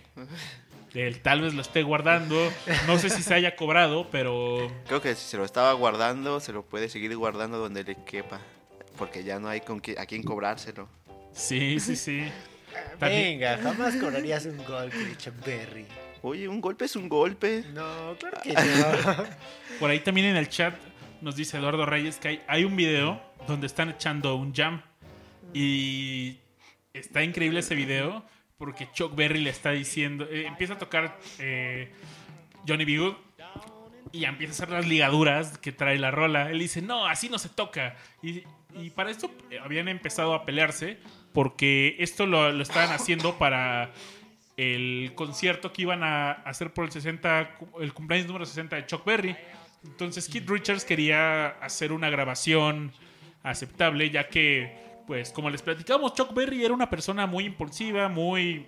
[0.92, 1.20] de él.
[1.20, 2.36] Tal vez lo esté guardando,
[2.88, 6.52] no sé si se haya cobrado, pero Creo que si se lo estaba guardando, se
[6.52, 8.40] lo puede seguir guardando donde le quepa.
[8.98, 10.88] Porque ya no hay con qui- a quién cobrárselo.
[11.32, 12.24] sí, sí, sí.
[12.98, 14.96] También- Venga, jamás cobrarías un golpe
[15.46, 15.86] Berry.
[16.22, 17.64] Oye, un golpe es un golpe.
[17.72, 19.24] No, claro que no.
[19.80, 20.74] Por ahí también en el chat
[21.20, 24.82] nos dice Eduardo Reyes que hay, hay un video donde están echando un jam.
[25.52, 26.38] Y
[26.94, 28.24] está increíble ese video
[28.56, 31.92] porque Chuck Berry le está diciendo, eh, empieza a tocar eh,
[32.66, 32.98] Johnny B.
[32.98, 33.14] Good
[34.12, 36.50] y empieza a hacer las ligaduras que trae la rola.
[36.50, 37.96] Él dice, no, así no se toca.
[38.22, 38.42] Y,
[38.74, 40.98] y para esto eh, habían empezado a pelearse
[41.32, 43.90] porque esto lo, lo estaban haciendo para
[44.62, 48.86] el concierto que iban a hacer por el 60, cu- el cumpleaños número 60 de
[48.86, 49.36] Chuck Berry.
[49.84, 52.92] Entonces Keith Richards quería hacer una grabación
[53.42, 54.72] aceptable, ya que,
[55.06, 58.66] pues, como les platicamos, Chuck Berry era una persona muy impulsiva, muy,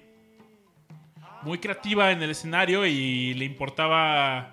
[1.43, 4.51] muy creativa en el escenario y le importaba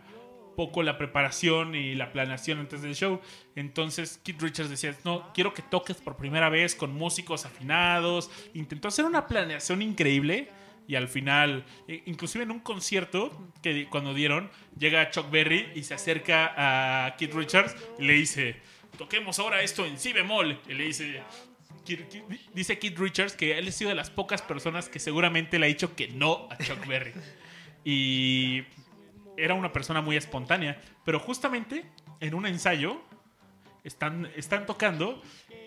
[0.56, 3.22] poco la preparación y la planeación antes del show.
[3.56, 8.30] Entonces Keith Richards decía, no, quiero que toques por primera vez con músicos afinados.
[8.54, 10.50] Intentó hacer una planeación increíble
[10.92, 11.64] y al final,
[12.06, 13.32] inclusive en un concierto
[13.64, 18.58] que cuando dieron, llega Chuck Berry y se acerca a Keith Richards y le dice,
[18.98, 20.60] toquemos ahora esto en si bemol.
[20.68, 21.24] Y le dice...
[22.54, 25.70] Dice Keith Richards que él ha sido de las pocas personas que seguramente le ha
[25.70, 27.14] dicho que no a Chuck Berry.
[27.86, 28.64] Y
[29.38, 30.82] era una persona muy espontánea.
[31.06, 31.86] Pero justamente
[32.20, 33.02] en un ensayo
[33.86, 35.24] están, están tocando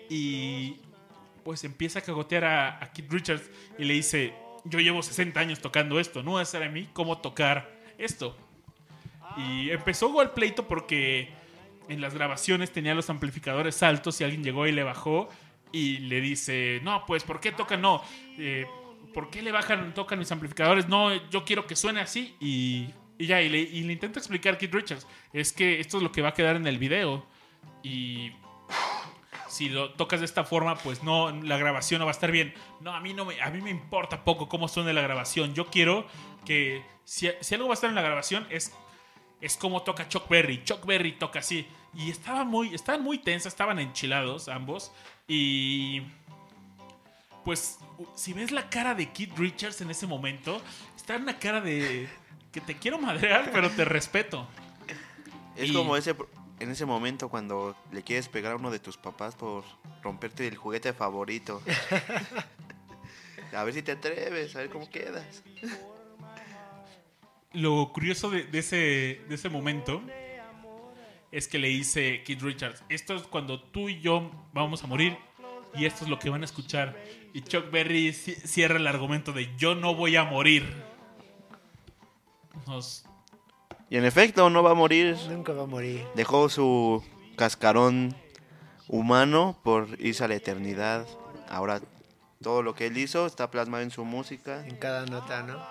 [0.07, 0.75] y
[1.43, 3.49] pues empieza a cagotear a, a Keith Richards
[3.79, 7.71] y le dice, yo llevo 60 años tocando esto, no es a mí cómo tocar
[7.97, 8.35] esto.
[9.37, 11.29] Y empezó el pleito porque
[11.87, 15.29] en las grabaciones tenía los amplificadores altos y alguien llegó y le bajó
[15.71, 17.81] y le dice, no, pues, ¿por qué tocan?
[17.81, 18.01] No,
[18.37, 18.65] eh,
[19.13, 20.87] ¿por qué le bajan, tocan mis amplificadores?
[20.87, 22.35] No, yo quiero que suene así.
[22.39, 22.87] Y,
[23.17, 26.21] y ya, y le, y intenta explicar Keith Richards, es que esto es lo que
[26.21, 27.25] va a quedar en el video.
[27.83, 28.31] Y
[29.55, 32.53] si lo tocas de esta forma, pues no, la grabación no va a estar bien.
[32.81, 35.53] No, a mí no me, a mí me importa poco cómo suene la grabación.
[35.53, 36.05] Yo quiero
[36.45, 38.73] que si, si algo va a estar en la grabación es,
[39.41, 40.63] es como toca Chuck Berry.
[40.63, 41.65] Chuck Berry toca así.
[41.93, 44.91] Y estaba muy, estaban muy tensas, estaban enchilados ambos.
[45.27, 46.01] Y
[47.43, 47.79] pues
[48.15, 50.61] si ves la cara de Keith Richards en ese momento,
[50.95, 52.09] está en una cara de
[52.51, 54.47] que te quiero madrear, pero te respeto.
[55.55, 56.13] Es Y- como ese
[56.59, 59.63] en ese momento cuando le quieres pegar a uno de tus papás por
[60.01, 61.61] romperte el juguete favorito.
[63.53, 65.43] a ver si te atreves, a ver cómo quedas.
[67.53, 70.01] Lo curioso de, de ese, de ese momento
[71.31, 75.17] es que le dice Keith Richards, esto es cuando tú y yo vamos a morir
[75.73, 76.97] y esto es lo que van a escuchar.
[77.33, 80.65] Y Chuck Berry ci- cierra el argumento de yo no voy a morir.
[82.67, 83.05] Nos,
[83.89, 85.15] Y en efecto, no va a morir.
[85.29, 86.05] Nunca va a morir.
[86.15, 87.03] Dejó su
[87.35, 88.15] cascarón
[88.87, 91.05] humano por irse a la eternidad.
[91.47, 91.81] Ahora
[92.41, 95.63] todo lo que él hizo está plasmado en su música, En cada nota, ¿no?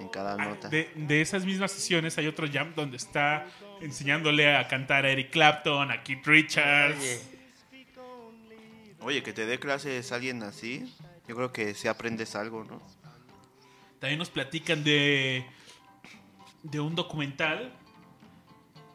[0.00, 0.68] en cada nota.
[0.68, 3.46] Ah, De, de esas mismas sesiones hay otro jam donde está
[3.80, 6.98] enseñándole a cantar a Eric Clapton, a Keith Richards.
[6.98, 7.20] Oye,
[9.00, 10.92] Oye, que te dé clases alguien así,
[11.28, 12.82] yo creo que si aprendes algo, ¿no?
[14.00, 15.46] También nos platican de,
[16.70, 17.72] de un documental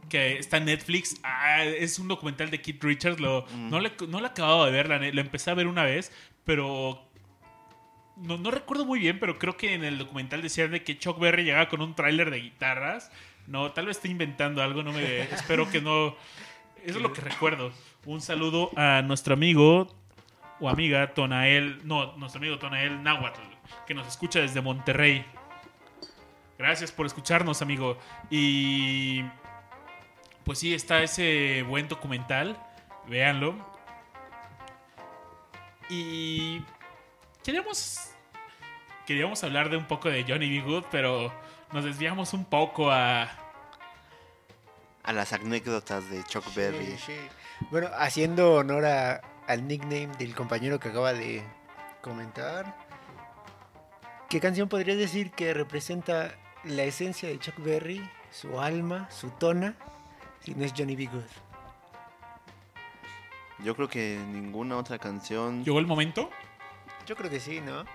[0.09, 1.19] que está en Netflix.
[1.24, 3.19] Ah, es un documental de Keith Richards.
[3.19, 5.84] Lo, no, le, no lo he acabado de ver, la lo empecé a ver una
[5.84, 6.11] vez,
[6.43, 7.01] pero
[8.17, 11.17] no, no recuerdo muy bien, pero creo que en el documental decían de que Chuck
[11.17, 13.11] Berry llegaba con un tráiler de guitarras.
[13.47, 16.15] No, tal vez esté inventando algo, no me espero que no.
[16.84, 17.72] Eso es lo que recuerdo.
[18.05, 19.88] Un saludo a nuestro amigo
[20.59, 23.41] o amiga Tonael, no, nuestro amigo Tonael Nahuatl,
[23.88, 25.26] que nos escucha desde Monterrey.
[26.62, 27.97] Gracias por escucharnos, amigo.
[28.30, 29.24] Y
[30.43, 32.55] pues sí, está ese buen documental.
[33.07, 33.55] Véanlo.
[35.89, 36.64] Y
[37.43, 37.99] queríamos
[39.05, 40.62] queríamos hablar de un poco de Johnny B.
[40.66, 41.34] Good, pero
[41.72, 43.24] nos desviamos un poco a
[45.03, 46.86] A las anécdotas de Chuck Berry.
[46.86, 47.16] sí, sí.
[47.72, 51.43] Bueno, haciendo honor a- al nickname del compañero que acaba de
[52.01, 52.78] comentar,
[54.30, 59.76] ¿qué canción podrías decir que representa la esencia de Chuck Berry, su alma, su tona,
[60.39, 61.07] si no es Johnny B.
[61.07, 61.22] Good?
[63.64, 65.64] Yo creo que ninguna otra canción.
[65.64, 66.30] llegó el momento.
[67.05, 67.86] Yo creo que sí, ¿no?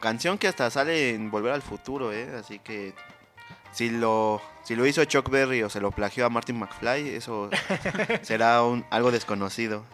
[0.00, 2.36] Canción que hasta sale en Volver al Futuro, ¿eh?
[2.38, 2.94] Así que
[3.72, 7.50] si lo, si lo hizo Chuck Berry o se lo plagió a Martin McFly, eso
[8.22, 9.84] será un, algo desconocido.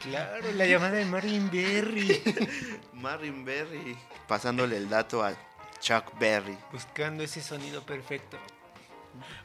[0.00, 2.22] Claro, la llamada de Marvin Berry.
[2.92, 3.96] Martin Berry
[4.26, 5.32] pasándole el dato a
[5.84, 6.56] Chuck Berry.
[6.72, 8.38] Buscando ese sonido perfecto.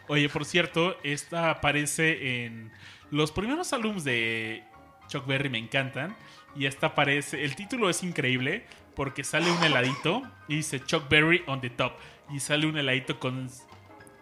[0.08, 2.72] Oye, por cierto, esta aparece en
[3.12, 4.64] los primeros álbumes de
[5.10, 6.16] Chuck Berry, me encantan.
[6.56, 8.66] Y esta aparece, el título es increíble
[8.96, 11.92] porque sale un heladito y dice Chuck Berry on the top.
[12.30, 13.50] Y sale un heladito con,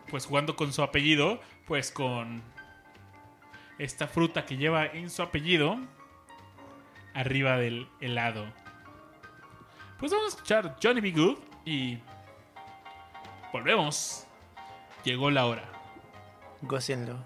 [0.09, 2.41] pues jugando con su apellido, pues con
[3.77, 5.77] esta fruta que lleva en su apellido
[7.13, 8.51] arriba del helado.
[9.99, 11.11] Pues vamos a escuchar Johnny B.
[11.11, 11.99] Good y
[13.57, 14.27] volvemos.
[15.03, 15.63] Llegó la hora.
[16.61, 17.17] Gócenlo.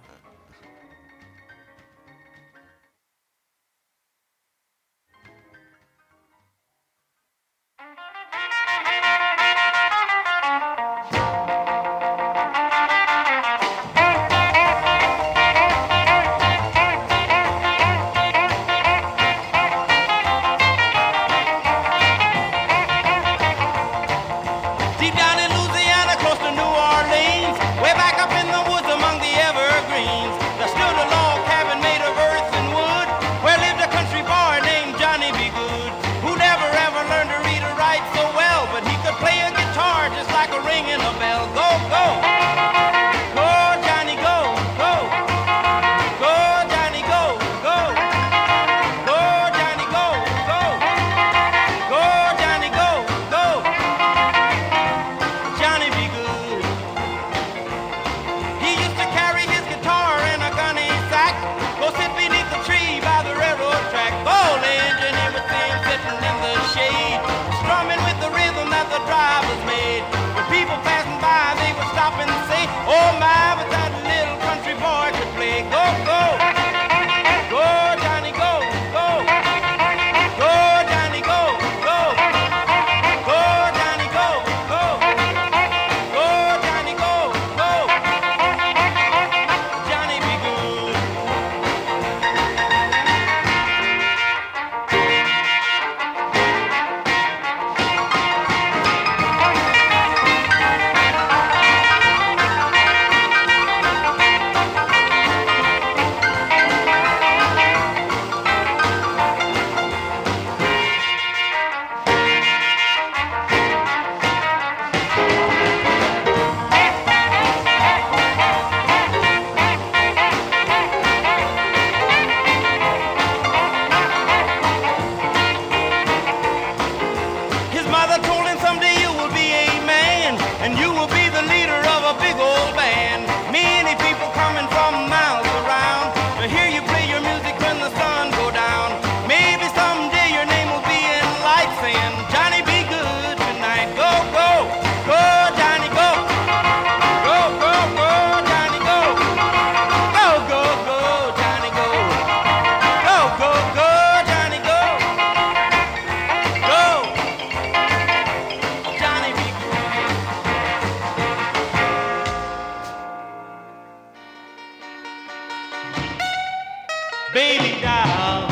[167.34, 168.48] Baby doll.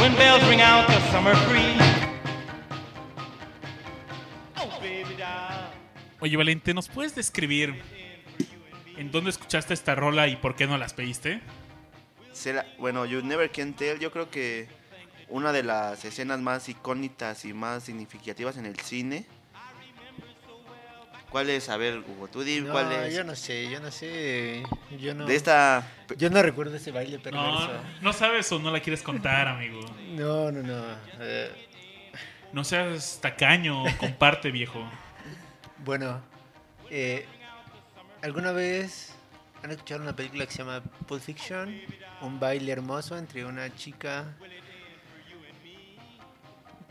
[0.00, 1.80] When bells ring out the summer breeze.
[4.56, 5.70] Oh, baby doll.
[6.20, 7.82] Oye, Valente, ¿nos puedes describir
[8.96, 11.40] en dónde escuchaste esta rola y por qué no las pediste?
[12.78, 14.66] Bueno, You Never Can Tell, yo creo que
[15.28, 19.26] una de las escenas más icónicas y más significativas en el cine.
[21.30, 21.68] ¿Cuál es?
[21.68, 23.14] A ver, Hugo, tú di No, cuál es.
[23.14, 24.64] yo no sé, yo no sé.
[24.98, 25.88] Yo no, De esta...
[26.18, 27.70] yo no recuerdo ese baile No, perverso.
[28.00, 29.80] no sabes o no la quieres contar, amigo.
[30.10, 30.82] No, no, no.
[31.20, 31.50] Eh,
[32.52, 34.84] No seas tacaño, comparte, viejo.
[35.84, 36.20] bueno,
[36.90, 37.26] eh,
[38.22, 39.14] ¿alguna vez
[39.62, 41.80] han escuchado una película que se llama Pulp Fiction?
[42.22, 44.24] Un baile hermoso entre una chica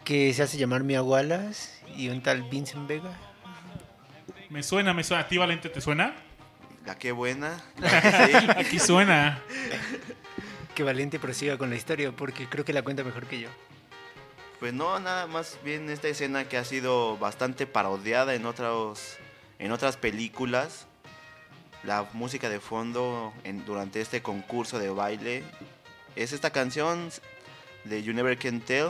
[0.05, 3.11] que se hace llamar Mia Wallace y un tal Vincent Vega.
[4.49, 5.23] Me suena, me suena.
[5.23, 6.15] ¿A ti, Valente, te suena?
[6.85, 7.61] La que buena.
[7.77, 8.47] la que sí.
[8.57, 9.41] Aquí suena.
[10.75, 13.49] Que Valiente prosiga con la historia porque creo que la cuenta mejor que yo.
[14.59, 19.17] Pues no, nada más bien esta escena que ha sido bastante parodiada en otros
[19.59, 20.85] en otras películas.
[21.83, 25.43] La música de fondo en- durante este concurso de baile
[26.15, 27.09] es esta canción
[27.85, 28.89] de You Never Can Tell.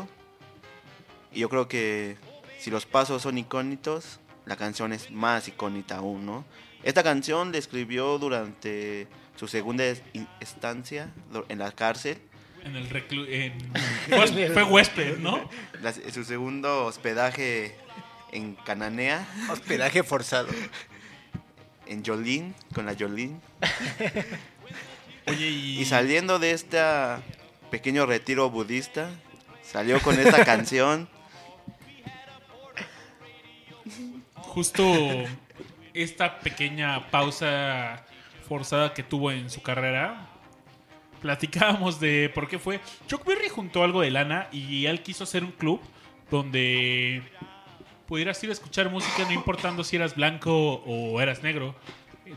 [1.31, 2.17] Y yo creo que
[2.59, 4.18] si los pasos son icónicos,
[4.49, 6.43] la canción es más icónica aún, ¿no?
[6.83, 9.83] Esta canción la escribió durante su segunda
[10.39, 11.11] estancia
[11.49, 12.17] en la cárcel.
[12.63, 13.25] En el reclu...
[13.29, 13.53] en-
[14.09, 15.47] Fue, fue huésped, ¿no?
[15.81, 17.75] La- su segundo hospedaje
[18.31, 20.49] en Cananea, Hospedaje forzado.
[21.85, 23.39] en Jolín, con la Jolín.
[25.27, 25.79] Oye, y...
[25.81, 26.79] Y saliendo de este
[27.71, 29.09] pequeño retiro budista,
[29.63, 31.07] salió con esta canción.
[34.59, 34.83] Justo
[35.93, 38.03] esta pequeña pausa
[38.45, 40.27] forzada que tuvo en su carrera,
[41.21, 42.81] platicábamos de por qué fue.
[43.07, 45.79] Chuck Berry juntó algo de lana y él quiso hacer un club
[46.29, 47.23] donde
[48.05, 51.73] pudieras ir a escuchar música no importando si eras blanco o eras negro.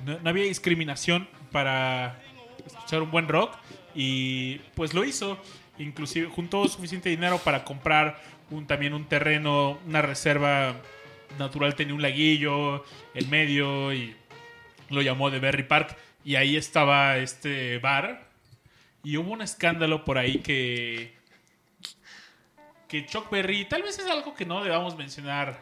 [0.05, 2.23] No, había discriminación para
[2.65, 3.57] escuchar un buen rock
[3.97, 5.39] y pues lo hizo.
[5.77, 10.77] Inclusive juntó suficiente dinero para comprar un, también un terreno, una reserva
[11.39, 12.85] natural, tenía un laguillo
[13.15, 14.17] en medio y
[14.91, 18.29] lo llamó The Berry Park y ahí estaba este bar
[19.03, 21.15] y hubo un escándalo por ahí que
[22.89, 25.59] que Chuck Berry, tal vez es algo que no debamos mencionar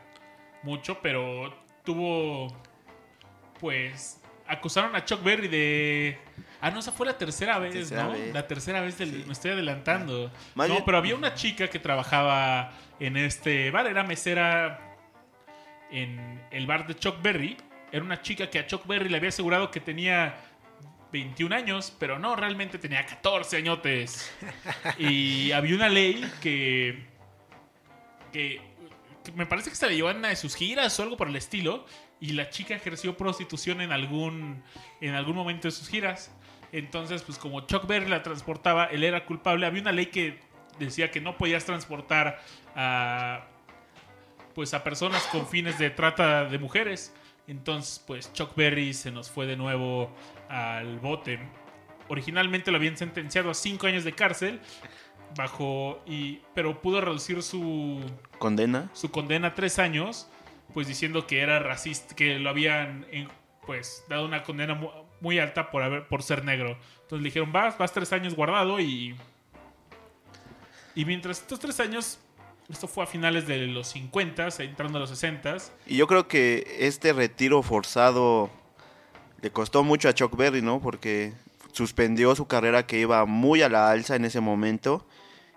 [0.63, 2.49] mucho, pero tuvo
[3.61, 6.19] pues acusaron a Chuck Berry de
[6.63, 8.13] Ah, no, esa fue la tercera vez, Tercera ¿no?
[8.13, 8.35] vez.
[8.35, 9.25] La tercera vez del- Sí.
[9.27, 10.31] me estoy adelantando.
[10.55, 14.90] Más no, bien- pero había una chica que trabajaba en este bar, era mesera
[15.91, 17.57] en el bar de Chuck Berry.
[17.93, 20.37] Era una chica que a Chuck Berry le había asegurado que tenía
[21.13, 24.33] 21 años, pero no, realmente tenía 14 añotes.
[24.99, 27.05] Y había una ley que,
[28.33, 28.61] que,
[29.25, 31.29] que me parece que se la llevó en una de sus giras o algo por
[31.29, 31.87] el estilo.
[32.21, 34.63] Y la chica ejerció prostitución en algún,
[35.01, 36.31] en algún momento de sus giras.
[36.73, 39.67] Entonces, pues como Chuck Berry la transportaba, él era culpable.
[39.67, 40.39] Había una ley que
[40.79, 42.41] decía que no podías transportar
[42.77, 43.47] a
[44.61, 47.15] pues a personas con fines de trata de mujeres.
[47.47, 50.15] Entonces, pues Chuck Berry se nos fue de nuevo
[50.51, 51.39] al bote.
[52.09, 54.61] Originalmente lo habían sentenciado a cinco años de cárcel,
[55.35, 58.05] bajo y pero pudo reducir su
[58.39, 58.91] Condena.
[58.93, 60.29] su condena a tres años,
[60.75, 63.07] pues diciendo que era racista, que lo habían
[63.65, 64.91] pues dado una condena mu-
[65.23, 66.77] muy alta por haber por ser negro.
[67.05, 69.15] Entonces le dijeron vas, vas tres años guardado y
[70.95, 72.19] y mientras estos tres años
[72.71, 75.57] esto fue a finales de los 50, entrando a los 60
[75.87, 78.51] Y yo creo que este retiro forzado
[79.41, 80.81] le costó mucho a Chuck Berry, ¿no?
[80.81, 81.33] Porque
[81.73, 85.07] suspendió su carrera que iba muy a la alza en ese momento.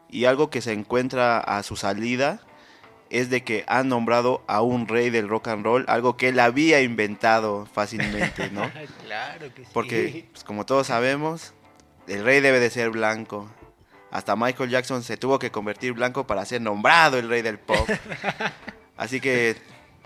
[0.10, 2.42] Y algo que se encuentra a su salida
[3.10, 6.40] es de que han nombrado a un rey del rock and roll, algo que él
[6.40, 8.72] había inventado fácilmente, ¿no?
[9.06, 9.72] claro que sí.
[9.74, 11.54] Porque, pues, como todos sabemos,
[12.08, 13.50] el rey debe de ser blanco.
[14.14, 17.90] Hasta Michael Jackson se tuvo que convertir blanco para ser nombrado el rey del pop.
[18.96, 19.58] Así que,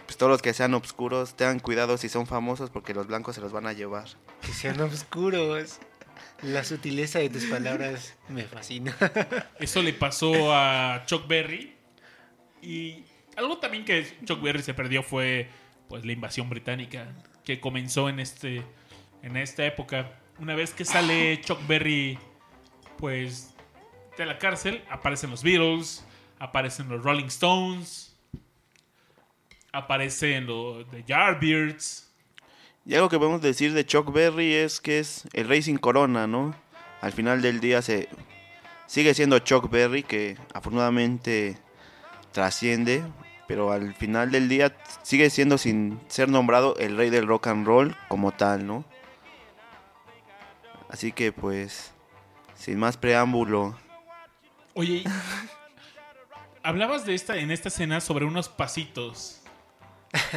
[0.05, 3.41] pues, todos los que sean oscuros, tengan cuidado si son famosos porque los blancos se
[3.41, 4.05] los van a llevar.
[4.39, 5.79] Que sean oscuros.
[6.41, 8.95] La sutileza de tus palabras me fascina.
[9.59, 11.75] Eso le pasó a Chuck Berry.
[12.61, 13.03] Y
[13.35, 15.49] algo también que Chuck Berry se perdió fue
[15.89, 17.13] pues la invasión británica
[17.43, 18.63] que comenzó en este
[19.21, 20.17] en esta época.
[20.39, 22.17] Una vez que sale Chuck Berry
[22.97, 23.53] pues
[24.17, 26.05] de la cárcel, aparecen los Beatles,
[26.39, 28.15] aparecen los Rolling Stones,
[29.71, 32.11] aparecen los The Yardbirds.
[32.85, 36.25] Y algo que podemos decir de Chuck Berry es que es el rey sin corona,
[36.25, 36.55] ¿no?
[37.01, 38.09] al final del día se
[38.85, 41.57] sigue siendo Chuck Berry que afortunadamente
[42.31, 43.03] trasciende,
[43.47, 47.65] pero al final del día sigue siendo sin ser nombrado el rey del rock and
[47.65, 48.85] roll como tal, ¿no?
[50.89, 51.91] Así que pues
[52.55, 53.77] sin más preámbulo,
[54.79, 55.03] Oye,
[56.61, 59.41] hablabas de esta en esta escena sobre unos pasitos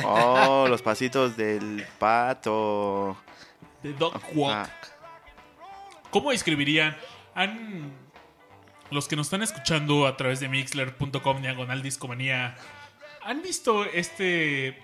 [0.02, 3.16] oh, los pasitos del pato.
[3.82, 4.70] de Dog Walk.
[4.70, 4.70] Ah,
[6.10, 6.96] ¿Cómo describirían?
[7.34, 7.92] Han
[8.90, 12.56] los que nos están escuchando a través de mixler.com diagonal discomanía
[13.22, 14.82] han visto este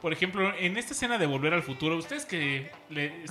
[0.00, 3.24] por ejemplo en esta escena de Volver al Futuro ustedes que le-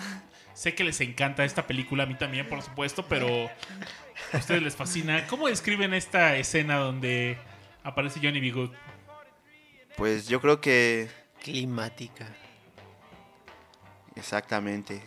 [0.54, 3.50] sé que les encanta esta película a mí también por supuesto pero
[4.34, 7.38] a ustedes les fascina ¿cómo describen esta escena donde
[7.84, 8.52] aparece Johnny B.
[8.52, 8.72] Good?
[9.98, 11.10] Pues yo creo que
[11.42, 12.28] Climática.
[14.16, 15.02] exactamente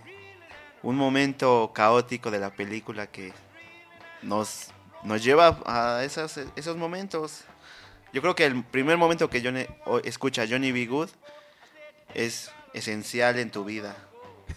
[0.82, 3.32] un momento caótico de la película que
[4.22, 4.68] nos,
[5.02, 7.44] nos lleva a esas- esos momentos.
[8.12, 9.66] Yo creo que el primer momento que Johnny,
[10.05, 10.86] escucha Johnny B.
[10.86, 11.10] Good
[12.14, 13.97] es esencial en tu vida.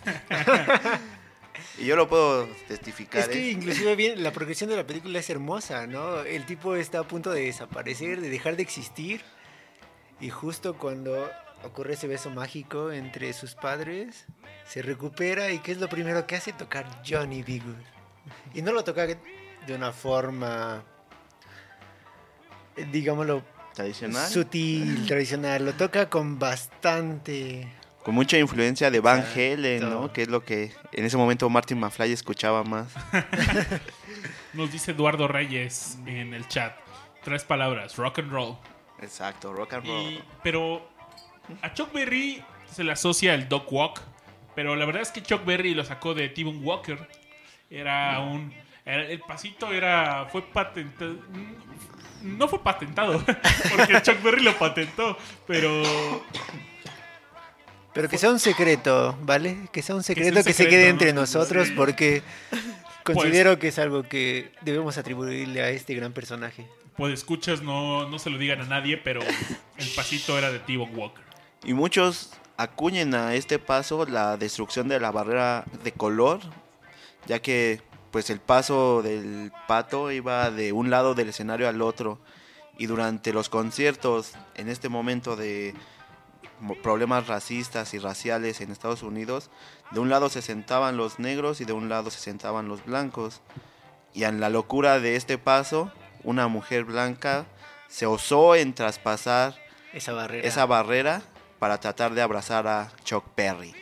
[1.77, 3.21] y yo lo puedo testificar.
[3.21, 3.51] Es que ¿eh?
[3.51, 6.21] inclusive bien, la progresión de la película es hermosa, ¿no?
[6.21, 9.21] El tipo está a punto de desaparecer, de dejar de existir.
[10.19, 11.29] Y justo cuando
[11.63, 14.25] ocurre ese beso mágico entre sus padres,
[14.65, 16.53] se recupera y ¿qué es lo primero que hace?
[16.53, 17.59] Tocar Johnny B.
[17.59, 17.75] Good.
[18.53, 20.83] Y no lo toca de una forma,
[22.91, 24.29] digámoslo, Tradicional.
[24.29, 25.65] sutil, tradicional.
[25.65, 27.67] Lo toca con bastante...
[28.03, 29.23] Con mucha influencia de Van.
[29.35, 30.11] Halen, ¿no?
[30.11, 32.87] Que es lo que en ese momento Martin McFly escuchaba más.
[34.53, 36.75] nos dice Eduardo Reyes en el chat
[37.23, 38.57] tres palabras rock and roll
[39.01, 40.01] Exacto, rock and roll.
[40.13, 40.87] Y- pero
[41.61, 44.01] a Chuck Berry se le asocia el Dog Walk.
[44.53, 47.07] Pero la verdad es que Chuck Berry lo sacó de T-Bone Walker.
[47.69, 48.53] Era un.
[48.85, 50.27] era- el pasito era.
[50.31, 51.15] Fue patentado.
[52.21, 53.23] No fue patentado.
[53.75, 55.17] Porque Chuck Berry lo patentó.
[55.47, 55.81] Pero.
[57.93, 59.67] Pero que sea un secreto, ¿vale?
[59.71, 60.89] Que sea un secreto un que, se quede ¿no?
[60.91, 61.73] entre nosotros Sí.
[61.75, 62.23] porque
[63.03, 66.67] considero que es algo que debemos atribuirle a este gran personaje.
[66.95, 68.97] Pues escuchas, no, no se lo digan a nadie.
[68.97, 69.21] Pero
[69.77, 71.23] el pasito era de T-Bone Walker.
[71.63, 76.39] Y muchos acuñen a este paso la destrucción de la barrera de color,
[77.27, 77.81] ya que
[78.11, 82.19] pues el paso del pato iba de un lado del escenario al otro
[82.77, 85.73] y durante los conciertos en este momento de
[86.81, 89.49] problemas racistas y raciales en Estados Unidos,
[89.91, 93.41] de un lado se sentaban los negros y de un lado se sentaban los blancos.
[94.13, 95.91] Y en la locura de este paso,
[96.23, 97.45] una mujer blanca
[97.87, 99.55] se osó en traspasar
[99.93, 100.47] Esa barrera.
[100.47, 101.21] esa barrera
[101.59, 103.73] para tratar de abrazar a Chuck Berry.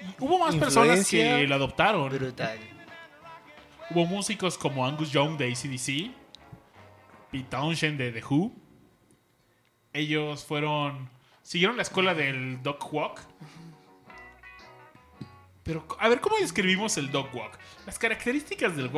[0.00, 2.08] Y hubo más personas que lo adoptaron.
[2.08, 2.58] brutal.
[3.90, 6.14] Hubo músicos como Angus Young de ACDC,
[7.30, 8.52] Pete Townshend de The Who.
[9.92, 11.10] Ellos fueron.
[11.48, 13.22] Siguieron la escuela del Dog Walk.
[15.62, 17.58] Pero, a ver, ¿cómo describimos el Dog Walk?
[17.86, 18.90] Las características del,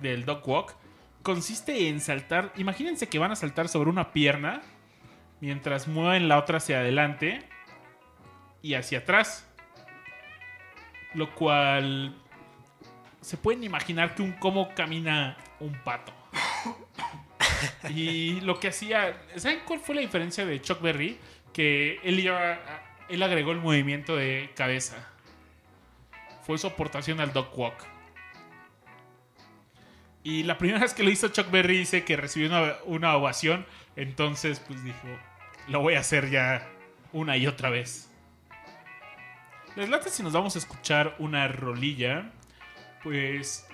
[0.00, 0.76] del Dog Walk
[1.24, 2.52] consiste en saltar.
[2.58, 4.62] Imagínense que van a saltar sobre una pierna
[5.40, 7.42] mientras mueven la otra hacia adelante
[8.62, 9.44] y hacia atrás.
[11.12, 12.14] Lo cual
[13.20, 16.12] se pueden imaginar que un cómo camina un pato.
[17.88, 21.18] Y lo que hacía, ¿saben cuál fue la diferencia de Chuck Berry?
[21.56, 22.58] Que él iba-
[23.08, 25.08] él agregó el movimiento de cabeza.
[26.42, 27.82] Fue su aportación al dog walk.
[30.22, 33.64] Y la primera vez que lo hizo Chuck Berry dice que recibió una, una ovación,
[33.94, 35.08] entonces pues dijo,
[35.68, 36.68] lo voy a hacer ya
[37.12, 38.10] una y otra vez.
[39.76, 42.32] Les late si nos vamos a escuchar una rolilla.
[43.02, 43.66] Pues.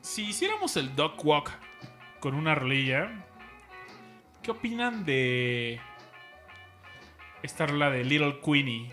[0.00, 1.50] Si hiciéramos el Dog Walk
[2.20, 3.10] con una rolilla.
[4.42, 5.80] ¿Qué opinan de.
[7.46, 8.90] Esta rola de Little Queenie?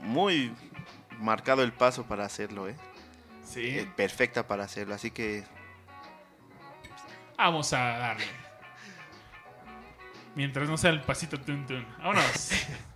[0.00, 0.52] Muy
[1.18, 2.76] marcado el paso para hacerlo, ¿eh?
[3.42, 3.78] Sí.
[3.78, 5.42] Eh, Perfecta para hacerlo, así que
[7.38, 8.26] Vamos a darle.
[10.34, 11.86] Mientras no sea el pasito tun tun.
[11.96, 12.50] Vámonos.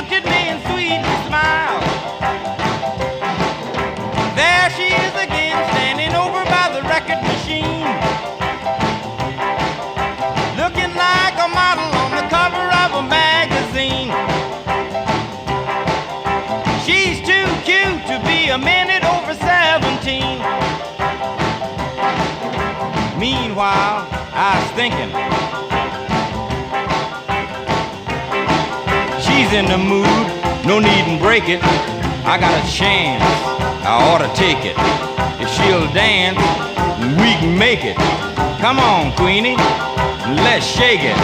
[0.00, 1.84] looked at me and sweetly smiled.
[4.34, 7.84] There she is again, standing over by the record machine.
[10.56, 14.08] Looking like a model on the cover of a magazine.
[16.86, 20.40] She's too cute to be a minute over 17.
[23.20, 25.29] Meanwhile, I was thinking.
[29.52, 30.06] In the mood,
[30.64, 31.60] no need to break it.
[32.24, 33.20] I got a chance,
[33.84, 34.76] I ought to take it.
[35.42, 36.38] If she'll dance,
[37.18, 37.96] we can make it.
[38.60, 39.56] Come on, Queenie,
[40.46, 41.16] let's shake it.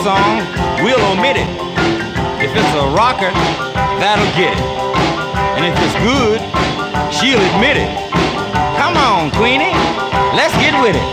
[0.00, 0.40] Song,
[0.80, 1.50] we'll omit it.
[2.40, 3.28] If it's a rocker,
[4.00, 4.64] that'll get it.
[5.56, 6.40] And if it's good,
[7.12, 7.92] she'll admit it.
[8.80, 9.76] Come on, Queenie,
[10.32, 11.08] let's get with it.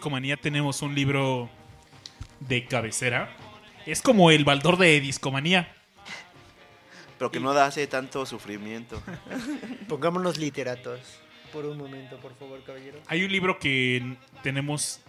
[0.00, 1.50] Discomanía tenemos un libro
[2.40, 3.36] de cabecera.
[3.84, 5.76] Es como el baldor de Discomanía.
[7.18, 9.02] Pero que no da hace tanto sufrimiento.
[9.90, 11.20] Pongámonos literatos
[11.52, 12.98] por un momento, por favor, caballero.
[13.08, 15.02] Hay un libro que tenemos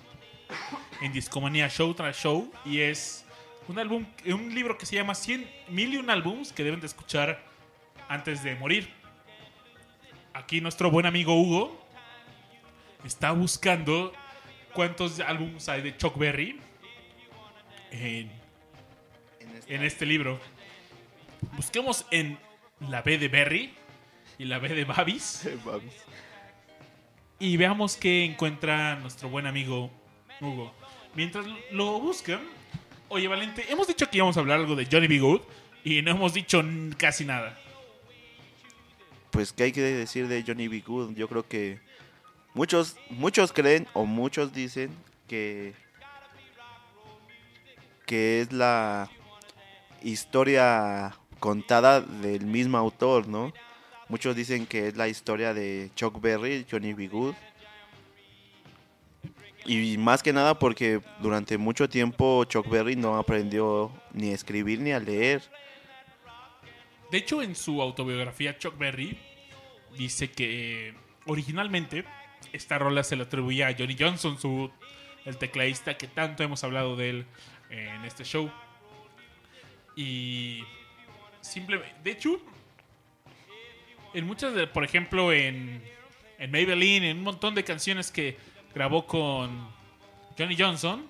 [1.01, 3.23] en Discomanía show tras show y es
[3.69, 6.87] un álbum, un libro que se llama 100 mil y un álbums que deben de
[6.87, 7.41] escuchar
[8.09, 8.89] antes de morir.
[10.33, 11.81] Aquí nuestro buen amigo Hugo
[13.05, 14.11] está buscando
[14.73, 16.59] cuántos álbums hay de Chuck Berry
[17.91, 18.31] en,
[19.67, 20.39] en este libro.
[21.53, 22.37] Busquemos en
[22.79, 23.73] la B de Berry
[24.37, 25.47] y la B de Babis.
[27.39, 29.91] Y veamos qué encuentra nuestro buen amigo
[30.39, 30.73] Hugo.
[31.15, 32.39] Mientras lo buscan,
[33.09, 35.19] oye Valente, hemos dicho que íbamos a hablar algo de Johnny B.
[35.19, 35.41] Good
[35.83, 36.63] y no hemos dicho
[36.97, 37.57] casi nada.
[39.31, 40.81] Pues, ¿qué hay que decir de Johnny B.
[40.81, 41.15] Good?
[41.15, 41.79] Yo creo que
[42.53, 44.91] muchos, muchos creen o muchos dicen
[45.27, 45.73] que,
[48.05, 49.09] que es la
[50.03, 53.53] historia contada del mismo autor, ¿no?
[54.09, 57.07] Muchos dicen que es la historia de Chuck Berry, Johnny B.
[57.07, 57.35] Good.
[59.65, 64.79] Y más que nada porque durante mucho tiempo Chuck Berry no aprendió ni a escribir
[64.81, 65.43] ni a leer.
[67.11, 69.17] De hecho, en su autobiografía, Chuck Berry
[69.97, 70.93] dice que
[71.25, 72.05] originalmente
[72.53, 74.71] esta rola se le atribuía a Johnny Johnson, su,
[75.25, 77.25] el tecladista que tanto hemos hablado de él
[77.69, 78.51] en este show.
[79.95, 80.63] Y
[81.41, 82.41] simplemente, de hecho,
[84.13, 85.81] en muchas, de, por ejemplo, en,
[86.37, 88.37] en Maybelline, en un montón de canciones que
[88.73, 89.69] grabó con
[90.37, 91.05] Johnny Johnson,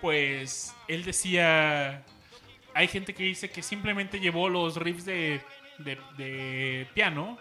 [0.00, 2.04] pues él decía
[2.74, 5.40] hay gente que dice que simplemente llevó los riffs de-
[5.78, 7.38] de piano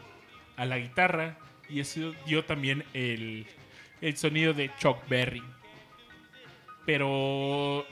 [0.57, 1.37] a la guitarra
[1.71, 3.45] y eso dio también el,
[4.01, 5.43] el sonido de Chuck Berry.
[6.85, 7.85] Pero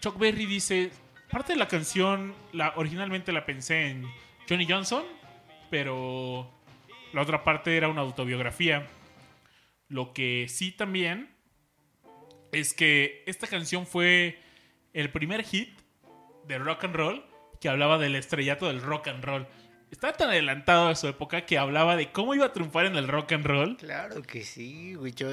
[0.00, 0.90] Chuck Berry dice,
[1.30, 4.06] parte de la canción, la, originalmente la pensé en
[4.48, 5.04] Johnny Johnson,
[5.70, 6.50] pero
[7.12, 8.86] la otra parte era una autobiografía.
[9.88, 11.34] Lo que sí también
[12.52, 14.38] es que esta canción fue
[14.92, 15.70] el primer hit
[16.46, 17.24] de rock and roll
[17.60, 19.46] que hablaba del estrellato del rock and roll.
[19.90, 23.08] Estaba tan adelantado a su época que hablaba de cómo iba a triunfar en el
[23.08, 23.76] rock and roll.
[23.76, 25.12] Claro que sí, güey.
[25.12, 25.28] yo-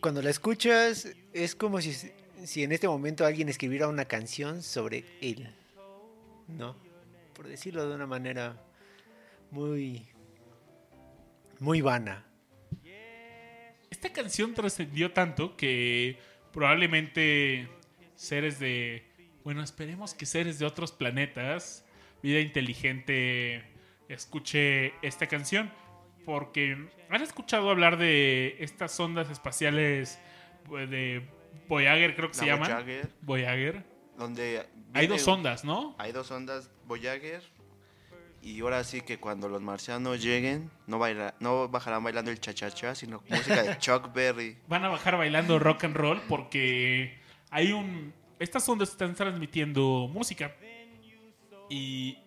[0.00, 1.92] cuando la escuchas, es como si,
[2.44, 5.52] si en este momento alguien escribiera una canción sobre él.
[6.48, 6.74] ¿No?
[7.34, 8.56] Por decirlo de una manera
[9.50, 10.06] muy.
[11.58, 12.24] muy vana.
[13.90, 16.18] esta canción trascendió tanto que
[16.52, 17.68] probablemente
[18.14, 19.04] seres de...
[19.44, 21.84] Bueno, esperemos que seres de otros planetas,
[22.22, 23.62] vida inteligente,
[24.08, 25.70] escuche esta canción.
[26.26, 26.76] Porque
[27.08, 30.18] han escuchado hablar de estas ondas espaciales
[30.68, 31.22] pues, de
[31.68, 32.70] Voyager, creo que La se llaman.
[32.70, 33.84] Voyager, Voyager.
[34.16, 35.94] donde Hay dos ondas, ¿no?
[35.98, 37.42] Hay dos ondas Voyager.
[38.42, 42.94] Y ahora sí que cuando los marcianos lleguen, no, baila, no bajarán bailando el cha-cha-cha,
[42.94, 44.56] sino música de Chuck Berry.
[44.66, 47.18] van a bajar bailando rock and roll porque
[47.50, 50.56] hay un estas ondas están transmitiendo música
[51.70, 52.18] y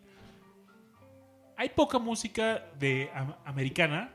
[1.55, 4.11] hay poca música de am- americana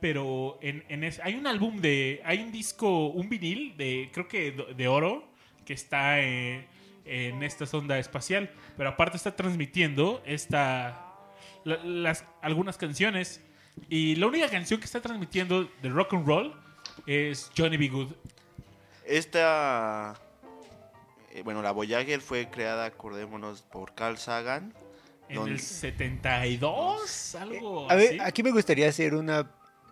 [0.00, 0.84] pero en,
[1.22, 5.24] hay un álbum de hay un disco un vinil de creo que de, oro
[5.64, 6.66] que está eh,
[7.06, 11.02] en esta sonda espacial pero aparte está transmitiendo esta
[11.64, 13.40] la- las algunas canciones
[13.88, 16.52] y la única canción que está transmitiendo de rock and roll
[17.06, 17.88] es Johnny B.
[17.88, 18.12] Good.
[19.04, 20.14] Esta.
[21.36, 24.72] Eh, bueno, la Voyager fue creada, acordémonos, por Carl Sagan.
[25.28, 29.50] En el 72, algo A ver, aquí me gustaría hacer una.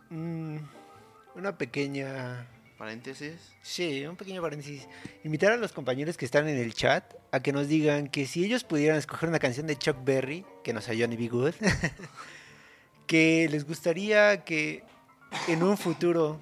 [0.08, 2.46] una pequeña.
[2.78, 3.34] Paréntesis.
[3.60, 4.88] Sí, un pequeño paréntesis.
[5.22, 8.44] Invitar a los compañeros que están en el chat a que nos digan que si
[8.44, 11.28] ellos pudieran escoger una canción de Chuck Berry, que no sea Johnny B.
[11.28, 11.54] Good,
[13.06, 14.82] que les gustaría que
[15.48, 16.40] en un futuro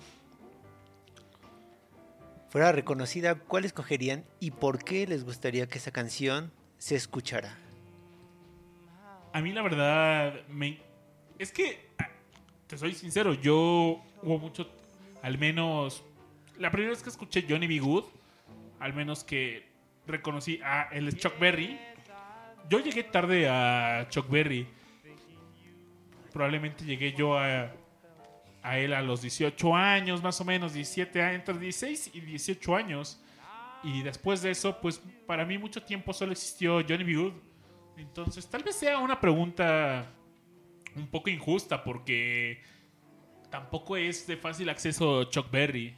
[2.53, 7.57] fuera reconocida, ¿cuál escogerían y por qué les gustaría que esa canción se escuchara?
[9.33, 10.79] A mí la verdad me
[11.39, 12.11] es que ah,
[12.67, 14.71] te soy sincero, yo hubo mucho
[15.23, 16.05] al menos
[16.59, 17.79] la primera vez que escuché Johnny B.
[17.79, 18.05] Good,
[18.81, 19.67] al menos que
[20.07, 21.81] reconocí a es Chuck Berry.
[22.69, 24.69] Yo llegué tarde a Chuck Berry.
[26.35, 27.73] Probablemente llegué yo a,
[28.63, 32.77] a él a los 18 años, más o menos, 17 años, entre 16 y 18
[32.77, 33.21] años.
[33.83, 37.15] Y después de eso, pues para mí mucho tiempo solo existió Johnny B.
[37.15, 37.33] Good.
[37.97, 40.07] Entonces, tal vez sea una pregunta
[40.95, 42.63] un poco injusta porque
[43.51, 45.97] tampoco es de fácil acceso Chuck Berry.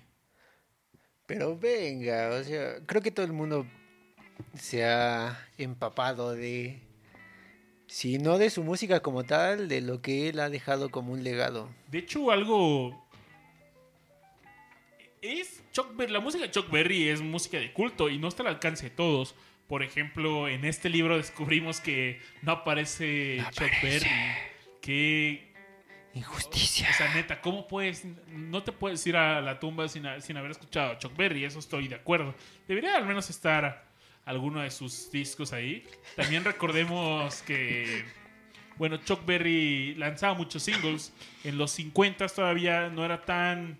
[1.26, 3.66] Pero venga, o sea, creo que todo el mundo
[4.54, 6.82] se ha empapado de,
[7.86, 11.22] si no de su música como tal, de lo que él ha dejado como un
[11.22, 11.68] legado.
[11.88, 13.02] De hecho, algo.
[15.20, 16.12] Es Chuck Berry.
[16.12, 18.90] La música de Chuck Berry es música de culto y no está al alcance de
[18.90, 19.34] todos.
[19.68, 23.86] Por ejemplo, en este libro descubrimos que no aparece No Chuck aparece.
[23.86, 24.10] Berry.
[24.80, 25.54] Que.
[26.14, 26.88] Injusticia.
[26.90, 28.04] O sea, neta, ¿cómo puedes.?
[28.28, 31.44] No te puedes ir a la tumba sin, sin haber escuchado a Chuck Berry.
[31.44, 32.34] Eso estoy de acuerdo.
[32.68, 33.93] Debería al menos estar
[34.24, 35.84] alguno de sus discos ahí.
[36.16, 38.04] También recordemos que.
[38.76, 41.12] Bueno, Chuck Berry lanzaba muchos singles.
[41.44, 43.78] En los 50 todavía no era tan.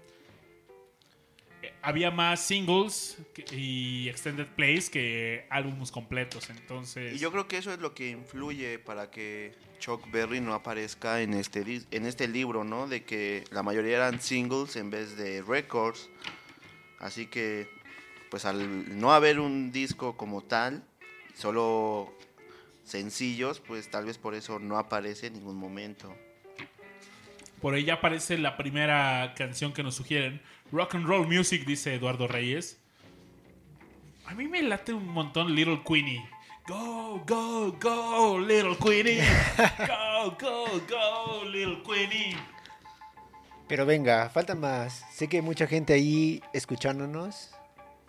[1.63, 3.19] eh, Había más singles
[3.51, 6.49] y extended plays que álbumes completos.
[6.51, 7.15] Entonces.
[7.15, 11.21] Y yo creo que eso es lo que influye para que Chuck Berry no aparezca
[11.23, 12.87] en este, en este libro, ¿no?
[12.87, 16.09] De que la mayoría eran singles en vez de records.
[17.01, 17.69] Así que,
[18.35, 20.83] pues al no haber un disco como tal,
[21.37, 22.13] solo
[22.83, 26.13] sencillos, pues tal vez por eso no aparece en ningún momento.
[27.61, 30.43] Por ahí ya aparece la primera canción que nos sugieren.
[30.73, 32.83] Rock and Roll Music, dice Eduardo Reyes.
[34.27, 36.29] A mí me late un montón Little Queenie.
[36.67, 39.23] Go, go, go, Little Queenie.
[39.79, 42.37] Go, go, go, Little Queenie.
[43.69, 45.05] Pero venga, falta más.
[45.13, 47.55] Sé que hay mucha gente ahí escuchándonos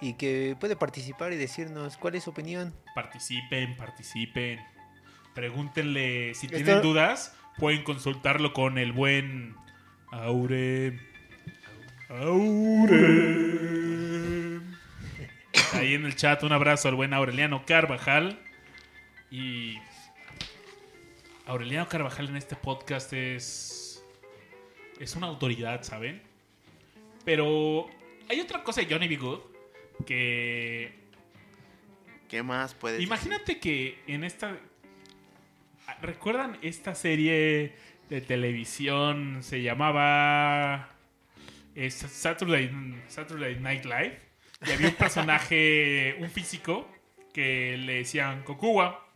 [0.01, 2.73] y que puede participar y decirnos cuál es su opinión.
[2.93, 4.59] Participen, participen.
[5.33, 7.35] Pregúntenle si Esto- tienen dudas.
[7.57, 9.55] Pueden consultarlo con el buen
[10.11, 10.99] Aure.
[12.09, 13.45] Aure.
[15.73, 18.39] Ahí en el chat, un abrazo al buen Aureliano Carvajal.
[19.31, 19.77] Y
[21.45, 24.03] Aureliano Carvajal en este podcast es.
[24.99, 26.21] Es una autoridad, ¿saben?
[27.25, 27.87] Pero
[28.29, 29.17] hay otra cosa de Johnny B.
[29.17, 29.39] Good
[30.05, 31.05] que
[32.29, 34.57] ¿Qué más puedes Imagínate que en esta.
[36.01, 37.75] ¿Recuerdan esta serie
[38.09, 39.43] de televisión?
[39.43, 40.89] Se llamaba.
[41.75, 42.71] eh, Saturday,
[43.07, 44.19] Saturday Night Live.
[44.65, 46.89] Y había un personaje, un físico,
[47.33, 49.07] que le decían Kokuwa.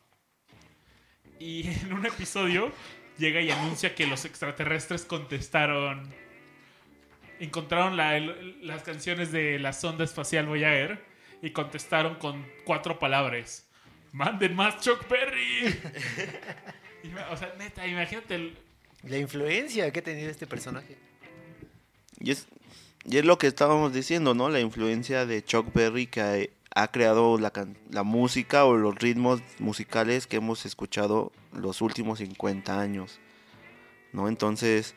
[1.39, 2.71] Y en un episodio
[3.17, 6.13] llega y anuncia que los extraterrestres contestaron.
[7.39, 11.03] Encontraron la- el- las canciones de la sonda espacial Voyager
[11.41, 13.65] y contestaron con cuatro palabras.
[14.11, 15.75] ¡Manden más Chuck Berry!
[17.31, 18.57] O sea, neta, imagínate el-
[19.03, 20.97] La influencia que ha tenido este personaje.
[22.19, 22.45] Y es,
[23.05, 24.49] Y es lo que estábamos diciendo, ¿no?
[24.49, 27.53] La influencia de Chuck Berry que ha, ha creado la,
[27.89, 33.19] la música o los ritmos musicales que hemos escuchado los últimos 50 años,
[34.11, 34.27] ¿no?
[34.27, 34.93] Entonces,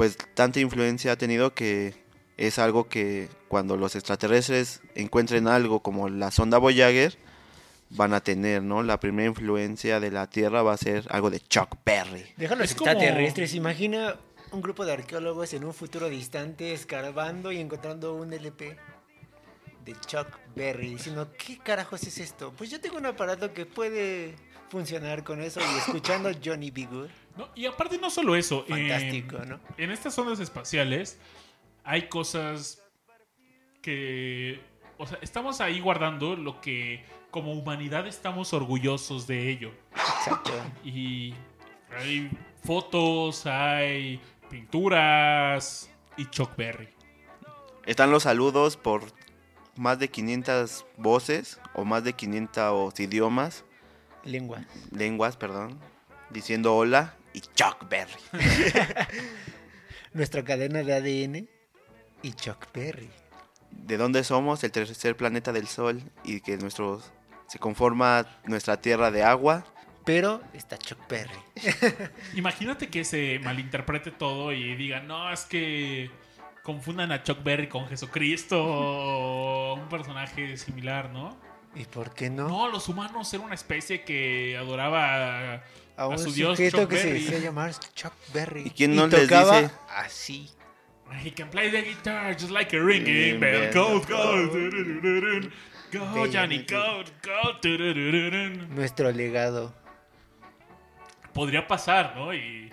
[0.00, 1.92] pues tanta influencia ha tenido que
[2.38, 7.18] es algo que cuando los extraterrestres encuentren algo como la sonda Voyager,
[7.90, 8.82] van a tener, ¿no?
[8.82, 12.24] La primera influencia de la Tierra va a ser algo de Chuck Berry.
[12.38, 13.52] Déjalo Es como- extraterrestres.
[13.52, 14.16] Imagina
[14.52, 18.78] un grupo de arqueólogos en un futuro distante escarbando y encontrando un LP
[19.84, 22.54] de Chuck Berry diciendo, ¿qué carajos es esto?
[22.56, 24.34] Pues yo tengo un aparato que puede
[24.70, 26.86] funcionar con eso y escuchando Johnny B.
[26.86, 27.08] Good.
[27.36, 28.64] No, y aparte no solo eso.
[28.68, 29.60] en- Fantástico, ¿no?
[29.76, 31.18] En estas ondas espaciales
[31.84, 32.82] hay cosas
[33.82, 34.60] que...
[34.98, 39.72] O sea, estamos ahí guardando lo que como humanidad estamos orgullosos de ello.
[39.92, 40.52] Exacto.
[40.84, 41.32] Y
[41.96, 42.30] hay
[42.64, 44.20] fotos, hay
[44.50, 46.88] pinturas y Chuck Berry.
[47.86, 49.04] Están los saludos por
[49.76, 53.64] más de 500 voces o más de 500 idiomas,
[54.24, 54.64] Lengua.
[54.90, 55.78] lenguas, perdón,
[56.30, 58.12] diciendo hola y Chuck Berry.
[60.12, 61.48] Nuestra cadena de ADN
[62.22, 63.10] y Chuck Berry.
[63.70, 64.62] ¿De dónde somos?
[64.64, 67.00] El tercer planeta del Sol y que nuestro
[67.46, 69.64] se conforma nuestra Tierra de agua.
[70.04, 71.38] Pero está Chuck Berry.
[72.34, 76.10] Imagínate que se malinterprete todo y digan, no, es que
[76.62, 81.38] confundan a Chuck Berry con Jesucristo o un personaje similar, ¿no?
[81.74, 82.48] ¿Y por qué no?
[82.48, 85.62] No, los humanos eran una especie que adoraba a,
[85.96, 88.62] a un a su dios sujeto Chuck que se decía llamar Chuck Berry.
[88.66, 89.74] ¿Y quién no les tocaba dice?
[89.94, 90.50] Así.
[91.24, 93.72] He can play the guitar just like a ringing Mm, bell.
[93.74, 94.48] Go, go,
[95.92, 97.58] go, Johnny, go, go.
[98.74, 99.74] Nuestro legado.
[101.32, 102.34] Podría pasar, ¿no?
[102.34, 102.72] Y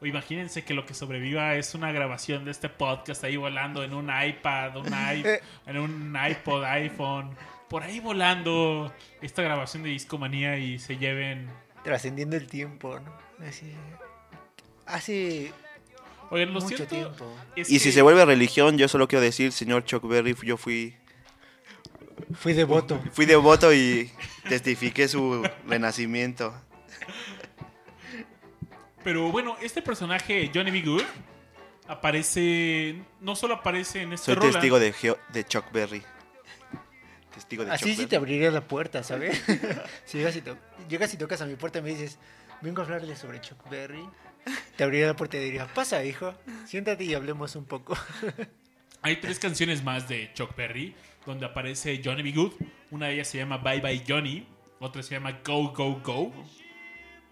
[0.00, 3.94] o imagínense que lo que sobreviva es una grabación de este podcast ahí volando en
[3.94, 5.40] un iPad, un i- Eh.
[5.66, 7.30] en un iPod, iPhone,
[7.74, 11.50] por ahí volando esta grabación de Discomanía y se lleven.
[11.82, 13.12] Trascendiendo el tiempo, ¿no?
[13.44, 13.74] Así.
[14.86, 15.52] Hace
[16.30, 17.36] Oigan, lo mucho cierto tiempo.
[17.56, 20.94] es Y si se vuelve religión, yo solo quiero decir, señor Chuck Berry, yo fui,
[22.38, 23.02] Fui devoto.
[23.10, 24.08] fui devoto y
[24.48, 26.54] testifiqué su renacimiento.
[29.02, 30.80] Pero bueno, este personaje, Johnny B.
[30.82, 31.02] Good,
[31.88, 33.02] aparece.
[33.20, 34.52] No solo aparece en este Soy rola.
[34.52, 36.04] testigo de, Geo- de Chuck Berry.
[37.34, 38.08] Testigo de Así Chuck sí Berry.
[38.08, 39.42] te abriría la puerta, ¿sabes?
[40.04, 40.56] si llegas y, to-
[40.88, 42.18] llegas y tocas a mi puerta y me dices,
[42.60, 44.04] vengo a hablarle sobre Chuck Berry,
[44.76, 46.34] te abriría la puerta y diría, pasa, hijo,
[46.66, 47.96] siéntate y hablemos un poco.
[49.02, 50.94] Hay tres canciones más de Chuck Berry
[51.26, 52.32] donde aparece Johnny B.
[52.32, 52.52] Good.
[52.90, 54.46] Una de ellas se llama Bye Bye Johnny.
[54.78, 56.32] Otra se llama Go Go Go.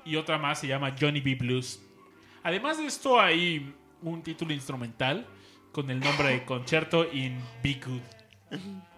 [0.04, 1.34] Y otra más se llama Johnny B.
[1.36, 1.80] Blues.
[2.42, 5.26] Además de esto hay un título instrumental
[5.72, 7.80] con el nombre de Concerto in B.
[7.84, 8.58] Good.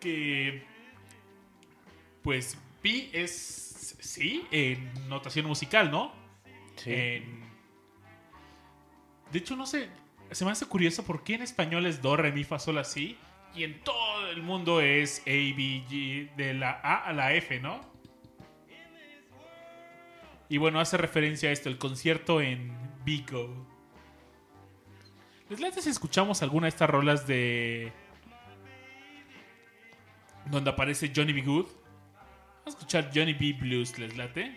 [0.00, 0.62] Que
[2.22, 6.12] pues B es sí en notación musical, ¿no?
[6.86, 7.40] En-
[9.32, 9.88] De hecho, no sé,
[10.30, 13.16] se me hace curioso por qué en español es do, re, mi, fa, sol, así.
[13.54, 17.60] Y en todo el mundo es A, B, G, de la A a la F,
[17.60, 17.80] ¿no?
[20.48, 22.72] Y bueno, hace referencia a esto, el concierto en
[23.04, 23.66] Vigo.
[25.48, 27.92] ¿Les late si escuchamos alguna de estas rolas de...
[30.46, 31.42] donde aparece Johnny B.
[31.42, 31.66] Good?
[31.66, 33.54] Vamos a escuchar Johnny B.
[33.60, 34.56] Blues, ¿les late?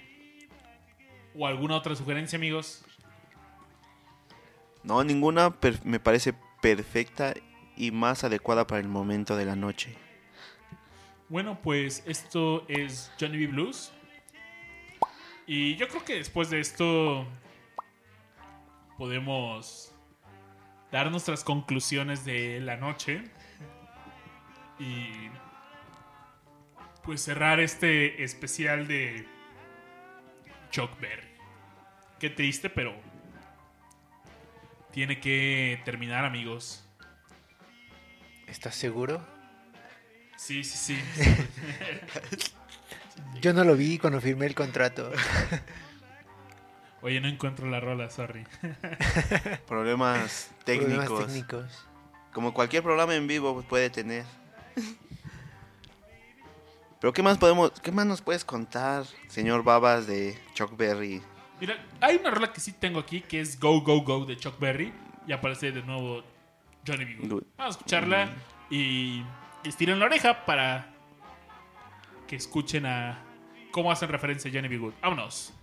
[1.36, 2.86] ¿O alguna otra sugerencia, amigos?
[4.84, 7.34] No, ninguna me parece perfecta
[7.76, 9.96] y más adecuada para el momento de la noche.
[11.30, 13.48] Bueno, pues esto es Johnny B.
[13.48, 13.92] Blues.
[15.48, 17.26] Y yo creo que después de esto
[18.98, 19.94] podemos
[20.92, 23.24] dar nuestras conclusiones de la noche.
[24.80, 25.30] Y
[27.04, 29.26] pues cerrar este especial de
[30.72, 31.28] Chuck Berry.
[32.20, 32.96] Qué triste, pero
[34.92, 36.86] tiene que terminar, amigos.
[38.48, 39.26] ¿Estás seguro?
[40.38, 41.00] Sí, sí, sí.
[43.42, 45.12] Yo no lo vi cuando firmé el contrato.
[47.02, 48.46] Oye, no encuentro la rola, sorry.
[49.68, 51.06] Problemas técnicos.
[51.06, 51.88] Problemas técnicos.
[52.32, 54.26] Como cualquier programa en vivo pues, puede tener.
[57.04, 61.22] Pero qué más podemos, qué más nos puedes contar, señor Babas de Chuck Berry?
[61.60, 64.58] Mira, hay una rola que sí tengo aquí que es Go Go Go de Chuck
[64.58, 64.94] Berry
[65.28, 66.24] y aparece de nuevo
[66.88, 67.28] Johnny B.
[67.28, 67.44] Good.
[67.58, 68.30] Vamos a escucharla
[68.70, 69.22] y
[69.66, 70.94] estiren la oreja para
[72.26, 73.22] que escuchen a
[73.72, 74.78] cómo hacen referencia a Johnny B.
[74.78, 74.94] Good.
[75.02, 75.54] Vámonos.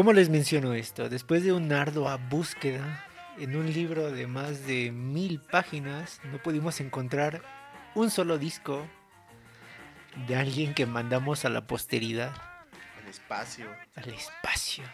[0.00, 1.10] ¿Cómo les menciono esto?
[1.10, 3.04] Después de una ardua búsqueda
[3.38, 7.42] en un libro de más de mil páginas, no pudimos encontrar
[7.94, 8.88] un solo disco
[10.26, 12.32] de alguien que mandamos a la posteridad,
[13.02, 13.66] El espacio.
[13.94, 14.84] al espacio.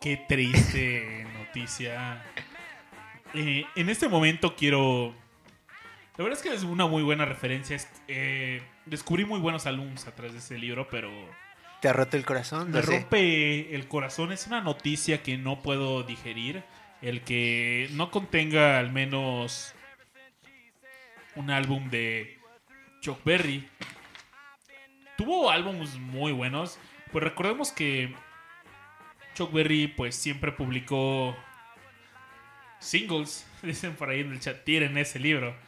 [0.00, 2.24] Qué triste noticia.
[3.34, 5.14] Eh, en este momento quiero...
[6.16, 7.78] La verdad es que es una muy buena referencia.
[8.08, 11.08] Eh, descubrí muy buenos álbumes a través de ese libro, pero
[11.80, 12.70] ¿Te ha roto el corazón?
[12.70, 12.92] me Lo sé.
[13.00, 14.32] rompe el corazón.
[14.32, 16.62] Es una noticia que no puedo digerir.
[17.00, 19.74] El que no contenga al menos
[21.36, 22.38] un álbum de
[23.00, 23.66] Chuck Berry.
[25.16, 26.78] Tuvo álbumes muy buenos.
[27.12, 28.14] Pues recordemos que
[29.34, 31.34] Chuck Berry pues siempre publicó
[32.80, 33.46] singles.
[33.62, 35.54] Dicen por ahí en el chat, tiren ese libro.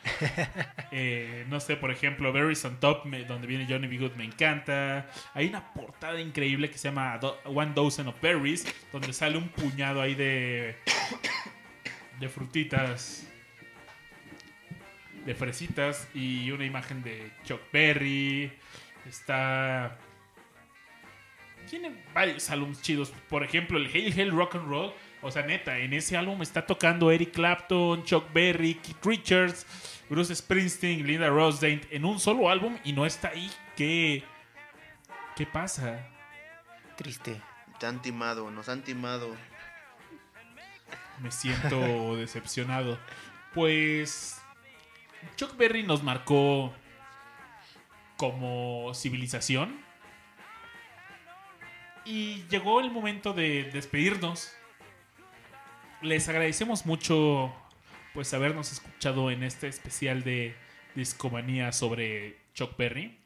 [0.95, 3.97] Eh, no sé, por ejemplo, Berries on Top, me- donde viene Johnny B.
[3.97, 5.11] Good, me encanta.
[5.33, 9.49] Hay una portada increíble que se llama Do- One Dozen of Berries, donde sale un
[9.49, 10.77] puñado ahí de,
[12.21, 13.27] de frutitas,
[15.25, 18.53] de fresitas y una imagen de Chuck Berry.
[19.09, 19.97] Está.
[21.71, 23.15] Tiene varios álbumes chidos.
[23.31, 24.93] Por ejemplo, el Hail Hail Rock and Roll.
[25.23, 29.67] O sea, neta, en ese álbum está tocando Eric Clapton, Chuck Berry, Keith Richards,
[30.11, 33.51] Bruce Springsteen, Linda Rose en un solo álbum y no está ahí.
[33.77, 34.25] ¿Qué,
[35.37, 36.09] qué pasa?
[36.97, 37.41] Triste.
[37.79, 39.35] Te han timado, nos han timado.
[41.21, 42.99] Me siento decepcionado.
[43.55, 44.43] Pues
[45.37, 46.75] Chuck Berry nos marcó
[48.17, 49.81] como civilización.
[52.05, 54.53] Y llegó el momento de despedirnos.
[56.03, 57.55] Les agradecemos mucho
[58.13, 60.57] pues habernos escuchado en este especial de
[60.97, 63.19] Discomanía sobre Chuck Berry.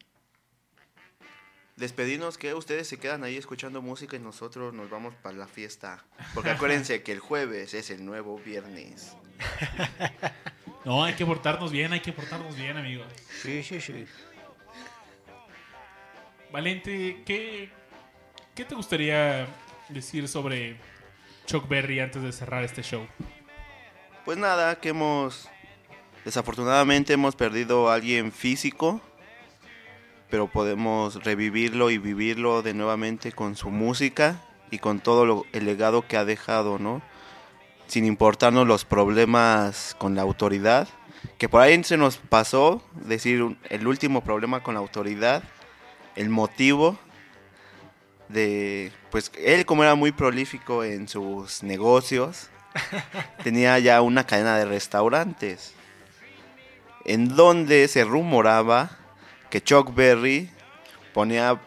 [1.76, 6.04] Despedirnos que ustedes se quedan ahí escuchando música y nosotros nos vamos para la fiesta.
[6.34, 9.16] Porque acuérdense que el jueves es el nuevo viernes.
[10.84, 13.08] No, hay que portarnos bien, hay que portarnos bien, amigos.
[13.42, 14.06] Sí, sí, sí.
[16.52, 17.70] Valente, ¿qué,
[18.54, 19.48] ¿qué te gustaría
[19.88, 20.76] decir sobre
[21.46, 23.06] Chuck Berry antes de cerrar este show?
[24.24, 25.48] Pues nada, que hemos...
[26.24, 29.00] Desafortunadamente hemos perdido a alguien físico.
[30.28, 34.42] Pero podemos revivirlo y vivirlo de nuevamente con su música
[34.72, 37.00] y con todo el legado que ha dejado, ¿no?
[37.86, 40.88] Sin importarnos los problemas con la autoridad.
[41.38, 45.44] Que por ahí se nos pasó decir el último problema con la autoridad.
[46.16, 46.98] El motivo
[48.28, 48.92] de...
[49.10, 52.50] Pues él como era muy prolífico en sus negocios.
[53.44, 55.72] tenía ya una cadena de restaurantes.
[57.04, 58.90] En donde se rumoraba
[59.50, 60.50] que Chuck Berry
[61.14, 61.60] ponía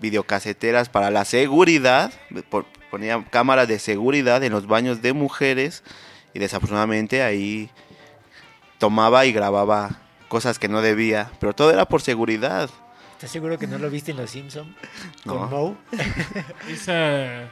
[0.00, 2.12] videocaseteras para la seguridad,
[2.48, 5.82] po- ponía cámaras de seguridad en los baños de mujeres
[6.34, 7.70] y desafortunadamente ahí
[8.78, 12.70] tomaba y grababa cosas que no debía, pero todo era por seguridad.
[13.20, 14.74] ¿Estás seguro que no lo viste en Los Simpsons?
[15.26, 15.40] No.
[15.40, 15.76] Con Moe.
[16.70, 17.50] Esa.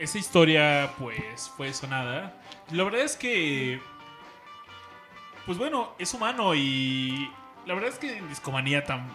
[0.00, 2.34] Esa historia, pues, fue sonada.
[2.72, 3.80] La verdad es que.
[5.46, 7.30] Pues bueno, es humano y.
[7.64, 9.08] La verdad es que en Discomanía tan.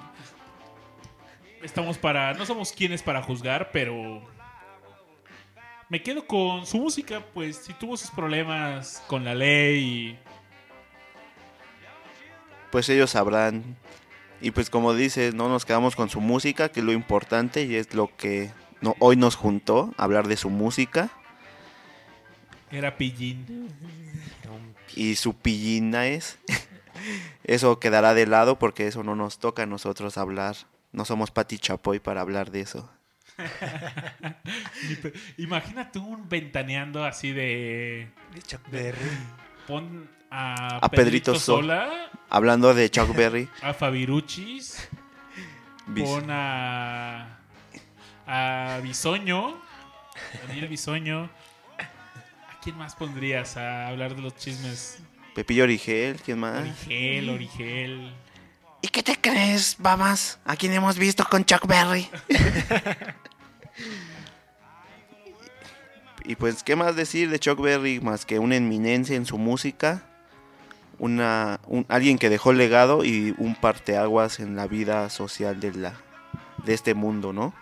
[1.61, 2.33] Estamos para.
[2.35, 4.21] No somos quienes para juzgar, pero.
[5.89, 10.17] Me quedo con su música, pues, si tuvo sus problemas con la ley.
[12.71, 13.75] Pues ellos sabrán.
[14.41, 17.75] Y pues como dices, no nos quedamos con su música, que es lo importante y
[17.75, 18.49] es lo que
[18.81, 21.09] no, hoy nos juntó, hablar de su música
[22.71, 23.69] Era pillín.
[24.95, 26.39] y su pillina es.
[27.43, 30.55] Eso quedará de lado porque eso no nos toca a nosotros hablar.
[30.91, 32.91] No somos Pati Chapoy para hablar de eso.
[35.37, 38.09] Imagínate un ventaneando así de.
[38.35, 38.99] De Chuck Berry.
[39.67, 44.87] Pon a, A Pedrito Sola, Hablando de Chuck Berry, a Fabiruchis,
[45.85, 47.39] pon a.
[48.25, 49.61] a Bisoño,
[50.47, 51.29] Daniel Bisoño.
[51.77, 54.99] ¿A quién más pondrías a hablar de los chismes?
[55.35, 56.61] Pepillo Origel, ¿quién más?
[56.61, 58.13] Origel, Origel.
[58.81, 60.39] ¿Y qué te crees, babas?
[60.45, 62.09] ¿A quién hemos visto con Chuck Berry?
[66.23, 70.03] y pues, ¿qué más decir de Chuck Berry más que una eminencia en su música?
[71.01, 75.93] Una, un- alguien que dejó legado y un parteaguas en la vida social de, la,
[76.63, 77.55] de este mundo, ¿no?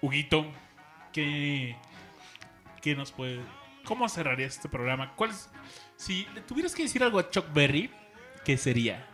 [0.00, 0.46] Huguito,
[1.12, 1.74] ¿qué,
[2.80, 3.40] ¿qué nos puede.
[3.84, 5.12] ¿Cómo cerrarías este programa?
[5.16, 5.50] ¿Cuál es-
[5.96, 7.90] si le tuvieras que decir algo a Chuck Berry,
[8.44, 9.04] ¿qué sería?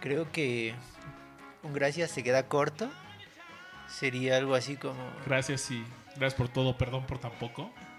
[0.00, 0.74] Creo que
[1.62, 2.90] un gracias se queda corto.
[3.88, 4.96] Sería algo así como...
[5.26, 5.84] Gracias y
[6.16, 7.64] gracias por todo, perdón por tan poco.
[7.66, 7.91] mm,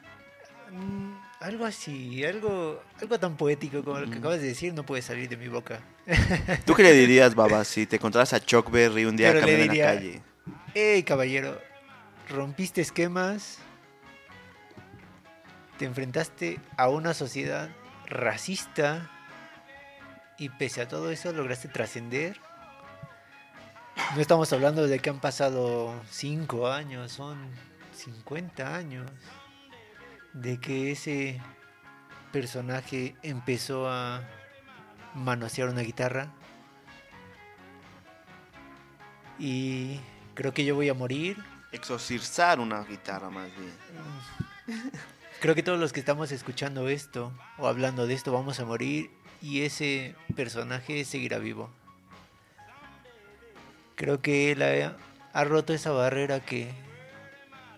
[1.39, 4.11] algo así, algo, algo tan poético como lo Mm.
[4.11, 5.81] que acabas de decir no puede salir de mi boca.
[6.65, 9.73] ¿Tú qué le dirías, babas, si te encontraras a Chuck Berry un día Pero caminando
[9.73, 10.21] en la calle?
[10.73, 11.59] ¡Ey, caballero!
[12.29, 13.59] Rompiste esquemas.
[15.77, 17.69] Te enfrentaste a una sociedad
[18.07, 19.09] racista.
[20.37, 22.37] Y pese a todo eso lograste trascender.
[24.15, 27.37] No estamos hablando de que han pasado 5 años, son
[27.95, 29.09] 50 años.
[30.33, 31.39] De que ese
[32.31, 34.21] personaje empezó a
[35.13, 36.27] manosear una guitarra.
[39.39, 39.99] Y
[40.33, 41.37] creo que yo voy a morir.
[41.71, 44.91] Exorcizar una guitarra, más bien.
[45.43, 49.11] Creo que todos los que estamos escuchando esto o hablando de esto vamos a morir
[49.41, 51.69] y ese personaje seguirá vivo.
[53.95, 54.95] Creo que él ha,
[55.33, 56.71] ha roto esa barrera que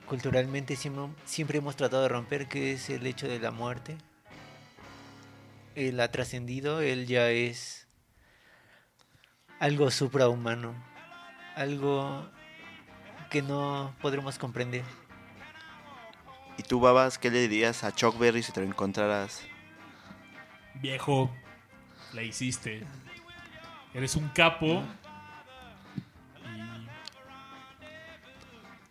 [0.05, 3.97] culturalmente siempre, siempre hemos tratado de romper, que es el hecho de la muerte.
[5.75, 7.87] Él ha trascendido, él ya es
[9.59, 10.73] algo suprahumano,
[11.55, 12.29] algo
[13.29, 14.83] que no podremos comprender.
[16.57, 19.41] ¿Y tú, babas, qué le dirías a Chuck Berry si te lo encontraras?
[20.75, 21.33] Viejo,
[22.13, 22.85] la hiciste.
[23.93, 24.83] Eres un capo.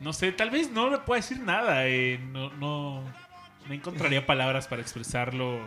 [0.01, 1.87] No sé, tal vez no le pueda decir nada.
[1.89, 3.03] eh, no, no,
[3.71, 5.61] encontraría palabras para expresarlo.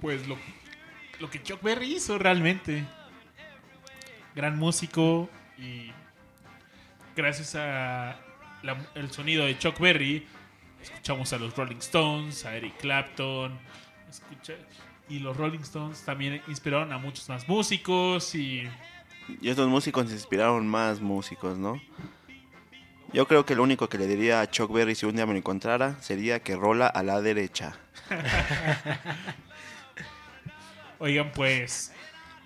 [0.00, 0.36] Pues lo,
[1.18, 2.84] lo que Chuck Berry hizo realmente.
[4.34, 5.28] Gran músico
[5.58, 5.90] y
[7.16, 8.16] gracias a
[8.94, 10.26] el sonido de Chuck Berry
[10.82, 13.58] escuchamos a los Rolling Stones, a Eric Clapton,
[14.08, 14.54] escucha-
[15.08, 18.62] y los Rolling Stones también inspiraron a muchos más músicos y
[19.40, 21.80] Y estos músicos inspiraron más músicos, ¿no?
[23.12, 25.32] Yo creo que lo único que le diría a Chuck Berry si un día me
[25.32, 27.76] lo encontrara sería que rola a la derecha.
[31.00, 31.92] Oigan, pues,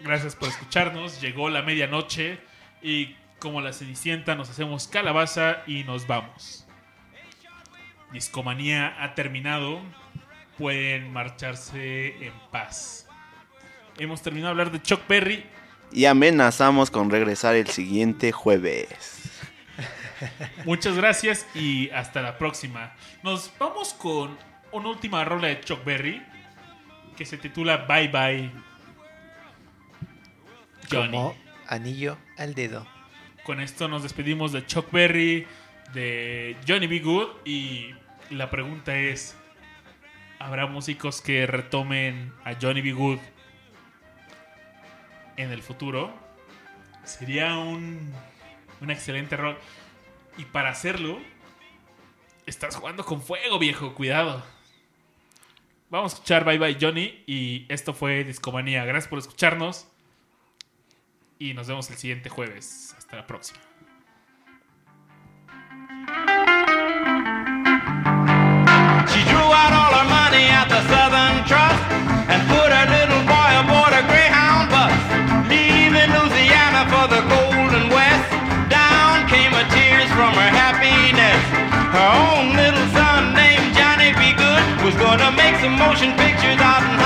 [0.01, 1.21] gracias por escucharnos.
[1.21, 2.39] Llegó la medianoche
[2.83, 6.67] y como la cenicienta nos hacemos calabaza y nos vamos.
[8.13, 9.81] Discomanía ha terminado.
[10.57, 13.07] Pueden marcharse en paz.
[13.99, 15.45] Hemos terminado de hablar de Chuck Berry
[15.95, 19.31] y amenazamos con regresar el siguiente jueves.
[20.65, 22.95] Muchas gracias y hasta la próxima.
[23.23, 24.37] Nos vamos con
[24.73, 26.21] una última rola de Chuck Berry
[27.17, 28.51] que se titula Bye Bye
[30.91, 31.13] Johnny.
[31.13, 31.37] Como
[31.69, 32.87] anillo al dedo.
[33.45, 35.47] Con esto nos despedimos de Chuck Berry,
[35.93, 36.99] de Johnny B.
[37.01, 37.95] Good y
[38.31, 39.37] la pregunta es,
[40.41, 42.93] ¿habrá músicos que retomen a Johnny B.
[42.93, 43.21] Good
[45.37, 46.13] en el futuro,
[47.05, 48.13] sería un,
[48.81, 49.59] un excelente rol.
[50.37, 51.19] Y para hacerlo,
[52.47, 54.45] estás jugando con fuego, viejo, cuidado.
[55.91, 58.85] Vamos a escuchar Bye Bye Johnny y esto fue Discomanía.
[58.85, 59.87] Gracias por escucharnos
[61.39, 62.95] y nos vemos el siguiente jueves.
[62.99, 63.61] Hasta la próxima.
[85.69, 87.04] motion pictures out